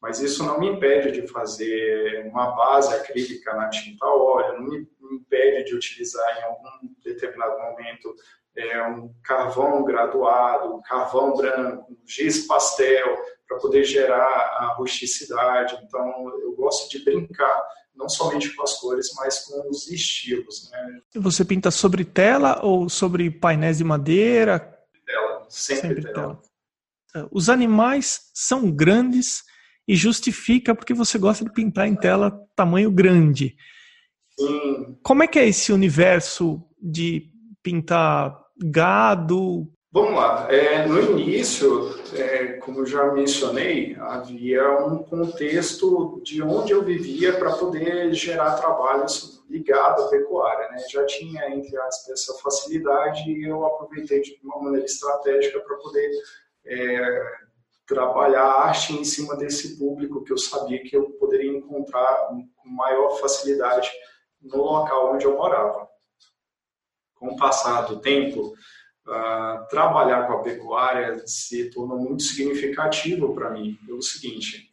Mas 0.00 0.18
isso 0.20 0.42
não 0.44 0.58
me 0.58 0.68
impede 0.68 1.12
de 1.12 1.28
fazer 1.28 2.26
uma 2.26 2.52
base 2.52 2.94
acrílica 2.94 3.54
na 3.54 3.68
tinta 3.68 4.06
óleo, 4.06 4.58
não 4.58 4.66
me 4.66 4.88
impede 5.12 5.64
de 5.64 5.74
utilizar 5.74 6.38
em 6.38 6.44
algum 6.44 6.94
determinado 7.04 7.58
momento 7.58 8.14
é, 8.56 8.82
um 8.88 9.12
carvão 9.22 9.84
graduado, 9.84 10.74
um 10.74 10.82
carvão 10.82 11.36
branco, 11.36 11.92
um 11.92 12.06
giz 12.06 12.46
pastel, 12.46 13.18
para 13.46 13.58
poder 13.58 13.84
gerar 13.84 14.24
a 14.24 14.74
rusticidade. 14.78 15.78
Então, 15.84 16.30
eu 16.40 16.54
gosto 16.54 16.90
de 16.90 17.04
brincar 17.04 17.62
não 17.94 18.08
somente 18.08 18.54
com 18.54 18.62
as 18.62 18.74
cores, 18.74 19.10
mas 19.16 19.40
com 19.40 19.68
os 19.68 19.90
estilos. 19.90 20.70
Né? 20.70 21.00
Você 21.16 21.44
pinta 21.44 21.70
sobre 21.70 22.04
tela 22.04 22.64
ou 22.64 22.88
sobre 22.88 23.30
painéis 23.30 23.78
de 23.78 23.84
madeira? 23.84 24.79
Sempre, 25.50 25.88
sempre 25.88 26.12
tela. 26.12 26.40
tela. 27.12 27.28
Os 27.32 27.48
animais 27.48 28.30
são 28.32 28.70
grandes 28.70 29.42
e 29.86 29.96
justifica 29.96 30.74
porque 30.74 30.94
você 30.94 31.18
gosta 31.18 31.44
de 31.44 31.52
pintar 31.52 31.88
em 31.88 31.96
tela 31.96 32.40
tamanho 32.54 32.90
grande. 32.90 33.56
Sim. 34.38 34.96
Como 35.02 35.22
é 35.22 35.26
que 35.26 35.38
é 35.38 35.48
esse 35.48 35.72
universo 35.72 36.62
de 36.80 37.30
pintar 37.62 38.40
gado? 38.56 39.68
Vamos 39.92 40.14
lá. 40.14 40.46
É, 40.48 40.86
no 40.86 41.18
início, 41.18 41.90
é, 42.14 42.52
como 42.54 42.86
já 42.86 43.12
mencionei, 43.12 43.96
havia 43.96 44.86
um 44.86 44.98
contexto 44.98 46.22
de 46.24 46.40
onde 46.40 46.72
eu 46.72 46.84
vivia 46.84 47.32
para 47.32 47.52
poder 47.54 48.14
gerar 48.14 48.54
trabalhos 48.54 49.39
ligados 49.50 50.04
à 50.04 50.08
pecuária. 50.08 50.70
Né? 50.70 50.78
Já 50.88 51.04
tinha, 51.04 51.50
entre 51.50 51.76
aspas, 51.76 52.08
essa 52.08 52.34
facilidade 52.38 53.28
e 53.28 53.46
eu 53.46 53.66
aproveitei 53.66 54.22
de 54.22 54.38
uma 54.42 54.62
maneira 54.62 54.86
estratégica 54.86 55.60
para 55.60 55.76
poder 55.76 56.10
é, 56.64 57.40
trabalhar 57.86 58.44
arte 58.44 58.92
em 58.92 59.04
cima 59.04 59.36
desse 59.36 59.76
público 59.76 60.22
que 60.22 60.32
eu 60.32 60.38
sabia 60.38 60.82
que 60.82 60.96
eu 60.96 61.10
poderia 61.12 61.50
encontrar 61.50 62.28
com 62.28 62.68
maior 62.68 63.18
facilidade 63.20 63.90
no 64.40 64.58
local 64.58 65.14
onde 65.14 65.24
eu 65.24 65.36
morava. 65.36 65.88
Com 67.16 67.28
o 67.28 67.36
passar 67.36 67.82
do 67.82 68.00
tempo, 68.00 68.54
uh, 69.06 69.68
trabalhar 69.68 70.26
com 70.26 70.34
a 70.34 70.42
pecuária 70.42 71.26
se 71.26 71.68
tornou 71.70 71.98
muito 71.98 72.22
significativo 72.22 73.34
para 73.34 73.50
mim, 73.50 73.76
pelo 73.84 74.00
seguinte, 74.00 74.72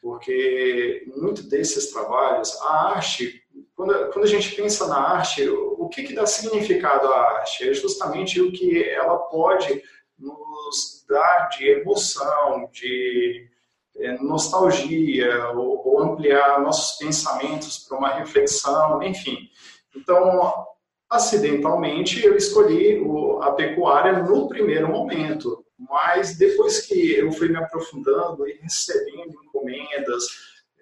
porque 0.00 1.04
muito 1.16 1.42
desses 1.48 1.90
trabalhos, 1.90 2.54
a 2.60 2.90
arte, 2.90 3.37
quando, 3.78 4.10
quando 4.10 4.24
a 4.24 4.28
gente 4.28 4.56
pensa 4.56 4.88
na 4.88 4.98
arte, 4.98 5.48
o 5.48 5.88
que, 5.88 6.02
que 6.02 6.12
dá 6.12 6.26
significado 6.26 7.06
à 7.06 7.38
arte? 7.38 7.68
É 7.68 7.72
justamente 7.72 8.40
o 8.40 8.50
que 8.50 8.82
ela 8.82 9.16
pode 9.16 9.80
nos 10.18 11.04
dar 11.08 11.46
de 11.50 11.68
emoção, 11.68 12.68
de 12.72 13.48
é, 13.96 14.20
nostalgia, 14.20 15.50
ou, 15.50 15.86
ou 15.86 16.02
ampliar 16.02 16.60
nossos 16.60 16.98
pensamentos 16.98 17.78
para 17.78 17.98
uma 17.98 18.14
reflexão, 18.14 19.00
enfim. 19.00 19.48
Então, 19.94 20.66
acidentalmente, 21.08 22.26
eu 22.26 22.36
escolhi 22.36 23.00
a 23.42 23.52
pecuária 23.52 24.24
no 24.24 24.48
primeiro 24.48 24.88
momento, 24.88 25.64
mas 25.78 26.36
depois 26.36 26.80
que 26.80 27.14
eu 27.14 27.30
fui 27.30 27.48
me 27.48 27.58
aprofundando 27.58 28.44
e 28.48 28.54
recebendo 28.54 29.40
encomendas 29.44 30.24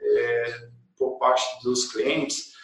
é, 0.01 0.69
por 0.97 1.19
parte 1.19 1.63
dos 1.63 1.93
clientes, 1.93 2.56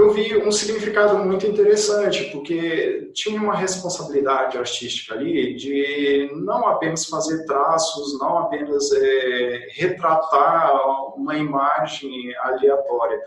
eu 0.00 0.12
vi 0.12 0.36
um 0.38 0.50
significado 0.50 1.18
muito 1.18 1.46
interessante, 1.46 2.30
porque 2.30 3.10
tinha 3.12 3.40
uma 3.40 3.54
responsabilidade 3.54 4.56
artística 4.56 5.14
ali 5.14 5.54
de 5.54 6.30
não 6.34 6.66
apenas 6.66 7.04
fazer 7.04 7.44
traços, 7.44 8.18
não 8.18 8.38
apenas 8.38 8.90
é, 8.92 9.68
retratar 9.72 10.72
uma 11.16 11.36
imagem 11.36 12.34
aleatória. 12.38 13.20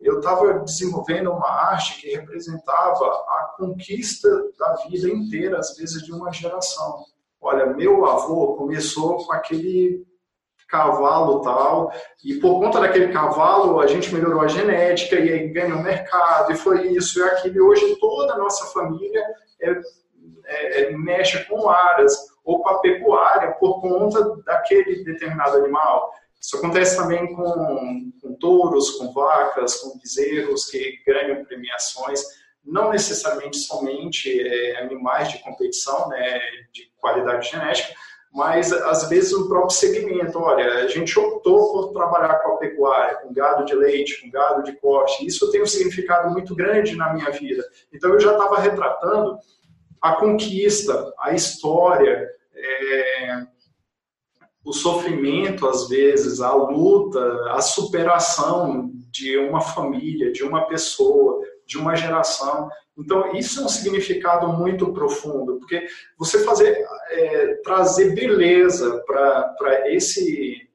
Eu 0.00 0.20
estava 0.20 0.60
desenvolvendo 0.60 1.32
uma 1.32 1.48
arte 1.48 2.00
que 2.00 2.14
representava 2.14 3.04
a 3.04 3.54
conquista 3.56 4.28
da 4.56 4.74
vida 4.88 5.08
inteira, 5.08 5.58
às 5.58 5.76
vezes 5.76 6.04
de 6.04 6.12
uma 6.12 6.32
geração. 6.32 7.04
Olha, 7.40 7.66
meu 7.66 8.06
avô 8.06 8.54
começou 8.54 9.26
com 9.26 9.32
aquele 9.32 10.06
cavalo 10.68 11.40
tal, 11.40 11.92
e 12.22 12.34
por 12.34 12.60
conta 12.60 12.80
daquele 12.80 13.12
cavalo 13.12 13.80
a 13.80 13.86
gente 13.86 14.12
melhorou 14.12 14.42
a 14.42 14.48
genética 14.48 15.16
e 15.16 15.32
aí 15.32 15.48
ganhou 15.48 15.82
mercado, 15.82 16.52
e 16.52 16.56
foi 16.56 16.88
isso 16.88 17.18
e 17.18 17.22
aquilo, 17.22 17.56
e 17.56 17.60
hoje 17.60 17.96
toda 17.96 18.34
a 18.34 18.38
nossa 18.38 18.66
família 18.66 19.24
é, 19.60 19.70
é, 20.44 20.82
é, 20.82 20.96
mexe 20.96 21.44
com 21.44 21.68
aras 21.68 22.16
ou 22.44 22.62
com 22.62 22.68
a 22.68 22.80
pecuária 22.80 23.52
por 23.52 23.80
conta 23.80 24.36
daquele 24.44 25.04
determinado 25.04 25.56
animal. 25.56 26.12
Isso 26.40 26.56
acontece 26.56 26.96
também 26.96 27.34
com, 27.34 28.12
com 28.22 28.34
touros, 28.34 28.90
com 28.92 29.12
vacas, 29.12 29.76
com 29.76 29.98
bezerros 29.98 30.66
que 30.66 30.98
ganham 31.06 31.44
premiações, 31.44 32.22
não 32.64 32.90
necessariamente 32.90 33.56
somente 33.58 34.40
é, 34.40 34.80
animais 34.82 35.30
de 35.30 35.38
competição, 35.38 36.08
né, 36.08 36.38
de 36.72 36.90
qualidade 36.98 37.50
genética, 37.50 37.94
mas 38.32 38.72
às 38.72 39.08
vezes 39.08 39.32
o 39.32 39.48
próprio 39.48 39.70
segmento. 39.70 40.38
Olha, 40.38 40.84
a 40.84 40.88
gente 40.88 41.18
optou 41.18 41.72
por 41.72 41.92
trabalhar 41.92 42.38
com 42.40 42.52
a 42.52 42.56
pecuária, 42.56 43.16
com 43.16 43.32
gado 43.32 43.64
de 43.64 43.74
leite, 43.74 44.20
com 44.20 44.30
gado 44.30 44.62
de 44.62 44.72
corte. 44.76 45.26
Isso 45.26 45.50
tem 45.50 45.62
um 45.62 45.66
significado 45.66 46.30
muito 46.30 46.54
grande 46.54 46.96
na 46.96 47.12
minha 47.12 47.30
vida. 47.30 47.64
Então 47.92 48.10
eu 48.10 48.20
já 48.20 48.32
estava 48.32 48.60
retratando 48.60 49.38
a 50.00 50.14
conquista, 50.14 51.12
a 51.18 51.32
história, 51.32 52.28
é, 52.54 53.46
o 54.64 54.72
sofrimento 54.72 55.66
às 55.66 55.88
vezes, 55.88 56.40
a 56.40 56.54
luta, 56.54 57.52
a 57.52 57.60
superação 57.60 58.92
de 59.10 59.38
uma 59.38 59.60
família, 59.60 60.30
de 60.30 60.44
uma 60.44 60.66
pessoa, 60.66 61.42
de 61.66 61.78
uma 61.78 61.96
geração. 61.96 62.68
Então, 62.98 63.32
isso 63.36 63.60
é 63.60 63.64
um 63.64 63.68
significado 63.68 64.48
muito 64.48 64.92
profundo, 64.92 65.58
porque 65.58 65.86
você 66.18 66.40
fazer, 66.40 66.84
é, 67.10 67.54
trazer 67.62 68.12
beleza 68.12 69.02
para 69.06 69.84
esse, 69.86 70.68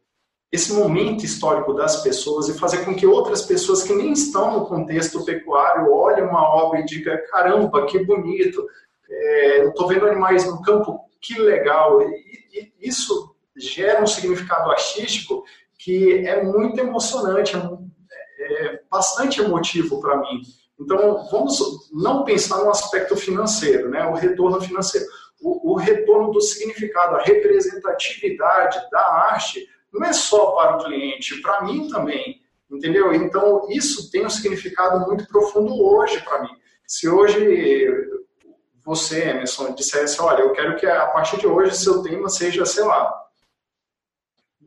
esse 0.49 0.71
momento 0.71 1.25
histórico 1.25 1.73
das 1.73 2.01
pessoas 2.01 2.47
e 2.47 2.57
fazer 2.57 2.85
com 2.85 2.95
que 2.95 3.05
outras 3.05 3.41
pessoas 3.41 3.83
que 3.83 3.93
nem 3.93 4.13
estão 4.13 4.57
no 4.57 4.65
contexto 4.65 5.25
pecuário 5.25 5.91
olhem 5.91 6.23
uma 6.23 6.47
obra 6.47 6.79
e 6.79 6.85
digam: 6.85 7.17
caramba, 7.29 7.85
que 7.87 8.05
bonito, 8.05 8.65
é, 9.09 9.67
estou 9.67 9.87
vendo 9.87 10.07
animais 10.07 10.45
no 10.45 10.61
campo, 10.61 11.01
que 11.19 11.37
legal. 11.37 12.01
E, 12.01 12.33
e 12.53 12.87
isso 12.87 13.35
gera 13.57 14.01
um 14.01 14.07
significado 14.07 14.71
artístico 14.71 15.43
que 15.77 16.25
é 16.25 16.41
muito 16.41 16.79
emocionante, 16.79 17.57
é, 17.57 18.65
é 18.65 18.81
bastante 18.89 19.41
emotivo 19.41 19.99
para 19.99 20.17
mim. 20.21 20.41
Então, 20.83 21.25
vamos 21.31 21.59
não 21.91 22.23
pensar 22.23 22.57
no 22.57 22.69
aspecto 22.69 23.15
financeiro, 23.15 23.89
né? 23.89 24.05
o 24.05 24.13
retorno 24.13 24.61
financeiro. 24.61 25.07
O, 25.41 25.73
o, 25.73 25.75
retorno 25.75 26.31
do 26.31 26.41
significado, 26.41 27.15
a 27.15 27.23
representatividade 27.23 28.79
da 28.91 29.01
arte, 29.31 29.67
não 29.91 30.05
é 30.05 30.13
só 30.13 30.51
para 30.51 30.77
o 30.77 30.83
cliente, 30.83 31.41
para 31.41 31.63
mim 31.63 31.87
também, 31.89 32.41
entendeu? 32.71 33.13
Então, 33.13 33.67
isso 33.69 34.09
tem 34.11 34.25
um 34.25 34.29
significado 34.29 35.05
muito 35.05 35.27
profundo 35.27 35.81
hoje 35.83 36.21
para 36.21 36.43
mim. 36.43 36.49
Se 36.87 37.09
hoje 37.09 38.09
você, 38.83 39.29
Emerson, 39.29 39.73
dissesse, 39.73 40.21
olha, 40.21 40.41
eu 40.41 40.51
quero 40.51 40.75
que 40.77 40.85
a 40.85 41.07
partir 41.07 41.37
de 41.37 41.47
hoje 41.47 41.75
seu 41.75 42.03
tema 42.03 42.29
seja, 42.29 42.65
sei 42.65 42.83
lá, 42.83 43.22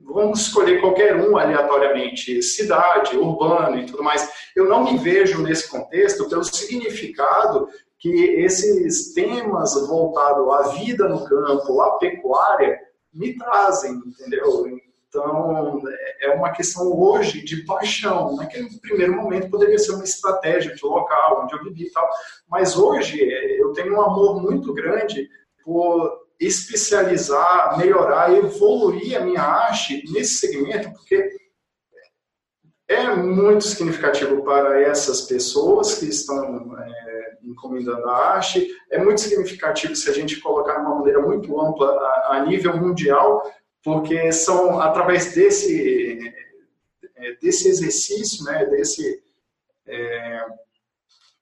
vamos 0.07 0.41
escolher 0.41 0.81
qualquer 0.81 1.17
um 1.17 1.37
aleatoriamente, 1.37 2.43
cidade, 2.43 3.17
urbano 3.17 3.79
e 3.79 3.87
tudo 3.87 4.03
mais. 4.03 4.29
Eu 4.55 4.69
não 4.69 4.85
me 4.85 4.97
vejo 4.99 5.43
nesse 5.43 5.69
contexto 5.69 6.29
pelo 6.29 6.45
significado 6.45 7.69
que 7.99 8.09
esses 8.09 9.13
temas 9.13 9.75
voltados 9.87 10.49
à 10.53 10.63
vida 10.75 11.09
no 11.09 11.25
campo, 11.25 11.81
à 11.81 11.99
pecuária, 11.99 12.79
me 13.13 13.37
trazem, 13.37 13.95
entendeu? 14.07 14.67
Então, 15.09 15.83
é 16.21 16.31
uma 16.35 16.53
questão 16.53 16.93
hoje 16.93 17.43
de 17.43 17.65
paixão. 17.65 18.37
Naquele 18.37 18.69
primeiro 18.81 19.15
momento 19.15 19.51
poderia 19.51 19.79
ser 19.79 19.93
uma 19.93 20.05
estratégia 20.05 20.75
de 20.75 20.85
local, 20.85 21.43
onde 21.43 21.55
eu 21.55 21.65
vivi 21.65 21.85
e 21.85 21.91
tal, 21.91 22.09
mas 22.49 22.77
hoje 22.77 23.19
eu 23.59 23.73
tenho 23.73 23.95
um 23.95 24.03
amor 24.03 24.43
muito 24.43 24.75
grande 24.75 25.29
por 25.65 26.26
especializar, 26.39 27.79
melhorar, 27.79 28.33
evoluir 28.33 29.17
a 29.17 29.25
minha 29.25 29.43
arte 29.43 30.05
nesse 30.13 30.35
segmento, 30.35 30.93
porque 30.93 31.37
é 32.89 33.15
muito 33.17 33.65
significativo 33.65 34.45
para 34.45 34.81
essas 34.81 35.23
pessoas 35.23 35.95
que 35.95 36.07
estão 36.07 36.77
é, 36.79 37.39
encomendando 37.43 38.09
a 38.09 38.35
arte, 38.35 38.69
é 38.91 38.99
muito 38.99 39.21
significativo 39.21 39.97
se 39.97 40.09
a 40.09 40.13
gente 40.13 40.41
colocar 40.41 40.75
de 40.75 40.87
uma 40.87 40.97
maneira 40.97 41.21
muito 41.21 41.61
ampla 41.61 41.91
a, 41.91 42.37
a 42.37 42.47
nível 42.47 42.77
mundial, 42.77 43.43
porque 43.83 44.31
são 44.31 44.81
através 44.81 45.35
desse 45.35 46.33
é, 47.17 47.35
desse 47.37 47.69
exercício, 47.69 48.45
né, 48.45 48.67
desse 48.67 49.23
é, 49.87 50.47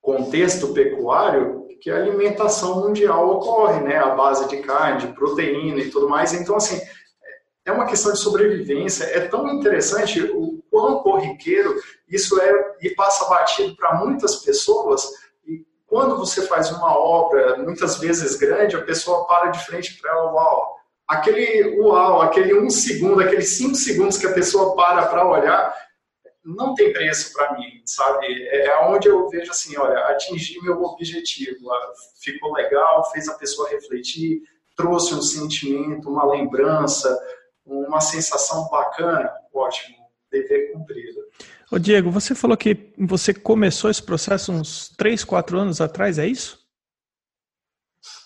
contexto 0.00 0.72
pecuário, 0.72 1.63
que 1.84 1.90
a 1.90 1.96
alimentação 1.96 2.80
mundial 2.80 3.28
ocorre, 3.28 3.78
né, 3.82 3.98
a 3.98 4.14
base 4.14 4.48
de 4.48 4.56
carne, 4.62 5.06
de 5.06 5.08
proteína 5.08 5.80
e 5.80 5.90
tudo 5.90 6.08
mais. 6.08 6.32
Então, 6.32 6.56
assim, 6.56 6.80
é 7.62 7.70
uma 7.70 7.84
questão 7.84 8.10
de 8.10 8.20
sobrevivência. 8.20 9.04
É 9.04 9.28
tão 9.28 9.46
interessante 9.50 10.18
o 10.22 10.64
quão 10.70 11.00
corriqueiro 11.00 11.78
isso 12.08 12.40
é 12.40 12.76
e 12.80 12.88
passa 12.94 13.28
batido 13.28 13.76
para 13.76 13.96
muitas 13.96 14.36
pessoas. 14.36 15.06
E 15.46 15.62
quando 15.86 16.16
você 16.16 16.46
faz 16.46 16.70
uma 16.70 16.96
obra, 16.98 17.58
muitas 17.58 17.98
vezes 17.98 18.34
grande, 18.36 18.76
a 18.76 18.82
pessoa 18.82 19.26
para 19.26 19.50
de 19.50 19.62
frente 19.66 20.00
para 20.00 20.10
ela, 20.10 20.32
uau, 20.32 20.76
aquele 21.06 21.78
uau, 21.82 22.22
aquele 22.22 22.58
um 22.58 22.70
segundo, 22.70 23.20
aqueles 23.20 23.58
cinco 23.58 23.74
segundos 23.74 24.16
que 24.16 24.26
a 24.26 24.32
pessoa 24.32 24.74
para 24.74 25.04
para 25.04 25.28
olhar, 25.28 25.74
não 26.44 26.74
tem 26.74 26.92
preço 26.92 27.32
para 27.32 27.56
mim, 27.56 27.82
sabe? 27.86 28.46
É 28.48 28.78
onde 28.86 29.08
eu 29.08 29.28
vejo 29.28 29.50
assim, 29.50 29.76
olha, 29.78 29.98
atingi 30.08 30.60
meu 30.62 30.82
objetivo, 30.82 31.70
ficou 32.20 32.52
legal, 32.52 33.10
fez 33.10 33.28
a 33.28 33.34
pessoa 33.34 33.70
refletir, 33.70 34.42
trouxe 34.76 35.14
um 35.14 35.22
sentimento, 35.22 36.10
uma 36.10 36.26
lembrança, 36.26 37.18
uma 37.64 38.00
sensação 38.00 38.68
bacana, 38.68 39.32
ótimo, 39.52 39.96
dever 40.30 40.72
cumprido. 40.72 41.20
Ô 41.70 41.78
Diego, 41.78 42.10
você 42.10 42.34
falou 42.34 42.56
que 42.56 42.92
você 42.98 43.32
começou 43.32 43.90
esse 43.90 44.02
processo 44.02 44.52
uns 44.52 44.90
3, 44.96 45.24
4 45.24 45.58
anos 45.58 45.80
atrás, 45.80 46.18
é 46.18 46.26
isso? 46.26 46.62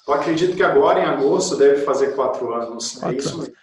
Eu 0.06 0.14
acredito 0.14 0.56
que 0.56 0.62
agora, 0.62 1.00
em 1.00 1.04
agosto, 1.04 1.56
deve 1.56 1.82
fazer 1.82 2.16
4 2.16 2.52
anos. 2.52 2.96
É 2.96 3.00
quatro 3.00 3.16
é 3.16 3.18
isso 3.18 3.28
anos. 3.28 3.40
mesmo. 3.48 3.54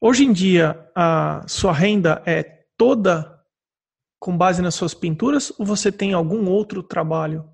Hoje 0.00 0.24
em 0.24 0.32
dia, 0.32 0.90
a 0.94 1.44
sua 1.46 1.72
renda 1.72 2.22
é 2.24 2.42
toda 2.76 3.39
com 4.20 4.36
base 4.36 4.60
nas 4.60 4.74
suas 4.74 4.92
pinturas 4.92 5.50
ou 5.58 5.64
você 5.64 5.90
tem 5.90 6.12
algum 6.12 6.48
outro 6.50 6.82
trabalho? 6.82 7.48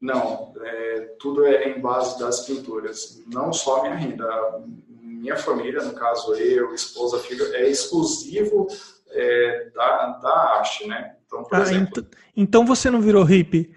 Não, 0.00 0.54
é, 0.62 1.16
tudo 1.18 1.44
é 1.44 1.68
em 1.68 1.80
base 1.80 2.18
das 2.18 2.46
pinturas. 2.46 3.20
Não 3.26 3.52
só 3.52 3.82
minha 3.82 3.96
renda, 3.96 4.62
minha 5.00 5.36
família, 5.36 5.82
no 5.82 5.92
caso 5.92 6.34
eu, 6.36 6.72
esposa, 6.72 7.18
filho, 7.18 7.44
é 7.54 7.68
exclusivo 7.68 8.68
é, 9.10 9.70
da, 9.74 10.06
da 10.22 10.56
arte, 10.56 10.86
né? 10.86 11.16
Então, 11.26 11.42
por 11.42 11.58
ah, 11.58 11.62
exemplo... 11.62 11.98
Ent 11.98 12.06
então 12.36 12.64
você 12.64 12.88
não 12.88 13.02
virou 13.02 13.24
hippie? 13.24 13.74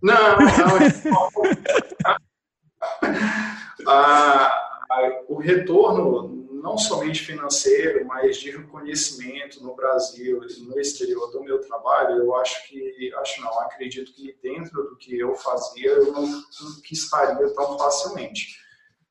Não, 0.00 0.14
não. 0.14 0.78
ah, 3.88 4.64
o 5.28 5.38
retorno 5.38 6.43
não 6.64 6.78
somente 6.78 7.20
financeiro, 7.20 8.06
mas 8.06 8.38
de 8.38 8.50
reconhecimento 8.50 9.62
no 9.62 9.76
Brasil 9.76 10.42
e 10.48 10.62
no 10.62 10.80
exterior 10.80 11.30
do 11.30 11.42
meu 11.42 11.60
trabalho, 11.60 12.16
eu 12.16 12.34
acho 12.36 12.66
que, 12.66 13.12
acho 13.16 13.42
não, 13.42 13.60
acredito 13.60 14.14
que 14.14 14.34
dentro 14.42 14.82
do 14.84 14.96
que 14.96 15.18
eu 15.18 15.34
fazia, 15.34 15.90
eu 15.90 16.10
não 16.10 16.26
conquistaria 16.58 17.54
tão 17.54 17.78
facilmente, 17.78 18.58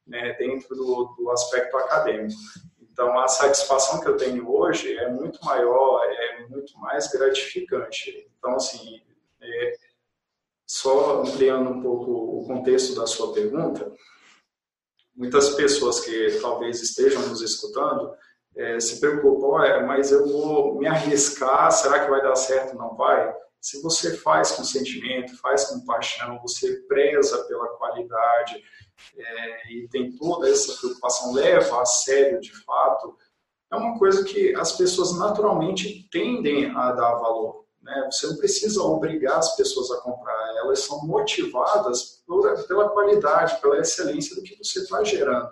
né, 0.08 0.34
dentro 0.34 0.76
do, 0.76 1.14
do 1.16 1.30
aspecto 1.30 1.78
acadêmico. 1.78 2.34
Então, 2.82 3.20
a 3.20 3.28
satisfação 3.28 4.02
que 4.02 4.08
eu 4.08 4.18
tenho 4.18 4.52
hoje 4.52 4.98
é 4.98 5.12
muito 5.12 5.40
maior, 5.46 6.04
é 6.06 6.48
muito 6.48 6.76
mais 6.80 7.08
gratificante. 7.08 8.28
Então, 8.36 8.56
assim, 8.56 9.00
é, 9.40 9.74
só 10.66 11.22
ampliando 11.22 11.70
um 11.70 11.84
pouco 11.84 12.12
o 12.12 12.48
contexto 12.48 12.96
da 12.96 13.06
sua 13.06 13.32
pergunta, 13.32 13.94
muitas 15.16 15.50
pessoas 15.52 16.00
que 16.00 16.40
talvez 16.42 16.82
estejam 16.82 17.28
nos 17.28 17.42
escutando 17.42 18.14
é, 18.56 18.80
se 18.80 19.00
preocupam, 19.00 19.64
é, 19.64 19.84
mas 19.84 20.12
eu 20.12 20.28
vou 20.28 20.78
me 20.78 20.88
arriscar, 20.88 21.72
será 21.72 22.04
que 22.04 22.10
vai 22.10 22.22
dar 22.22 22.36
certo? 22.36 22.76
Não 22.76 22.96
vai? 22.96 23.34
Se 23.60 23.82
você 23.82 24.18
faz 24.18 24.52
com 24.52 24.64
sentimento, 24.64 25.40
faz 25.40 25.66
com 25.66 25.86
paixão, 25.86 26.40
você 26.42 26.82
preza 26.88 27.44
pela 27.46 27.68
qualidade 27.78 28.62
é, 29.18 29.74
e 29.74 29.88
tem 29.90 30.16
toda 30.18 30.50
essa 30.50 30.78
preocupação, 30.80 31.34
leva 31.34 31.82
a 31.82 31.86
sério 31.86 32.40
de 32.40 32.52
fato, 32.64 33.18
é 33.72 33.76
uma 33.76 33.98
coisa 33.98 34.24
que 34.24 34.54
as 34.56 34.74
pessoas 34.74 35.18
naturalmente 35.18 36.08
tendem 36.12 36.70
a 36.76 36.92
dar 36.92 37.16
valor. 37.16 37.63
Né? 37.84 38.10
Você 38.10 38.28
não 38.28 38.38
precisa 38.38 38.82
obrigar 38.82 39.38
as 39.38 39.56
pessoas 39.56 39.92
a 39.92 40.02
comprar, 40.02 40.56
elas 40.58 40.80
são 40.80 41.06
motivadas 41.06 42.24
por, 42.26 42.66
pela 42.66 42.90
qualidade, 42.90 43.60
pela 43.62 43.78
excelência 43.78 44.36
do 44.36 44.42
que 44.42 44.58
você 44.58 44.80
está 44.80 45.04
gerando. 45.04 45.52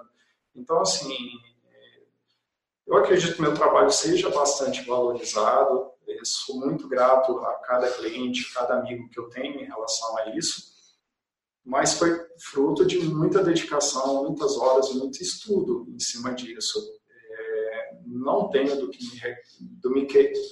Então, 0.55 0.79
assim, 0.81 1.15
eu 2.87 2.95
acredito 2.97 3.35
que 3.35 3.41
meu 3.41 3.53
trabalho 3.53 3.91
seja 3.91 4.29
bastante 4.29 4.81
valorizado, 4.83 5.91
eu 6.07 6.25
sou 6.25 6.57
muito 6.57 6.87
grato 6.87 7.37
a 7.39 7.53
cada 7.59 7.89
cliente, 7.91 8.53
cada 8.53 8.75
amigo 8.75 9.09
que 9.09 9.19
eu 9.19 9.29
tenho 9.29 9.61
em 9.61 9.65
relação 9.65 10.17
a 10.17 10.35
isso, 10.35 10.71
mas 11.63 11.93
foi 11.93 12.19
fruto 12.39 12.85
de 12.85 12.99
muita 12.99 13.43
dedicação, 13.43 14.23
muitas 14.23 14.57
horas, 14.57 14.93
muito 14.93 15.21
estudo 15.21 15.85
em 15.89 15.99
cima 15.99 16.33
disso 16.33 17.00
não 18.21 18.49
tenho 18.49 18.79
do 18.79 18.89
que, 18.89 19.03
me, 19.03 19.35
do, 19.81 19.89
me, 19.89 20.07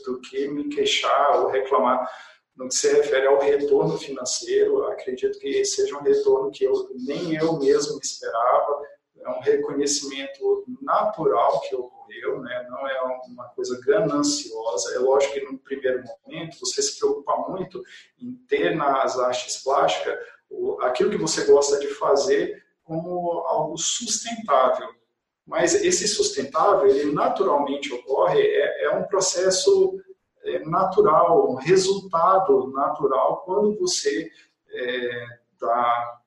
do 0.05 0.19
que 0.21 0.47
me 0.47 0.69
queixar 0.69 1.39
ou 1.39 1.49
reclamar 1.49 2.09
no 2.55 2.67
que 2.67 2.75
se 2.75 2.91
refere 2.91 3.27
ao 3.27 3.39
retorno 3.39 3.97
financeiro. 3.97 4.83
Acredito 4.87 5.39
que 5.39 5.63
seja 5.63 5.95
um 5.97 6.01
retorno 6.01 6.51
que 6.51 6.65
eu, 6.65 6.89
nem 6.95 7.35
eu 7.35 7.57
mesmo 7.59 7.99
esperava. 8.01 8.81
É 9.17 9.29
um 9.29 9.39
reconhecimento 9.39 10.65
natural 10.81 11.61
que 11.61 11.75
ocorreu, 11.75 12.41
né? 12.41 12.67
não 12.69 12.87
é 12.87 13.01
uma 13.27 13.47
coisa 13.49 13.79
gananciosa. 13.85 14.95
É 14.95 14.99
lógico 14.99 15.33
que 15.33 15.45
no 15.45 15.59
primeiro 15.59 16.03
momento 16.25 16.59
você 16.59 16.81
se 16.81 16.97
preocupa 16.97 17.35
muito 17.49 17.83
em 18.19 18.33
ter 18.47 18.75
nas 18.75 19.19
artes 19.19 19.61
plásticas 19.63 20.17
aquilo 20.81 21.11
que 21.11 21.17
você 21.17 21.45
gosta 21.45 21.79
de 21.79 21.87
fazer 21.87 22.63
como 22.83 23.43
algo 23.45 23.77
sustentável 23.77 24.98
mas 25.49 25.73
esse 25.83 26.07
sustentável, 26.07 26.87
ele 26.87 27.11
naturalmente 27.11 27.91
ocorre, 27.91 28.39
é, 28.39 28.85
é 28.85 28.91
um 28.91 29.03
processo 29.05 29.99
é, 30.43 30.59
natural, 30.59 31.51
um 31.51 31.55
resultado 31.55 32.71
natural 32.71 33.41
quando 33.43 33.75
você 33.79 34.29
é, 34.71 35.25
dá 35.59 36.19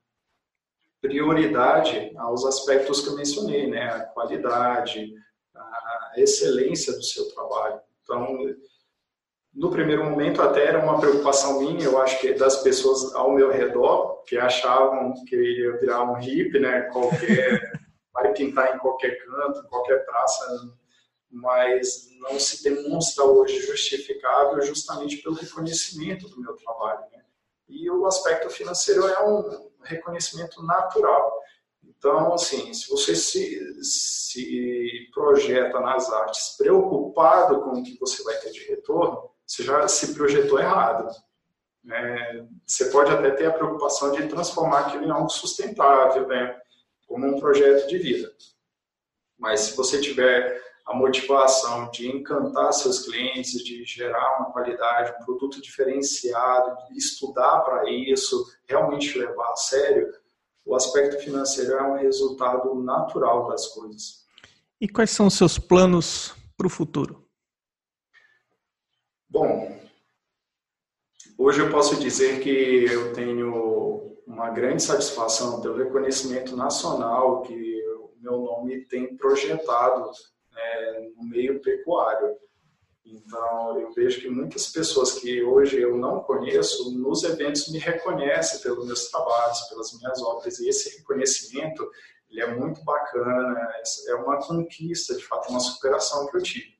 prioridade 1.01 2.13
aos 2.17 2.45
aspectos 2.45 3.01
que 3.01 3.11
eu 3.11 3.17
mencionei, 3.17 3.71
né? 3.71 3.85
A 3.91 4.01
qualidade, 4.07 5.15
a 5.55 6.13
excelência 6.17 6.93
do 6.93 7.03
seu 7.03 7.33
trabalho. 7.33 7.81
Então, 8.03 8.37
no 9.55 9.71
primeiro 9.71 10.05
momento 10.05 10.43
até 10.43 10.67
era 10.67 10.83
uma 10.83 10.99
preocupação 10.99 11.61
minha, 11.61 11.85
eu 11.85 12.01
acho 12.03 12.21
que 12.21 12.35
das 12.35 12.57
pessoas 12.63 13.15
ao 13.15 13.33
meu 13.33 13.53
redor, 13.53 14.23
que 14.25 14.37
achavam 14.37 15.15
que 15.25 15.35
eu 15.37 15.43
ia 15.43 15.77
virar 15.79 16.03
um 16.03 16.15
hippie, 16.15 16.59
né? 16.59 16.83
Qualquer 16.93 17.82
vai 18.13 18.33
pintar 18.33 18.75
em 18.75 18.79
qualquer 18.79 19.25
canto, 19.25 19.61
em 19.61 19.69
qualquer 19.69 20.05
praça, 20.05 20.77
mas 21.31 22.09
não 22.21 22.39
se 22.39 22.63
demonstra 22.63 23.25
hoje 23.25 23.61
justificável 23.61 24.61
justamente 24.63 25.17
pelo 25.19 25.35
reconhecimento 25.35 26.29
do 26.29 26.41
meu 26.41 26.55
trabalho. 26.55 27.01
Né? 27.13 27.25
E 27.69 27.91
o 27.91 28.05
aspecto 28.07 28.51
financeiro 28.51 29.07
é 29.07 29.27
um 29.27 29.71
reconhecimento 29.83 30.63
natural. 30.63 31.41
Então, 31.83 32.35
assim, 32.35 32.73
se 32.75 32.91
você 32.91 33.15
se, 33.15 33.83
se 33.83 35.09
projeta 35.15 35.81
nas 35.81 36.13
artes 36.13 36.57
preocupado 36.59 37.63
com 37.63 37.79
o 37.79 37.83
que 37.83 37.99
você 37.99 38.23
vai 38.23 38.37
ter 38.37 38.51
de 38.51 38.65
retorno, 38.69 39.31
você 39.47 39.63
já 39.63 39.87
se 39.89 40.15
projetou 40.15 40.59
errado. 40.59 41.09
É, 41.91 42.45
você 42.67 42.87
pode 42.91 43.11
até 43.11 43.31
ter 43.31 43.47
a 43.47 43.53
preocupação 43.53 44.13
de 44.13 44.29
transformar 44.29 44.81
aquilo 44.81 45.05
em 45.05 45.11
algo 45.11 45.29
sustentável, 45.29 46.29
né? 46.29 46.61
Como 47.13 47.27
um 47.27 47.39
projeto 47.39 47.87
de 47.89 47.99
vida. 47.99 48.33
Mas 49.39 49.61
se 49.61 49.77
você 49.77 50.01
tiver 50.01 50.63
a 50.87 50.97
motivação 50.97 51.91
de 51.91 52.09
encantar 52.09 52.73
seus 52.73 53.01
clientes, 53.01 53.63
de 53.63 53.85
gerar 53.85 54.39
uma 54.39 54.51
qualidade, 54.51 55.13
um 55.21 55.25
produto 55.27 55.61
diferenciado, 55.61 56.75
de 56.89 56.97
estudar 56.97 57.61
para 57.61 57.89
isso, 57.91 58.51
realmente 58.67 59.19
levar 59.19 59.51
a 59.51 59.57
sério, 59.57 60.11
o 60.65 60.75
aspecto 60.75 61.23
financeiro 61.23 61.73
é 61.75 61.83
um 61.83 61.99
resultado 61.99 62.75
natural 62.77 63.47
das 63.47 63.67
coisas. 63.67 64.25
E 64.81 64.89
quais 64.89 65.11
são 65.11 65.27
os 65.27 65.35
seus 65.35 65.59
planos 65.59 66.35
para 66.57 66.67
o 66.67 66.71
futuro? 66.71 67.29
Bom, 69.29 69.79
hoje 71.37 71.61
eu 71.61 71.71
posso 71.71 71.97
dizer 72.01 72.41
que 72.41 72.87
eu 72.91 73.13
tenho 73.13 74.02
uma 74.33 74.49
grande 74.49 74.83
satisfação 74.83 75.61
pelo 75.61 75.77
reconhecimento 75.77 76.57
nacional 76.57 77.43
que 77.43 77.83
o 77.99 78.13
meu 78.19 78.41
nome 78.41 78.87
tem 78.87 79.15
projetado 79.15 80.11
né, 80.51 81.11
no 81.15 81.29
meio 81.29 81.61
pecuário. 81.61 82.35
Então, 83.05 83.79
eu 83.79 83.93
vejo 83.93 84.23
que 84.23 84.31
muitas 84.31 84.69
pessoas 84.69 85.19
que 85.19 85.43
hoje 85.43 85.79
eu 85.79 85.99
não 85.99 86.21
conheço, 86.21 86.97
nos 86.99 87.25
eventos 87.25 87.71
me 87.71 87.79
reconhecem 87.79 88.61
pelos 88.61 88.87
meus 88.87 89.11
trabalhos, 89.11 89.61
pelas 89.69 89.93
minhas 89.99 90.23
obras, 90.23 90.59
e 90.59 90.69
esse 90.69 90.97
reconhecimento 90.97 91.87
ele 92.31 92.41
é 92.41 92.55
muito 92.55 92.83
bacana, 92.85 93.69
é 94.09 94.15
uma 94.15 94.39
conquista, 94.39 95.15
de 95.15 95.23
fato, 95.27 95.51
uma 95.51 95.61
superação 95.61 96.27
que 96.29 96.39
eu 96.39 96.43
tive. 96.43 96.75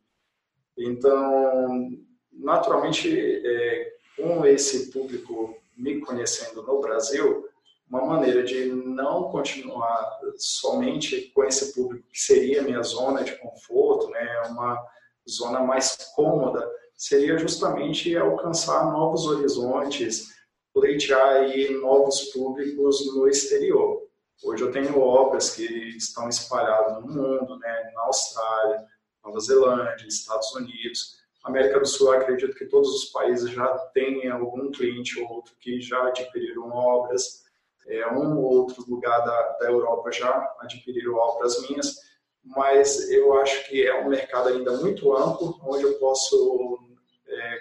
Então, 0.79 1.91
naturalmente, 2.33 3.11
é, 3.45 3.93
com 4.17 4.47
esse 4.47 4.91
público 4.91 5.62
me 5.77 6.01
conhecendo 6.01 6.63
no 6.63 6.81
Brasil, 6.81 7.49
uma 7.89 8.07
maneira 8.07 8.43
de 8.43 8.67
não 8.67 9.31
continuar 9.31 10.19
somente 10.37 11.31
com 11.35 11.45
esse 11.45 11.75
público 11.75 12.07
que 12.11 12.19
seria 12.19 12.63
minha 12.63 12.83
zona 12.83 13.23
de 13.23 13.37
conforto, 13.37 14.09
né, 14.11 14.43
uma 14.49 14.83
zona 15.29 15.61
mais 15.61 15.97
cômoda, 16.15 16.67
seria 16.97 17.37
justamente 17.37 18.17
alcançar 18.17 18.91
novos 18.93 19.27
horizontes, 19.27 20.29
pleitear 20.73 21.37
aí 21.37 21.71
novos 21.81 22.31
públicos 22.33 23.15
no 23.15 23.29
exterior. 23.29 24.03
Hoje 24.43 24.63
eu 24.63 24.73
tenho 24.73 24.99
obras 24.99 25.51
que 25.51 25.65
estão 25.97 26.29
espalhadas 26.29 27.03
no 27.03 27.09
mundo, 27.13 27.59
né, 27.59 27.93
na 27.95 28.03
Austrália, 28.03 28.87
Nova 29.25 29.39
Zelândia, 29.39 30.07
Estados 30.07 30.53
Unidos, 30.55 31.22
América 31.43 31.81
do 31.81 31.87
Sul, 31.87 32.13
acredito 32.13 32.57
que 32.57 32.67
todos 32.67 32.89
os 32.89 33.05
países 33.07 33.51
já 33.51 33.67
têm 33.93 34.29
algum 34.29 34.71
cliente 34.71 35.21
ou 35.21 35.29
outro 35.29 35.55
que 35.61 35.81
já 35.81 36.07
adquiriram 36.07 36.71
obras. 36.71 37.43
É, 37.87 38.07
um 38.13 38.39
ou 38.39 38.59
outro 38.59 38.85
lugar 38.89 39.19
da, 39.25 39.59
da 39.59 39.67
Europa 39.67 40.13
já 40.13 40.55
adquiriram 40.61 41.15
obras 41.15 41.69
minhas, 41.69 41.97
mas 42.45 43.11
eu 43.11 43.35
acho 43.41 43.69
que 43.69 43.85
é 43.85 44.01
um 44.01 44.09
mercado 44.09 44.51
ainda 44.51 44.77
muito 44.77 45.13
amplo, 45.17 45.59
onde 45.65 45.83
eu 45.83 45.95
posso 45.95 46.79
é, 47.27 47.59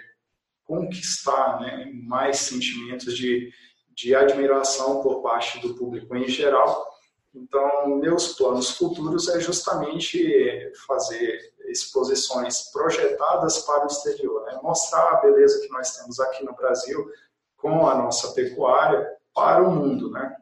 conquistar 0.64 1.60
né, 1.60 1.90
mais 2.04 2.38
sentimentos 2.38 3.16
de, 3.16 3.52
de 3.94 4.14
admiração 4.14 5.02
por 5.02 5.22
parte 5.22 5.60
do 5.60 5.74
público 5.74 6.14
em 6.16 6.28
geral. 6.28 6.88
Então, 7.34 7.96
meus 7.96 8.34
planos 8.34 8.70
futuros 8.76 9.28
é 9.28 9.40
justamente 9.40 10.72
fazer 10.86 11.51
exposições 11.72 12.70
projetadas 12.70 13.58
para 13.60 13.84
o 13.84 13.86
exterior, 13.86 14.44
né? 14.44 14.60
mostrar 14.62 15.10
a 15.10 15.20
beleza 15.20 15.60
que 15.60 15.68
nós 15.70 15.96
temos 15.96 16.20
aqui 16.20 16.44
no 16.44 16.54
Brasil 16.54 17.10
com 17.56 17.86
a 17.86 17.94
nossa 17.94 18.32
pecuária 18.32 19.08
para 19.34 19.62
o 19.62 19.70
mundo. 19.70 20.10
Né? 20.10 20.36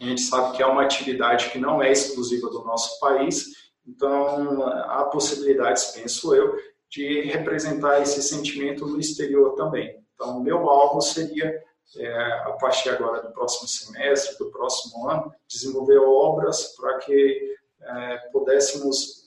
A 0.00 0.04
gente 0.04 0.22
sabe 0.22 0.56
que 0.56 0.62
é 0.62 0.66
uma 0.66 0.82
atividade 0.82 1.50
que 1.50 1.58
não 1.58 1.82
é 1.82 1.90
exclusiva 1.90 2.48
do 2.48 2.64
nosso 2.64 2.98
país, 3.00 3.72
então 3.86 4.62
há 4.62 5.04
possibilidades, 5.04 5.86
penso 5.86 6.34
eu, 6.34 6.56
de 6.90 7.22
representar 7.22 8.00
esse 8.00 8.22
sentimento 8.22 8.86
no 8.86 8.98
exterior 8.98 9.54
também. 9.54 9.98
Então, 10.14 10.40
meu 10.40 10.68
alvo 10.68 11.00
seria, 11.00 11.62
é, 11.96 12.22
a 12.44 12.52
partir 12.60 12.90
agora 12.90 13.22
do 13.22 13.32
próximo 13.32 13.68
semestre, 13.68 14.38
do 14.38 14.50
próximo 14.50 15.08
ano, 15.08 15.32
desenvolver 15.46 15.98
obras 15.98 16.74
para 16.76 16.98
que 16.98 17.56
é, 17.80 18.16
pudéssemos 18.32 19.17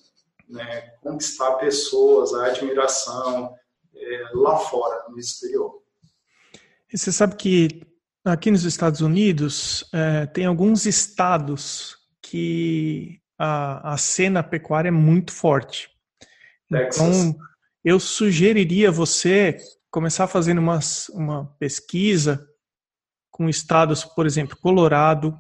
né, 0.52 0.82
conquistar 1.02 1.54
pessoas, 1.56 2.34
a 2.34 2.48
admiração 2.48 3.56
é, 3.96 4.24
lá 4.34 4.58
fora, 4.58 5.10
no 5.10 5.18
exterior. 5.18 5.82
E 6.94 6.98
você 6.98 7.12
sabe 7.12 7.36
que 7.36 7.82
aqui 8.24 8.52
nos 8.52 8.66
Estados 8.66 9.02
Unidos 9.02 9.90
é, 9.94 10.26
tem 10.28 10.46
alguns 10.46 10.86
estados 10.86 11.98
que 12.22 13.20
a, 13.40 13.94
a 13.94 13.98
cena 13.98 14.44
pecuária 14.44 14.90
é 14.90 14.92
muito 14.92 15.32
forte. 15.32 15.90
Texas. 16.70 17.02
Então, 17.02 17.40
eu 17.84 18.00
sugeriria 18.00 18.92
você 18.92 19.58
começar 19.90 20.28
fazendo 20.28 20.60
uma, 20.60 20.80
uma 21.14 21.46
pesquisa 21.58 22.48
com 23.32 23.50
estados, 23.50 24.04
por 24.04 24.26
exemplo, 24.26 24.58
Colorado, 24.58 25.38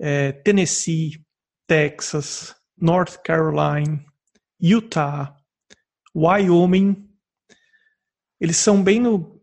é, 0.00 0.32
Tennessee, 0.32 1.24
Texas, 1.66 2.55
North 2.80 3.18
Carolina, 3.22 4.04
Utah, 4.60 5.36
Wyoming. 6.14 7.08
Eles 8.40 8.56
são 8.56 8.82
bem 8.82 9.00
no 9.00 9.40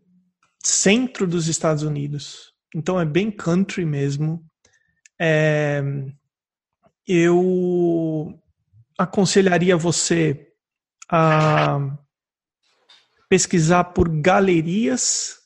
centro 0.62 1.26
dos 1.26 1.48
Estados 1.48 1.82
Unidos. 1.82 2.52
Então 2.74 2.98
é 2.98 3.04
bem 3.04 3.30
country 3.30 3.84
mesmo. 3.84 4.44
É, 5.20 5.82
eu 7.06 8.40
aconselharia 8.98 9.76
você 9.76 10.52
a 11.10 11.78
pesquisar 13.28 13.84
por 13.84 14.08
galerias 14.08 15.38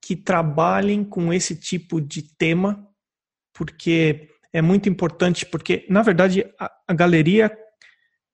que 0.00 0.16
trabalhem 0.16 1.04
com 1.04 1.32
esse 1.32 1.54
tipo 1.54 2.00
de 2.00 2.22
tema, 2.36 2.88
porque 3.52 4.28
é 4.52 4.60
muito 4.60 4.88
importante, 4.88 5.46
porque, 5.46 5.86
na 5.88 6.02
verdade, 6.02 6.44
a, 6.92 6.94
galeria 6.94 7.50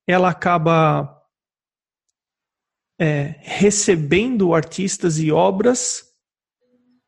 ela 0.06 0.30
acaba 0.30 1.22
é, 2.98 3.36
recebendo 3.40 4.54
artistas 4.54 5.18
e 5.18 5.30
obras 5.30 6.04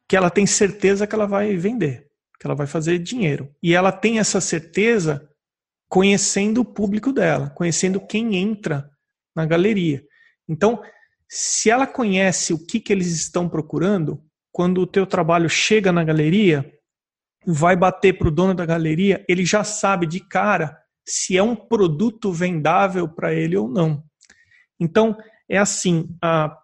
que 0.07 0.17
ela 0.17 0.29
tem 0.29 0.47
certeza 0.47 1.07
que 1.07 1.15
ela 1.15 1.27
vai 1.27 1.57
vender, 1.57 2.07
que 2.39 2.47
ela 2.47 2.55
vai 2.55 2.67
fazer 2.67 2.99
dinheiro. 2.99 3.55
E 3.63 3.75
ela 3.75 3.91
tem 3.91 4.19
essa 4.19 4.41
certeza 4.41 5.27
conhecendo 5.89 6.61
o 6.61 6.65
público 6.65 7.13
dela, 7.13 7.51
conhecendo 7.51 8.07
quem 8.07 8.37
entra 8.37 8.91
na 9.35 9.47
galeria. 9.47 10.05
Então, 10.49 10.83
se 11.29 11.71
ela 11.71 11.87
conhece 11.87 12.53
o 12.53 12.67
que, 12.67 12.81
que 12.81 12.93
eles 12.93 13.09
estão 13.09 13.49
procurando, 13.49 14.23
quando 14.53 14.81
o 14.81 14.87
teu 14.87 15.07
trabalho 15.07 15.49
chega 15.49 15.91
na 15.91 16.05
galeria, 16.05 16.71
vai 17.47 17.75
bater 17.75 18.19
para 18.19 18.29
o 18.29 18.33
dono 18.33 18.55
da 18.55 18.67
galeria, 18.67 19.25
ele 19.29 19.45
já 19.45 19.65
sabe 19.65 20.07
de 20.07 20.21
cara 20.21 20.77
se 21.11 21.37
é 21.37 21.43
um 21.43 21.57
produto 21.57 22.33
vendável 22.33 23.09
para 23.09 23.35
ele 23.35 23.57
ou 23.57 23.69
não. 23.69 24.03
Então, 24.79 25.17
é 25.49 25.59
assim: 25.59 26.09
a, 26.23 26.57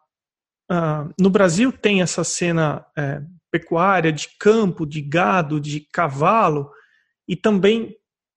a, 0.71 1.09
no 1.19 1.31
Brasil 1.31 1.73
tem 1.73 2.03
essa 2.03 2.25
cena 2.25 2.87
é, 2.97 3.23
pecuária 3.51 4.13
de 4.13 4.29
campo, 4.39 4.87
de 4.87 5.01
gado, 5.01 5.61
de 5.61 5.81
cavalo, 5.93 6.71
e 7.29 7.35
também 7.37 7.95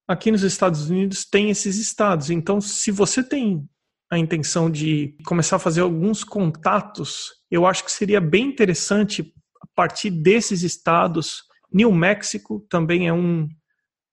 aqui 0.07 0.31
nos 0.31 0.43
Estados 0.43 0.89
Unidos 0.89 1.25
tem 1.25 1.49
esses 1.49 1.77
estados. 1.77 2.29
Então, 2.29 2.59
se 2.59 2.91
você 2.91 3.23
tem 3.23 3.67
a 4.11 4.17
intenção 4.17 4.71
de 4.71 5.15
começar 5.23 5.57
a 5.57 5.59
fazer 5.59 5.81
alguns 5.81 6.23
contatos, 6.23 7.31
eu 7.51 7.67
acho 7.67 7.85
que 7.85 7.91
seria 7.91 8.19
bem 8.19 8.47
interessante 8.47 9.33
a 9.61 9.67
partir 9.75 10.09
desses 10.09 10.63
estados 10.63 11.47
New 11.71 11.91
Mexico 11.91 12.65
também 12.69 13.07
é 13.07 13.13
um 13.13 13.47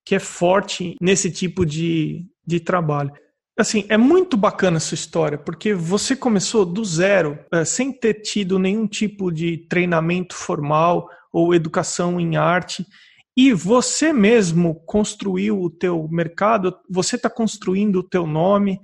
que 0.07 0.15
é 0.15 0.19
forte 0.19 0.95
nesse 1.01 1.29
tipo 1.29 1.65
de, 1.65 2.25
de 2.45 2.61
trabalho. 2.61 3.11
Assim, 3.59 3.85
é 3.89 3.97
muito 3.97 4.37
bacana 4.37 4.77
essa 4.77 4.93
história, 4.93 5.37
porque 5.37 5.73
você 5.73 6.15
começou 6.15 6.65
do 6.65 6.85
zero, 6.85 7.37
é, 7.51 7.65
sem 7.65 7.91
ter 7.91 8.21
tido 8.21 8.57
nenhum 8.57 8.87
tipo 8.87 9.29
de 9.29 9.57
treinamento 9.69 10.33
formal 10.33 11.09
ou 11.29 11.53
educação 11.53 12.21
em 12.21 12.37
arte, 12.37 12.85
e 13.35 13.51
você 13.51 14.13
mesmo 14.13 14.75
construiu 14.85 15.61
o 15.61 15.69
teu 15.69 16.07
mercado, 16.09 16.73
você 16.89 17.17
está 17.17 17.29
construindo 17.29 17.97
o 17.97 18.03
teu 18.03 18.25
nome. 18.25 18.79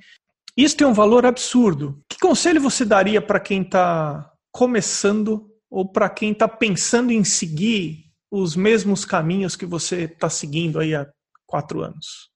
Isso 0.57 0.75
tem 0.75 0.85
um 0.85 0.93
valor 0.93 1.25
absurdo. 1.25 2.03
Que 2.09 2.19
conselho 2.19 2.59
você 2.59 2.83
daria 2.83 3.21
para 3.21 3.39
quem 3.39 3.61
está 3.61 4.29
começando 4.51 5.49
ou 5.71 5.89
para 5.89 6.09
quem 6.09 6.33
está 6.33 6.49
pensando 6.49 7.13
em 7.13 7.23
seguir 7.23 8.02
os 8.35 8.55
mesmos 8.55 9.05
caminhos 9.05 9.55
que 9.55 9.63
você 9.63 10.05
está 10.05 10.27
seguindo 10.27 10.79
aí 10.79 10.95
há 10.95 11.07
quatro 11.45 11.81
anos? 11.81 12.31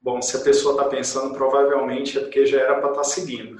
Bom, 0.00 0.22
se 0.22 0.38
a 0.38 0.40
pessoa 0.40 0.72
está 0.72 0.88
pensando, 0.88 1.34
provavelmente 1.34 2.16
é 2.16 2.22
porque 2.22 2.46
já 2.46 2.58
era 2.58 2.76
para 2.76 2.88
estar 2.88 3.02
tá 3.02 3.04
seguindo. 3.04 3.58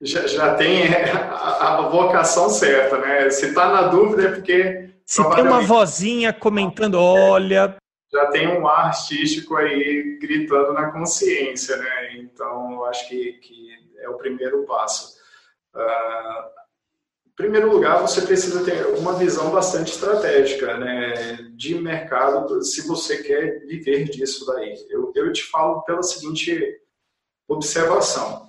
Já, 0.00 0.26
já 0.26 0.54
tem 0.54 0.88
a, 0.88 1.76
a, 1.76 1.88
vocação 1.90 2.48
certa, 2.48 2.96
né? 2.96 3.28
Se 3.28 3.48
está 3.48 3.70
na 3.70 3.88
dúvida 3.88 4.28
é 4.28 4.32
porque. 4.32 4.94
Se 5.04 5.22
tem 5.34 5.44
uma 5.44 5.60
vozinha 5.60 6.32
comentando, 6.32 6.94
olha. 6.94 7.76
Já 8.10 8.26
tem 8.28 8.48
um 8.48 8.66
ar 8.66 8.86
artístico 8.86 9.56
aí 9.56 10.18
gritando 10.18 10.72
na 10.72 10.90
consciência, 10.90 11.76
né? 11.76 12.16
Então, 12.16 12.72
eu 12.72 12.86
acho 12.86 13.06
que, 13.10 13.32
que 13.34 13.68
é 13.98 14.08
o 14.08 14.16
primeiro 14.16 14.64
passo. 14.64 15.18
Uh, 15.74 16.63
primeiro 17.36 17.70
lugar, 17.70 18.00
você 18.00 18.22
precisa 18.22 18.64
ter 18.64 18.86
uma 18.98 19.14
visão 19.14 19.50
bastante 19.50 19.92
estratégica 19.92 20.76
né, 20.76 21.36
de 21.56 21.74
mercado, 21.74 22.62
se 22.62 22.86
você 22.86 23.22
quer 23.22 23.60
viver 23.66 24.04
disso 24.04 24.46
daí. 24.46 24.74
Eu, 24.88 25.12
eu 25.14 25.32
te 25.32 25.44
falo 25.44 25.82
pela 25.82 26.02
seguinte 26.02 26.80
observação. 27.48 28.44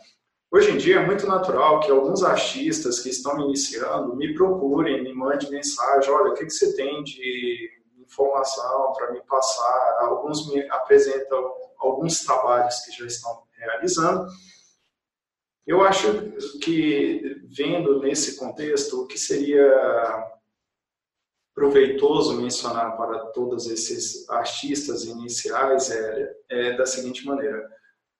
Hoje 0.51 0.71
em 0.71 0.77
dia 0.77 1.01
é 1.01 1.05
muito 1.05 1.27
natural 1.27 1.81
que 1.81 1.91
alguns 1.91 2.23
artistas 2.23 2.99
que 2.99 3.09
estão 3.09 3.39
iniciando 3.41 4.15
me 4.15 4.33
procurem, 4.33 5.03
me 5.03 5.13
mandem 5.13 5.49
mensagem, 5.49 6.09
olha, 6.09 6.31
o 6.31 6.33
que, 6.33 6.45
que 6.45 6.49
você 6.51 6.73
tem 6.75 7.03
de 7.03 7.69
informação 7.99 8.93
para 8.93 9.11
me 9.11 9.21
passar? 9.23 9.97
Alguns 10.01 10.47
me 10.47 10.61
apresentam 10.69 11.51
alguns 11.79 12.23
trabalhos 12.23 12.79
que 12.85 12.91
já 12.91 13.05
estão 13.05 13.43
realizando, 13.57 14.27
eu 15.65 15.81
acho 15.83 16.31
que, 16.61 17.41
vendo 17.49 17.99
nesse 17.99 18.37
contexto, 18.37 19.01
o 19.01 19.07
que 19.07 19.17
seria 19.17 19.65
proveitoso 21.55 22.39
mencionar 22.39 22.97
para 22.97 23.27
todos 23.27 23.67
esses 23.67 24.29
artistas 24.29 25.05
iniciais 25.05 25.89
é, 25.89 26.35
é 26.49 26.77
da 26.77 26.85
seguinte 26.85 27.25
maneira: 27.25 27.67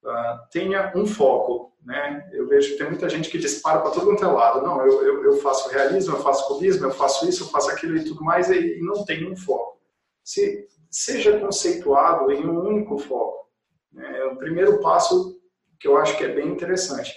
uh, 0.04 0.50
tenha 0.50 0.92
um 0.96 1.06
foco. 1.06 1.76
Né? 1.84 2.28
Eu 2.34 2.48
vejo 2.48 2.72
que 2.72 2.78
tem 2.78 2.90
muita 2.90 3.08
gente 3.08 3.30
que 3.30 3.38
dispara 3.38 3.82
para 3.82 3.92
todo 3.92 4.08
quanto 4.08 4.24
é 4.24 4.28
lado. 4.28 4.66
Não, 4.66 4.84
eu, 4.84 5.04
eu, 5.04 5.24
eu, 5.26 5.38
faço 5.38 5.70
realismo, 5.70 6.16
eu 6.16 6.22
faço 6.24 6.48
cubismo, 6.48 6.88
eu 6.88 6.92
faço 6.92 7.30
isso, 7.30 7.44
eu 7.44 7.48
faço 7.48 7.70
aquilo 7.70 7.96
e 7.96 8.04
tudo 8.04 8.24
mais, 8.24 8.50
e, 8.50 8.80
e 8.80 8.82
não 8.82 9.06
tem 9.06 9.32
um 9.32 9.36
foco. 9.36 9.80
Se, 10.24 10.68
seja 10.90 11.40
conceituado 11.40 12.32
em 12.32 12.44
um 12.44 12.60
único 12.60 12.98
foco. 12.98 13.52
Né? 13.92 14.18
É 14.18 14.26
o 14.26 14.38
primeiro 14.38 14.80
passo 14.80 15.40
que 15.80 15.88
eu 15.88 15.98
acho 15.98 16.18
que 16.18 16.24
é 16.24 16.34
bem 16.34 16.48
interessante. 16.48 17.14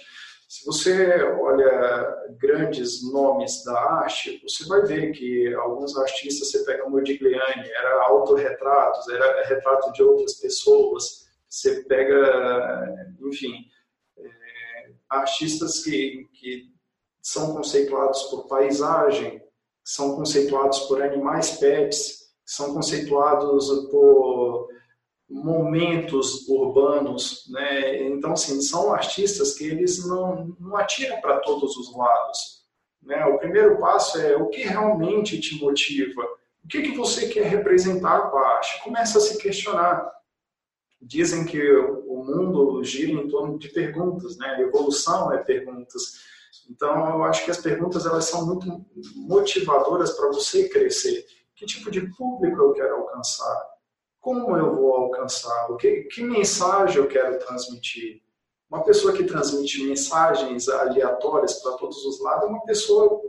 Se 0.49 0.65
você 0.65 1.13
olha 1.39 2.33
grandes 2.39 3.03
nomes 3.13 3.63
da 3.63 3.79
arte, 4.01 4.41
você 4.41 4.67
vai 4.67 4.81
ver 4.81 5.11
que 5.11 5.53
alguns 5.53 5.95
artistas, 5.95 6.49
você 6.49 6.65
pega 6.65 6.87
o 6.87 6.89
Modigliani, 6.89 7.69
era 7.69 8.05
autorretratos, 8.07 9.07
era 9.09 9.47
retrato 9.47 9.93
de 9.93 10.01
outras 10.01 10.33
pessoas, 10.39 11.29
você 11.47 11.83
pega, 11.83 13.15
enfim, 13.21 13.63
é, 14.17 14.89
artistas 15.07 15.83
que, 15.83 16.27
que 16.33 16.73
são 17.21 17.53
conceituados 17.53 18.23
por 18.23 18.47
paisagem, 18.47 19.43
são 19.83 20.15
conceituados 20.15 20.79
por 20.87 21.03
animais 21.03 21.59
pets, 21.59 22.33
são 22.43 22.73
conceituados 22.73 23.67
por 23.91 24.58
momentos 25.29 26.47
urbanos, 26.47 27.45
né? 27.49 28.07
Então, 28.07 28.33
assim, 28.33 28.59
são 28.61 28.91
artistas 28.91 29.53
que 29.53 29.65
eles 29.65 30.05
não, 30.07 30.55
não 30.59 30.75
atiram 30.75 31.21
para 31.21 31.37
todos 31.39 31.77
os 31.77 31.95
lados. 31.95 32.63
Né? 33.01 33.23
O 33.25 33.37
primeiro 33.37 33.79
passo 33.79 34.19
é 34.19 34.35
o 34.35 34.47
que 34.47 34.61
realmente 34.61 35.39
te 35.39 35.59
motiva, 35.61 36.23
o 36.63 36.67
que, 36.67 36.81
que 36.81 36.97
você 36.97 37.29
quer 37.29 37.45
representar 37.45 38.29
com 38.29 38.37
a 38.37 38.55
arte. 38.55 38.83
Começa 38.83 39.19
a 39.19 39.21
se 39.21 39.37
questionar. 39.37 40.11
Dizem 41.01 41.45
que 41.45 41.61
o 41.71 42.23
mundo 42.23 42.83
gira 42.83 43.11
em 43.11 43.29
torno 43.29 43.57
de 43.57 43.69
perguntas, 43.69 44.35
né? 44.37 44.55
A 44.55 44.61
evolução 44.61 45.31
é 45.31 45.37
perguntas. 45.37 46.27
Então, 46.69 47.07
eu 47.09 47.23
acho 47.23 47.45
que 47.45 47.51
as 47.51 47.57
perguntas 47.57 48.05
elas 48.05 48.25
são 48.25 48.45
muito 48.45 48.85
motivadoras 49.15 50.11
para 50.11 50.27
você 50.27 50.67
crescer. 50.67 51.25
Que 51.55 51.65
tipo 51.65 51.89
de 51.91 52.01
público 52.15 52.61
eu 52.61 52.73
quero 52.73 52.95
alcançar? 52.95 53.68
Como 54.29 54.55
eu 54.55 54.75
vou 54.75 54.93
alcançar, 54.93 55.71
o 55.71 55.75
que, 55.75 56.03
que 56.03 56.21
mensagem 56.21 56.97
eu 56.97 57.07
quero 57.07 57.39
transmitir. 57.39 58.21
Uma 58.69 58.83
pessoa 58.83 59.11
que 59.11 59.23
transmite 59.23 59.83
mensagens 59.83 60.69
aleatórias 60.69 61.55
para 61.55 61.71
todos 61.77 62.05
os 62.05 62.21
lados 62.21 62.43
é 62.43 62.47
uma 62.47 62.63
pessoa 62.63 63.19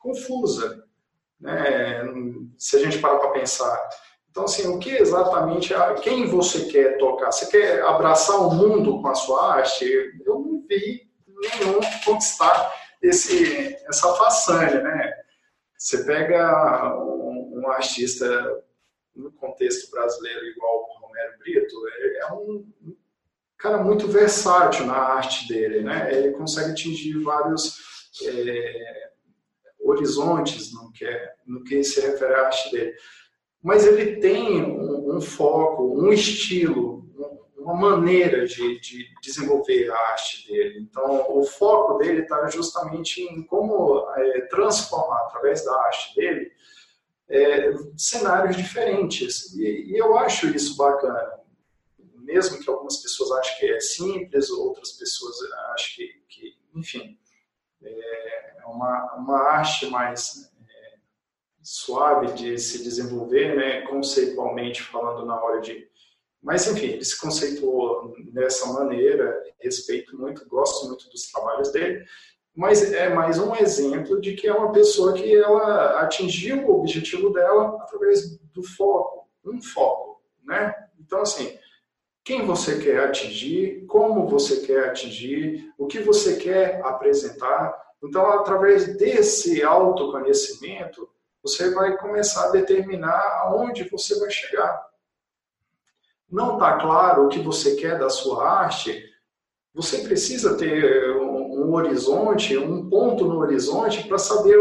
confusa, 0.00 0.84
né? 1.40 2.02
se 2.58 2.74
a 2.74 2.80
gente 2.80 2.98
parar 2.98 3.20
para 3.20 3.30
pensar. 3.30 3.88
Então, 4.28 4.46
assim, 4.46 4.66
o 4.66 4.80
que 4.80 4.90
exatamente, 4.90 5.72
quem 6.02 6.26
você 6.26 6.64
quer 6.64 6.98
tocar? 6.98 7.30
Você 7.30 7.46
quer 7.46 7.80
abraçar 7.82 8.40
o 8.40 8.52
mundo 8.52 9.00
com 9.00 9.06
a 9.06 9.14
sua 9.14 9.54
arte? 9.54 9.84
Eu 10.26 10.40
não 10.40 10.64
vi 10.68 11.08
nenhum 11.60 11.78
conquistar 12.04 12.74
esse, 13.00 13.76
essa 13.88 14.12
façanha, 14.14 14.82
né? 14.82 15.12
Você 15.78 16.02
pega 16.02 16.96
um, 16.98 17.60
um 17.62 17.70
artista 17.70 18.26
no 19.18 19.32
contexto 19.32 19.90
brasileiro 19.90 20.46
igual 20.46 20.82
o 20.82 21.06
Romero 21.06 21.38
Brito, 21.38 21.76
é, 21.88 22.18
é 22.20 22.32
um 22.32 22.64
cara 23.58 23.82
muito 23.82 24.06
versátil 24.06 24.86
na 24.86 24.94
arte 24.94 25.48
dele, 25.48 25.82
né? 25.82 26.14
Ele 26.14 26.30
consegue 26.30 26.70
atingir 26.70 27.20
vários 27.20 27.76
é, 28.24 29.10
horizontes 29.80 30.72
no 30.72 30.92
que, 30.92 31.04
é, 31.04 31.34
no 31.44 31.64
que 31.64 31.82
se 31.82 32.00
refere 32.00 32.34
à 32.34 32.46
arte 32.46 32.70
dele. 32.70 32.94
Mas 33.60 33.84
ele 33.84 34.20
tem 34.20 34.62
um, 34.62 35.16
um 35.16 35.20
foco, 35.20 36.00
um 36.00 36.12
estilo, 36.12 37.04
uma 37.56 37.74
maneira 37.74 38.46
de, 38.46 38.80
de, 38.80 39.04
desenvolver 39.20 39.90
a 39.90 39.96
arte 40.12 40.46
dele. 40.46 40.78
Então, 40.80 41.36
o 41.36 41.44
foco 41.44 41.98
dele 41.98 42.22
está 42.22 42.48
justamente 42.48 43.20
em 43.20 43.42
como 43.42 44.08
é, 44.16 44.42
transformar, 44.42 45.22
através 45.22 45.64
da 45.64 45.74
arte 45.82 46.14
dele, 46.14 46.52
é, 47.28 47.72
cenários 47.96 48.56
diferentes. 48.56 49.54
E, 49.54 49.92
e, 49.92 49.98
eu 49.98 50.16
acho 50.16 50.48
isso 50.48 50.76
bacana. 50.76 51.38
Mesmo 52.16 52.58
que 52.58 52.68
algumas 52.68 52.98
pessoas 52.98 53.30
achem 53.32 53.58
que 53.58 53.72
é 53.72 53.80
simples, 53.80 54.50
outras 54.50 54.92
pessoas 54.92 55.36
acham 55.72 55.96
que, 55.96 56.22
que 56.28 56.58
enfim, 56.74 57.18
é 57.82 58.66
uma, 58.66 59.14
uma 59.14 59.38
arte 59.50 59.86
mais 59.86 60.50
é, 60.68 60.98
suave 61.62 62.32
de 62.34 62.58
se 62.58 62.82
desenvolver, 62.82 63.56
né, 63.56 63.80
conceitualmente 63.82 64.82
falando 64.82 65.26
na 65.26 65.42
hora 65.42 65.60
de... 65.60 65.88
Mas, 66.40 66.66
enfim, 66.68 66.86
ele 66.86 67.04
se 67.04 67.18
conceituou 67.18 68.14
dessa 68.32 68.72
maneira, 68.72 69.42
respeito 69.58 70.16
muito, 70.16 70.46
gosto 70.46 70.86
muito 70.86 71.08
dos 71.10 71.30
trabalhos 71.32 71.72
dele, 71.72 72.04
mas 72.58 72.92
é 72.92 73.08
mais 73.08 73.38
um 73.38 73.54
exemplo 73.54 74.20
de 74.20 74.34
que 74.34 74.48
é 74.48 74.52
uma 74.52 74.72
pessoa 74.72 75.12
que 75.12 75.32
ela 75.32 76.00
atingiu 76.00 76.66
o 76.66 76.80
objetivo 76.80 77.30
dela 77.30 77.76
através 77.80 78.36
do 78.52 78.64
foco, 78.64 79.28
um 79.44 79.62
foco, 79.62 80.20
né? 80.42 80.74
Então, 80.98 81.20
assim, 81.20 81.56
quem 82.24 82.44
você 82.44 82.80
quer 82.80 83.04
atingir, 83.04 83.86
como 83.86 84.26
você 84.26 84.66
quer 84.66 84.88
atingir, 84.88 85.72
o 85.78 85.86
que 85.86 86.00
você 86.00 86.34
quer 86.34 86.84
apresentar. 86.84 87.80
Então, 88.02 88.28
através 88.28 88.96
desse 88.96 89.62
autoconhecimento, 89.62 91.08
você 91.40 91.70
vai 91.72 91.96
começar 91.96 92.46
a 92.46 92.50
determinar 92.50 93.42
aonde 93.44 93.88
você 93.88 94.18
vai 94.18 94.30
chegar. 94.32 94.84
Não 96.28 96.54
está 96.54 96.76
claro 96.78 97.26
o 97.26 97.28
que 97.28 97.38
você 97.38 97.76
quer 97.76 98.00
da 98.00 98.10
sua 98.10 98.50
arte, 98.50 99.00
você 99.72 99.98
precisa 99.98 100.56
ter 100.56 101.12
um 101.18 101.27
horizonte, 101.72 102.56
um 102.56 102.88
ponto 102.88 103.24
no 103.24 103.38
horizonte 103.38 104.06
para 104.06 104.18
saber 104.18 104.58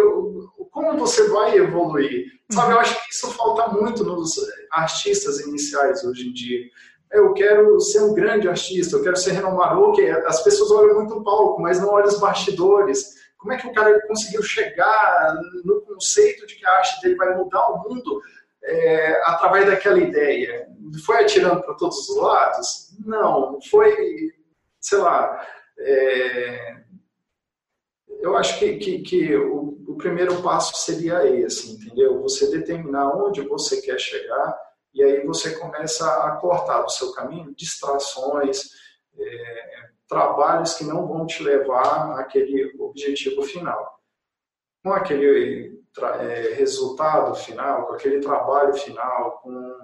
como 0.72 0.98
você 0.98 1.28
vai 1.30 1.58
evoluir. 1.58 2.26
Sabe, 2.52 2.74
eu 2.74 2.80
acho 2.80 3.04
que 3.04 3.12
isso 3.12 3.32
falta 3.32 3.68
muito 3.70 4.04
nos 4.04 4.36
artistas 4.72 5.40
iniciais 5.40 6.04
hoje 6.04 6.30
em 6.30 6.34
dia. 6.34 6.66
Eu 7.12 7.34
quero 7.34 7.80
ser 7.80 8.02
um 8.02 8.14
grande 8.14 8.48
artista, 8.48 8.96
eu 8.96 9.04
quero 9.04 9.16
ser 9.16 9.32
renomado. 9.32 9.82
Ok, 9.82 10.10
as 10.10 10.44
pessoas 10.44 10.72
olham 10.72 10.96
muito 10.96 11.16
o 11.16 11.24
palco, 11.24 11.62
mas 11.62 11.80
não 11.80 11.90
olham 11.90 12.08
os 12.08 12.20
bastidores. 12.20 13.16
Como 13.38 13.54
é 13.54 13.58
que 13.58 13.68
o 13.68 13.74
cara 13.74 14.00
conseguiu 14.08 14.44
chegar 14.44 15.36
no 15.64 15.82
conceito 15.82 16.46
de 16.46 16.56
que 16.56 16.66
a 16.66 16.72
arte 16.72 17.02
dele 17.02 17.16
vai 17.16 17.36
mudar 17.36 17.70
o 17.72 17.90
mundo 17.90 18.22
é, 18.64 19.22
através 19.26 19.66
daquela 19.66 20.00
ideia? 20.00 20.68
Foi 21.06 21.18
atirando 21.18 21.64
para 21.64 21.76
todos 21.76 22.10
os 22.10 22.18
lados? 22.18 22.96
Não, 23.06 23.60
foi, 23.70 23.96
sei 24.80 24.98
lá, 24.98 25.46
é, 25.80 26.78
eu 28.28 28.36
acho 28.36 28.60
que, 28.60 28.78
que, 28.78 29.00
que 29.00 29.36
o, 29.36 29.78
o, 29.88 29.96
primeiro 29.96 30.42
passo 30.42 30.76
seria 30.76 31.26
esse, 31.26 31.72
entendeu? 31.72 32.22
Você 32.22 32.52
determinar 32.52 33.16
onde 33.16 33.42
você 33.42 33.82
quer 33.82 33.98
chegar 33.98 34.58
e 34.94 35.02
aí 35.02 35.26
você 35.26 35.58
começa 35.58 36.06
a 36.26 36.32
cortar 36.36 36.82
do 36.82 36.92
seu 36.92 37.14
caminho 37.14 37.56
distrações, 37.56 38.70
é, 39.18 39.90
trabalhos 40.08 40.74
que 40.74 40.84
não 40.84 41.08
vão 41.08 41.26
te 41.26 41.42
levar 41.42 42.20
àquele 42.20 42.76
objetivo 42.80 43.42
final. 43.44 43.98
Com 44.84 44.92
aquele 44.92 45.82
é, 46.20 46.54
resultado 46.54 47.34
final, 47.36 47.88
com 47.88 47.94
aquele 47.94 48.20
trabalho 48.20 48.74
final, 48.74 49.40
com, 49.42 49.80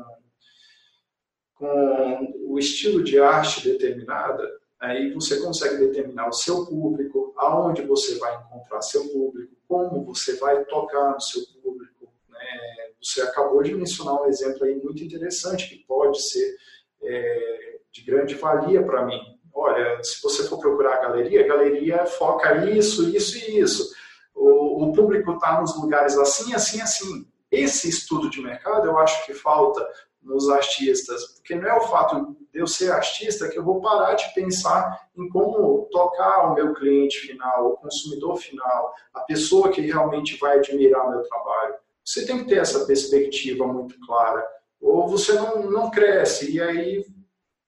com 1.56 2.34
o 2.50 2.60
estilo 2.60 3.02
de 3.04 3.20
arte 3.20 3.64
determinada, 3.64 4.50
Aí 4.84 5.14
você 5.14 5.40
consegue 5.40 5.78
determinar 5.78 6.28
o 6.28 6.34
seu 6.34 6.66
público, 6.66 7.34
aonde 7.38 7.84
você 7.84 8.20
vai 8.20 8.36
encontrar 8.36 8.82
seu 8.82 9.08
público, 9.08 9.56
como 9.66 10.04
você 10.04 10.36
vai 10.36 10.66
tocar 10.66 11.14
no 11.14 11.22
seu 11.22 11.42
público. 11.64 12.12
Né? 12.30 12.92
Você 13.02 13.22
acabou 13.22 13.64
de 13.64 13.74
mencionar 13.74 14.22
um 14.22 14.26
exemplo 14.26 14.66
aí 14.66 14.76
muito 14.76 15.02
interessante 15.02 15.70
que 15.70 15.86
pode 15.86 16.22
ser 16.22 16.58
é, 17.02 17.80
de 17.94 18.02
grande 18.02 18.36
valia 18.36 18.84
para 18.84 19.06
mim. 19.06 19.22
Olha, 19.54 20.04
se 20.04 20.22
você 20.22 20.44
for 20.50 20.60
procurar 20.60 20.96
a 20.96 21.02
galeria, 21.04 21.46
a 21.46 21.48
galeria 21.48 22.06
foca 22.06 22.70
isso, 22.70 23.08
isso 23.08 23.38
e 23.38 23.62
isso. 23.62 23.90
O, 24.36 24.84
o 24.84 24.92
público 24.92 25.32
está 25.32 25.62
nos 25.62 25.82
lugares 25.82 26.18
assim, 26.18 26.54
assim, 26.54 26.82
assim. 26.82 27.26
Esse 27.50 27.88
estudo 27.88 28.30
de 28.30 28.42
mercado 28.42 28.86
eu 28.86 28.98
acho 28.98 29.26
que 29.26 29.34
falta 29.34 29.88
nos 30.24 30.50
artistas, 30.50 31.26
porque 31.36 31.56
não 31.56 31.68
é 31.68 31.78
o 31.78 31.88
fato 31.88 32.36
de 32.52 32.60
eu 32.60 32.68
ser 32.68 32.92
artista 32.92 33.50
que 33.50 33.58
eu 33.58 33.64
vou 33.64 33.82
parar 33.82 34.14
de 34.14 34.34
pensar 34.34 35.10
em 35.18 35.28
como 35.30 35.88
tocar 35.92 36.52
o 36.52 36.54
meu 36.54 36.74
cliente 36.74 37.20
final, 37.20 37.68
o 37.68 37.78
consumidor 37.78 38.38
final, 38.38 38.94
a 39.14 39.22
pessoa 39.22 39.72
que 39.72 39.82
realmente 39.82 40.38
vai 40.38 40.58
admirar 40.58 41.10
meu 41.10 41.22
trabalho. 41.24 41.76
Você 42.04 42.26
tem 42.26 42.40
que 42.40 42.46
ter 42.46 42.60
essa 42.60 42.86
perspectiva 42.86 43.66
muito 43.66 43.96
clara, 44.06 44.46
ou 44.80 45.08
você 45.08 45.34
não, 45.34 45.64
não 45.70 45.90
cresce, 45.90 46.52
e 46.52 46.62
aí, 46.62 47.06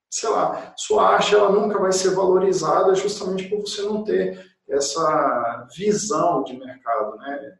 sei 0.10 0.30
lá, 0.30 0.74
sua 0.78 1.08
arte 1.08 1.34
ela 1.34 1.50
nunca 1.50 1.80
vai 1.80 1.92
ser 1.92 2.12
valorizada 2.12 2.94
justamente 2.96 3.50
por 3.50 3.62
você 3.62 3.82
não 3.84 4.04
ter 4.04 4.56
essa 4.68 5.68
visão 5.76 6.44
de 6.44 6.58
mercado, 6.58 7.18
né? 7.18 7.58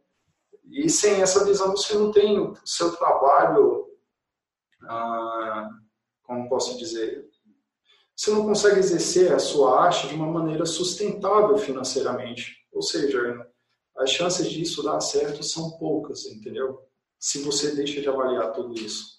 E 0.70 0.90
sem 0.90 1.22
essa 1.22 1.44
visão 1.44 1.70
você 1.70 1.94
não 1.94 2.10
tem 2.10 2.38
o 2.38 2.54
seu 2.64 2.94
trabalho 2.96 3.86
ah, 4.88 5.68
como 6.22 6.48
posso 6.48 6.78
dizer, 6.78 7.26
você 8.16 8.30
não 8.30 8.44
consegue 8.44 8.78
exercer 8.78 9.32
a 9.32 9.38
sua 9.38 9.84
arte 9.84 10.08
de 10.08 10.14
uma 10.14 10.26
maneira 10.26 10.64
sustentável 10.64 11.56
financeiramente. 11.58 12.56
Ou 12.72 12.80
seja, 12.80 13.46
as 13.98 14.10
chances 14.10 14.50
disso 14.50 14.82
dar 14.82 15.00
certo 15.00 15.42
são 15.42 15.76
poucas, 15.78 16.24
entendeu? 16.26 16.80
Se 17.18 17.42
você 17.42 17.74
deixa 17.74 18.00
de 18.00 18.08
avaliar 18.08 18.52
tudo 18.52 18.74
isso. 18.74 19.16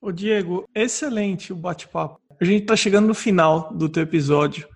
O 0.00 0.12
Diego, 0.12 0.64
excelente 0.74 1.52
o 1.52 1.56
bate-papo. 1.56 2.20
A 2.40 2.44
gente 2.44 2.62
está 2.62 2.76
chegando 2.76 3.08
no 3.08 3.14
final 3.14 3.72
do 3.72 3.88
teu 3.88 4.02
episódio. 4.02 4.68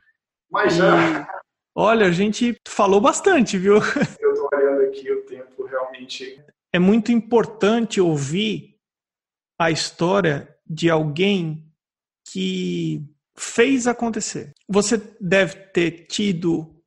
Mas 0.50 0.74
já. 0.76 1.28
Olha, 1.74 2.06
a 2.06 2.10
gente 2.10 2.56
falou 2.66 3.00
bastante, 3.00 3.56
viu? 3.56 3.76
Eu 4.20 4.32
estou 4.32 4.48
olhando 4.52 4.82
aqui 4.82 5.10
o 5.10 5.24
tempo 5.24 5.64
realmente. 5.64 6.44
É 6.72 6.78
muito 6.78 7.10
importante 7.12 8.00
ouvir 8.00 8.71
a 9.64 9.70
história 9.70 10.48
de 10.68 10.90
alguém 10.90 11.66
que 12.30 13.02
fez 13.36 13.86
acontecer. 13.86 14.52
Você 14.68 15.00
deve 15.20 15.54
ter 15.72 16.06
tido 16.06 16.82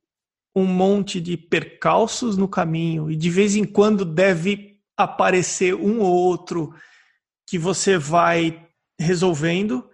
um 0.54 0.64
monte 0.64 1.20
de 1.20 1.36
percalços 1.36 2.36
no 2.36 2.48
caminho 2.48 3.10
e 3.10 3.16
de 3.16 3.28
vez 3.28 3.56
em 3.56 3.64
quando 3.64 4.04
deve 4.04 4.80
aparecer 4.96 5.74
um 5.74 6.00
ou 6.00 6.14
outro 6.14 6.74
que 7.46 7.58
você 7.58 7.98
vai 7.98 8.66
resolvendo, 8.98 9.88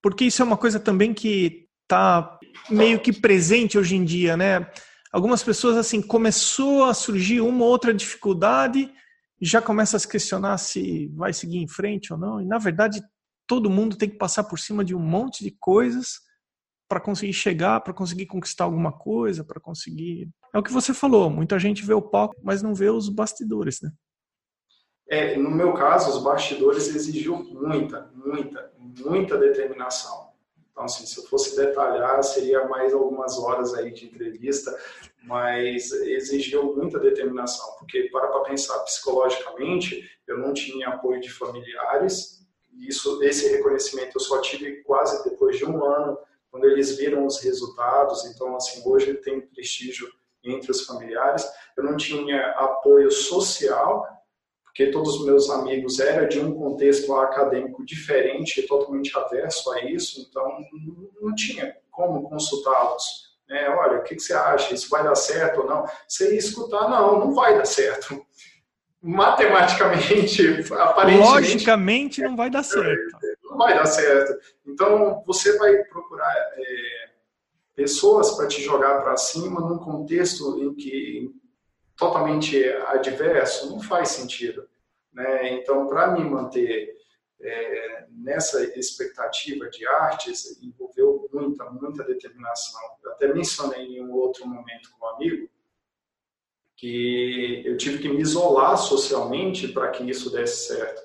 porque 0.00 0.24
isso 0.24 0.40
é 0.40 0.44
uma 0.44 0.56
coisa 0.56 0.78
também 0.78 1.12
que 1.12 1.68
está 1.82 2.38
meio 2.70 3.00
que 3.00 3.12
presente 3.12 3.76
hoje 3.76 3.96
em 3.96 4.04
dia, 4.04 4.36
né? 4.36 4.70
Algumas 5.12 5.42
pessoas 5.42 5.76
assim 5.76 6.00
começou 6.00 6.84
a 6.84 6.94
surgir 6.94 7.40
uma 7.40 7.64
ou 7.64 7.70
outra 7.70 7.92
dificuldade, 7.92 8.88
já 9.40 9.62
começa 9.62 9.96
a 9.96 10.00
se 10.00 10.08
questionar 10.08 10.58
se 10.58 11.08
vai 11.14 11.32
seguir 11.32 11.58
em 11.58 11.68
frente 11.68 12.12
ou 12.12 12.18
não. 12.18 12.40
E 12.40 12.46
na 12.46 12.58
verdade 12.58 13.02
todo 13.46 13.70
mundo 13.70 13.96
tem 13.96 14.08
que 14.08 14.18
passar 14.18 14.44
por 14.44 14.58
cima 14.58 14.84
de 14.84 14.94
um 14.94 15.00
monte 15.00 15.42
de 15.42 15.50
coisas 15.58 16.20
para 16.88 17.00
conseguir 17.00 17.32
chegar, 17.32 17.80
para 17.80 17.94
conseguir 17.94 18.26
conquistar 18.26 18.64
alguma 18.64 18.92
coisa, 18.92 19.44
para 19.44 19.60
conseguir. 19.60 20.28
É 20.52 20.58
o 20.58 20.62
que 20.62 20.72
você 20.72 20.92
falou, 20.92 21.30
muita 21.30 21.58
gente 21.58 21.84
vê 21.84 21.94
o 21.94 22.02
palco, 22.02 22.34
mas 22.42 22.62
não 22.62 22.74
vê 22.74 22.90
os 22.90 23.08
bastidores, 23.08 23.80
né? 23.80 23.90
É, 25.08 25.36
no 25.36 25.50
meu 25.50 25.72
caso, 25.74 26.10
os 26.10 26.22
bastidores 26.22 26.86
exigiu 26.94 27.36
muita, 27.36 28.08
muita, 28.14 28.72
muita 28.78 29.36
determinação. 29.36 30.29
Então, 30.80 30.86
assim, 30.86 31.04
se 31.04 31.18
eu 31.18 31.24
fosse 31.24 31.54
detalhar, 31.54 32.22
seria 32.24 32.66
mais 32.66 32.94
algumas 32.94 33.38
horas 33.38 33.74
aí 33.74 33.90
de 33.90 34.06
entrevista, 34.06 34.74
mas 35.24 35.92
exigiu 35.92 36.74
muita 36.74 36.98
determinação, 36.98 37.76
porque 37.78 38.04
para 38.04 38.28
para 38.28 38.44
pensar 38.44 38.78
psicologicamente, 38.78 40.10
eu 40.26 40.38
não 40.38 40.54
tinha 40.54 40.88
apoio 40.88 41.20
de 41.20 41.30
familiares, 41.30 42.46
isso, 42.72 43.22
esse 43.22 43.46
reconhecimento 43.50 44.12
eu 44.16 44.20
só 44.22 44.40
tive 44.40 44.82
quase 44.84 45.22
depois 45.22 45.58
de 45.58 45.66
um 45.66 45.84
ano, 45.84 46.16
quando 46.50 46.64
eles 46.64 46.96
viram 46.96 47.26
os 47.26 47.42
resultados. 47.42 48.24
Então, 48.24 48.56
assim, 48.56 48.80
hoje 48.82 49.12
tem 49.14 49.38
prestígio 49.38 50.10
entre 50.42 50.70
os 50.70 50.86
familiares. 50.86 51.46
Eu 51.76 51.84
não 51.84 51.98
tinha 51.98 52.52
apoio 52.52 53.10
social, 53.10 54.06
porque 54.80 54.92
todos 54.92 55.16
os 55.16 55.26
meus 55.26 55.50
amigos 55.50 56.00
eram 56.00 56.26
de 56.26 56.40
um 56.40 56.54
contexto 56.54 57.14
acadêmico 57.14 57.84
diferente, 57.84 58.62
totalmente 58.62 59.14
averso 59.14 59.70
a 59.72 59.84
isso, 59.84 60.26
então 60.26 60.42
não 61.20 61.34
tinha 61.34 61.76
como 61.90 62.26
consultá-los. 62.30 63.28
É, 63.50 63.68
olha, 63.68 63.98
o 63.98 64.02
que, 64.02 64.14
que, 64.14 64.22
você 64.22 64.32
acha? 64.32 64.72
Isso 64.72 64.88
vai 64.88 65.04
dar 65.04 65.14
certo 65.14 65.60
ou 65.60 65.66
não? 65.66 65.84
Você 66.08 66.32
ia 66.32 66.38
escutar, 66.38 66.88
não, 66.88 67.18
não 67.18 67.34
vai 67.34 67.58
dar 67.58 67.66
certo 67.66 68.24
matematicamente, 69.02 70.64
aparentemente. 70.72 71.30
Logicamente 71.30 72.22
não 72.22 72.34
vai 72.34 72.48
dar 72.48 72.62
certo. 72.62 73.18
Não 73.44 73.58
vai 73.58 73.74
dar 73.74 73.86
certo. 73.86 74.38
Então, 74.66 75.22
você 75.26 75.58
vai 75.58 75.76
procurar 75.84 76.32
é, 76.56 77.10
pessoas 77.74 78.30
para 78.30 78.46
te 78.46 78.62
jogar 78.62 79.02
para 79.02 79.16
cima 79.18 79.60
num 79.60 79.78
contexto 79.78 80.58
em 80.58 80.74
que 80.74 81.30
totalmente 81.98 82.64
adverso 82.86 83.68
não 83.70 83.82
faz 83.82 84.08
sentido. 84.08 84.69
Né? 85.12 85.54
Então, 85.54 85.86
para 85.86 86.12
me 86.12 86.24
manter 86.24 86.96
é, 87.40 88.06
nessa 88.10 88.62
expectativa 88.78 89.68
de 89.68 89.86
artes, 89.86 90.60
envolveu 90.62 91.28
muita, 91.32 91.70
muita 91.70 92.04
determinação. 92.04 92.80
Eu 93.02 93.12
até 93.12 93.32
mencionei 93.32 93.86
em 93.86 94.04
um 94.04 94.12
outro 94.12 94.46
momento 94.46 94.90
com 94.98 95.06
um 95.06 95.08
amigo 95.10 95.48
que 96.76 97.62
eu 97.66 97.76
tive 97.76 97.98
que 97.98 98.08
me 98.08 98.20
isolar 98.20 98.76
socialmente 98.78 99.68
para 99.68 99.90
que 99.90 100.02
isso 100.08 100.30
desse 100.30 100.68
certo. 100.68 101.02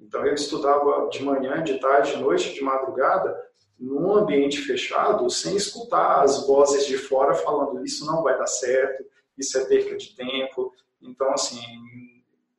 Então 0.00 0.24
eu 0.26 0.34
estudava 0.34 1.08
de 1.10 1.22
manhã, 1.22 1.62
de 1.62 1.78
tarde, 1.78 2.12
de 2.12 2.22
noite, 2.22 2.54
de 2.54 2.62
madrugada, 2.62 3.36
num 3.78 4.14
ambiente 4.14 4.58
fechado, 4.62 5.28
sem 5.28 5.54
escutar 5.54 6.22
as 6.22 6.46
vozes 6.46 6.86
de 6.86 6.96
fora 6.96 7.34
falando 7.34 7.84
isso 7.84 8.06
não 8.06 8.22
vai 8.22 8.38
dar 8.38 8.46
certo, 8.46 9.04
isso 9.36 9.58
é 9.58 9.64
perca 9.66 9.96
de 9.96 10.14
tempo. 10.16 10.72
Então 11.00 11.30
assim, 11.32 11.60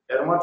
era 0.09 0.23
uma 0.23 0.39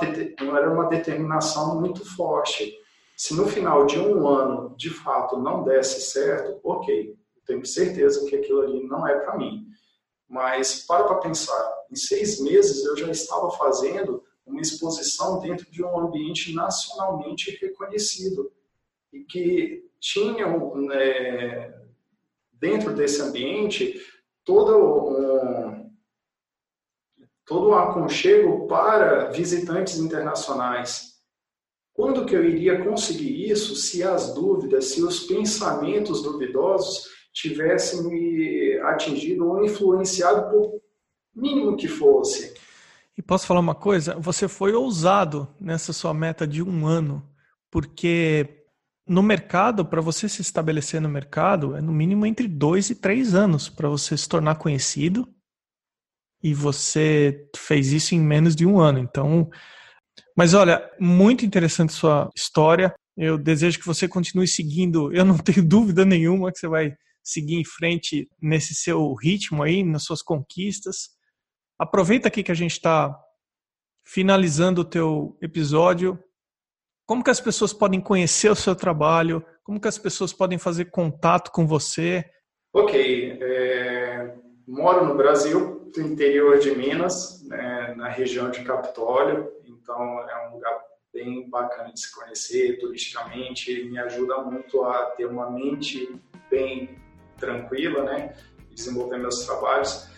era 0.57 0.73
uma 0.73 0.89
determinação 0.89 1.81
muito 1.81 2.05
forte. 2.17 2.75
Se 3.17 3.35
no 3.35 3.47
final 3.47 3.85
de 3.87 3.99
um 3.99 4.27
ano, 4.27 4.75
de 4.77 4.91
fato, 4.91 5.39
não 5.39 5.63
desse 5.63 6.01
certo, 6.01 6.59
ok, 6.65 7.15
tenho 7.47 7.67
certeza 7.67 8.25
que 8.27 8.37
aquilo 8.37 8.63
ali 8.63 8.83
não 8.85 9.07
é 9.07 9.19
para 9.19 9.37
mim. 9.37 9.67
Mas 10.29 10.87
para 10.87 11.05
para 11.05 11.17
pensar, 11.17 11.73
em 11.91 11.97
seis 11.97 12.41
meses 12.41 12.85
eu 12.85 12.97
já 12.97 13.11
estava 13.11 13.51
fazendo 13.51 14.23
uma 14.47 14.61
exposição 14.61 15.41
dentro 15.41 15.71
de 15.71 15.85
um 15.85 15.99
ambiente 15.99 16.55
nacionalmente 16.55 17.59
reconhecido 17.61 18.51
e 19.13 19.25
que 19.25 19.85
tinha 20.01 20.47
é, 20.93 21.75
dentro 22.53 22.95
desse 22.95 23.21
ambiente 23.21 24.01
todo 24.45 25.11
um, 25.11 25.80
todo 27.51 27.71
um 27.71 27.75
aconchego 27.75 28.69
para 28.69 29.29
visitantes 29.31 29.99
internacionais. 29.99 31.15
Quando 31.93 32.25
que 32.25 32.37
eu 32.37 32.45
iria 32.45 32.85
conseguir 32.85 33.51
isso 33.51 33.75
se 33.75 34.05
as 34.05 34.33
dúvidas, 34.33 34.85
se 34.85 35.03
os 35.03 35.25
pensamentos 35.25 36.23
duvidosos 36.23 37.09
tivessem 37.35 38.05
me 38.05 38.79
atingido 38.85 39.49
ou 39.49 39.65
influenciado 39.65 40.49
por 40.49 40.81
mínimo 41.35 41.77
que 41.77 41.89
fosse. 41.89 42.55
E 43.19 43.21
posso 43.21 43.49
falar 43.49 43.59
uma 43.59 43.75
coisa? 43.75 44.15
Você 44.21 44.47
foi 44.47 44.73
ousado 44.73 45.49
nessa 45.61 45.93
sua 45.93 46.15
meta 46.15 46.47
de 46.47 46.63
um 46.63 46.87
ano, 46.87 47.21
porque 47.69 48.65
no 49.05 49.25
mercado, 49.25 49.85
para 49.85 50.01
você 50.01 50.29
se 50.29 50.41
estabelecer 50.41 51.01
no 51.01 51.09
mercado, 51.09 51.75
é 51.75 51.81
no 51.81 51.93
mínimo 51.93 52.25
entre 52.25 52.47
dois 52.47 52.91
e 52.91 52.95
três 52.95 53.35
anos 53.35 53.69
para 53.69 53.89
você 53.89 54.17
se 54.17 54.29
tornar 54.29 54.55
conhecido. 54.55 55.27
E 56.43 56.55
você 56.55 57.49
fez 57.57 57.93
isso 57.93 58.15
em 58.15 58.21
menos 58.21 58.57
de 58.57 58.67
um 58.67 58.81
ano. 58.81 58.99
Então, 58.99 59.51
mas 60.37 60.55
olha, 60.55 60.91
muito 60.99 61.45
interessante 61.45 61.93
sua 61.93 62.31
história. 62.35 62.95
Eu 63.17 63.37
desejo 63.37 63.79
que 63.79 63.87
você 63.87 64.09
continue 64.09 64.49
seguindo. 64.49 65.13
Eu 65.13 65.25
não 65.25 65.37
tenho 65.39 65.67
dúvida 65.67 66.05
nenhuma 66.05 66.51
que 66.51 66.59
você 66.59 66.69
vai 66.69 66.95
seguir 67.23 67.57
em 67.57 67.65
frente 67.65 68.29
nesse 68.41 68.75
seu 68.75 69.15
ritmo 69.15 69.63
aí, 69.63 69.83
nas 69.85 70.05
suas 70.05 70.23
conquistas. 70.23 71.11
Aproveita 71.79 72.29
aqui 72.29 72.43
que 72.43 72.53
a 72.53 72.55
gente 72.57 72.73
está 72.73 73.15
finalizando 74.07 74.81
o 74.81 74.85
teu 74.85 75.37
episódio. 75.41 76.19
Como 77.07 77.23
que 77.23 77.31
as 77.31 77.41
pessoas 77.41 77.73
podem 77.73 78.01
conhecer 78.01 78.51
o 78.51 78.57
seu 78.57 78.75
trabalho? 78.75 79.45
Como 79.63 79.81
que 79.81 79.89
as 79.89 79.99
pessoas 79.99 80.33
podem 80.33 80.59
fazer 80.59 80.87
contato 80.87 81.51
com 81.51 81.67
você? 81.67 82.25
Ok, 82.73 83.39
é, 83.41 84.35
moro 84.67 85.07
no 85.07 85.17
Brasil, 85.17 85.80
no 85.97 86.07
interior 86.07 86.59
de 86.59 86.75
Minas, 86.77 87.43
né, 87.47 87.95
na 87.97 88.09
região 88.09 88.51
de 88.51 88.63
Capitólio, 88.63 89.51
então 89.65 90.21
é 90.29 90.49
um 90.49 90.55
lugar 90.55 90.81
bem 91.13 91.49
bacana 91.49 91.93
de 91.93 92.01
se 92.01 92.15
conhecer 92.15 92.79
turisticamente, 92.79 93.85
me 93.85 93.99
ajuda 93.99 94.39
muito 94.39 94.85
a 94.85 95.07
ter 95.17 95.27
uma 95.27 95.51
mente 95.51 96.15
bem 96.51 96.97
tranquila, 97.39 98.05
né? 98.05 98.35
Desenvolver 98.73 99.19
meus 99.19 99.45
trabalhos. 99.45 100.09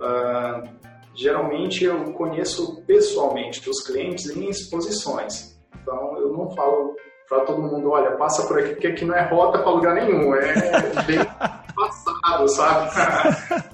Uh, 0.00 0.68
geralmente 1.14 1.84
eu 1.84 2.12
conheço 2.14 2.82
pessoalmente 2.82 3.68
os 3.68 3.86
clientes 3.86 4.28
em 4.30 4.48
exposições. 4.48 5.60
Então 5.80 6.18
eu 6.18 6.32
não 6.32 6.50
falo 6.50 6.96
para 7.28 7.44
todo 7.44 7.62
mundo, 7.62 7.90
olha, 7.90 8.16
passa 8.16 8.46
por 8.48 8.58
aqui, 8.58 8.70
porque 8.70 8.88
aqui 8.88 9.04
não 9.04 9.14
é 9.14 9.22
rota 9.22 9.60
para 9.60 9.70
lugar 9.70 9.94
nenhum, 9.94 10.34
é 10.34 10.52
bem 11.06 11.18
passado, 11.76 12.48
sabe? 12.48 12.90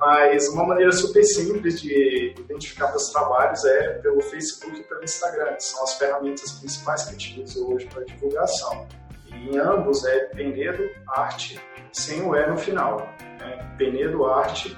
Mas 0.00 0.48
uma 0.48 0.66
maneira 0.66 0.90
super 0.92 1.22
simples 1.22 1.82
de 1.82 2.34
identificar 2.38 2.88
meus 2.88 3.10
trabalhos 3.10 3.62
é 3.66 3.98
pelo 3.98 4.22
Facebook 4.22 4.80
e 4.80 4.82
pelo 4.84 5.04
Instagram, 5.04 5.54
que 5.56 5.62
são 5.62 5.84
as 5.84 5.98
ferramentas 5.98 6.52
principais 6.52 7.04
que 7.04 7.10
eu 7.10 7.14
utilizo 7.16 7.70
hoje 7.70 7.86
para 7.86 8.04
divulgação. 8.04 8.88
E 9.26 9.50
em 9.50 9.58
ambos 9.58 10.02
é 10.06 10.20
Penedo 10.34 10.88
Arte 11.06 11.60
sem 11.92 12.22
o 12.22 12.34
E 12.34 12.46
no 12.46 12.56
final. 12.56 12.96
Né? 13.38 13.74
Penedo 13.76 14.24
Arte, 14.24 14.74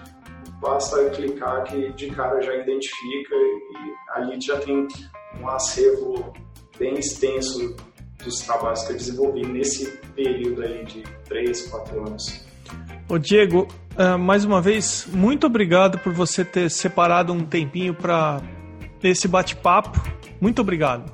basta 0.61 1.09
clicar 1.11 1.63
que 1.65 1.93
de 1.93 2.11
cara 2.11 2.43
já 2.43 2.57
identifica 2.57 3.37
e 3.37 3.95
ali 4.15 4.41
já 4.41 4.59
tem 4.59 4.89
um 5.41 5.49
acervo 5.49 6.33
bem 6.77 6.95
extenso 6.95 7.77
dos 8.25 8.41
trabalhos 8.41 8.83
que 8.83 8.93
eu 8.93 8.97
desenvolvi 8.97 9.47
nesse 9.47 9.87
período 10.17 10.63
aí 10.63 10.85
de 10.85 11.03
3, 11.29 11.69
4 11.69 12.07
anos. 12.09 12.52
Ô 13.09 13.19
Diego, 13.19 13.69
uh, 13.97 14.19
mais 14.19 14.45
uma 14.45 14.61
vez, 14.61 15.07
muito 15.13 15.47
obrigado 15.47 15.99
por 15.99 16.13
você 16.13 16.45
ter 16.45 16.71
separado 16.71 17.33
um 17.33 17.45
tempinho 17.45 17.95
para 17.95 18.41
esse 19.03 19.29
bate-papo. 19.29 20.01
Muito 20.41 20.63
obrigado. 20.63 21.13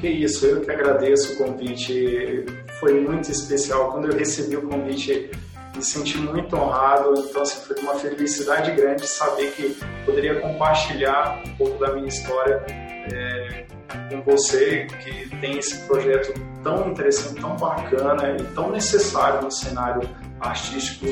Que 0.00 0.08
isso, 0.08 0.44
eu 0.46 0.60
que 0.60 0.70
agradeço 0.70 1.34
o 1.34 1.36
convite. 1.36 2.44
Foi 2.80 3.00
muito 3.00 3.30
especial. 3.30 3.92
Quando 3.92 4.08
eu 4.08 4.16
recebi 4.16 4.56
o 4.56 4.62
convite, 4.62 5.30
me 5.74 5.82
senti 5.82 6.18
muito 6.18 6.56
honrado. 6.56 7.14
Então, 7.18 7.42
assim, 7.42 7.60
foi 7.60 7.76
uma 7.82 7.94
felicidade 7.94 8.72
grande 8.72 9.06
saber 9.06 9.52
que 9.52 9.76
poderia 10.04 10.40
compartilhar 10.40 11.42
um 11.46 11.56
pouco 11.56 11.78
da 11.78 11.94
minha 11.94 12.08
história 12.08 12.62
é, 12.68 13.64
com 14.10 14.22
você, 14.22 14.86
que 15.02 15.30
tem 15.40 15.58
esse 15.58 15.86
projeto 15.86 16.34
tão 16.62 16.90
interessante, 16.90 17.40
tão 17.40 17.56
bacana 17.56 18.36
e 18.38 18.42
tão 18.54 18.70
necessário 18.70 19.42
no 19.42 19.50
cenário 19.50 20.08
artístico, 20.40 21.06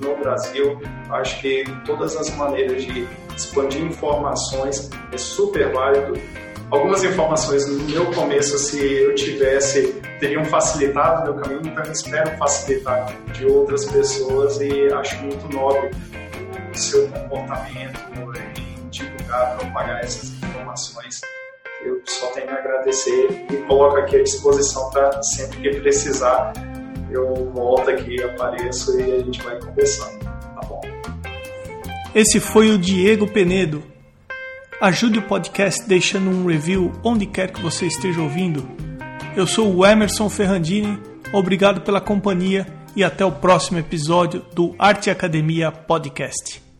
no 0.00 0.16
Brasil. 0.16 0.80
Acho 1.10 1.40
que 1.40 1.64
todas 1.84 2.16
as 2.16 2.30
maneiras 2.36 2.84
de 2.84 3.06
expandir 3.36 3.82
informações 3.82 4.90
é 5.12 5.18
super 5.18 5.72
válido 5.72 6.18
algumas 6.72 7.04
informações 7.04 7.66
no 7.68 7.84
meu 7.84 8.10
começo, 8.12 8.58
se 8.58 8.82
eu 8.82 9.14
tivesse, 9.14 9.92
teriam 10.18 10.42
facilitado 10.46 11.34
meu 11.34 11.42
caminho, 11.42 11.60
então 11.66 11.84
eu 11.84 11.92
espero 11.92 12.36
facilitar 12.38 13.14
de 13.34 13.46
outras 13.46 13.84
pessoas 13.84 14.58
e 14.58 14.90
acho 14.92 15.22
muito 15.22 15.46
nobre 15.54 15.90
o 16.72 16.78
seu 16.78 17.06
comportamento 17.08 18.00
em 18.58 18.88
divulgar, 18.88 19.58
propagar 19.58 20.00
essas 20.00 20.30
informações. 20.30 21.20
Eu 21.84 22.00
só 22.06 22.28
tenho 22.28 22.48
a 22.50 22.54
agradecer 22.54 23.46
e 23.50 23.56
coloco 23.66 23.98
aqui 23.98 24.16
à 24.16 24.22
disposição 24.22 24.88
para 24.90 25.22
sempre 25.22 25.60
que 25.60 25.80
precisar, 25.80 26.54
eu 27.12 27.50
volto 27.52 27.90
aqui, 27.90 28.22
apareço 28.22 28.98
e 28.98 29.02
a 29.02 29.18
gente 29.18 29.42
vai 29.42 29.60
conversando, 29.60 30.18
tá 30.18 30.60
bom? 30.68 30.80
Esse 32.14 32.40
foi 32.40 32.70
o 32.70 32.78
Diego 32.78 33.26
Penedo 33.26 33.92
Ajude 34.82 35.20
o 35.20 35.22
podcast 35.22 35.86
deixando 35.86 36.28
um 36.28 36.44
review 36.44 36.90
onde 37.04 37.24
quer 37.24 37.52
que 37.52 37.62
você 37.62 37.86
esteja 37.86 38.20
ouvindo. 38.20 38.68
Eu 39.36 39.46
sou 39.46 39.72
o 39.72 39.86
Emerson 39.86 40.28
Ferrandini, 40.28 41.00
obrigado 41.32 41.82
pela 41.82 42.00
companhia 42.00 42.66
e 42.96 43.04
até 43.04 43.24
o 43.24 43.30
próximo 43.30 43.78
episódio 43.78 44.44
do 44.52 44.74
Arte 44.76 45.08
Academia 45.08 45.70
Podcast. 45.70 46.71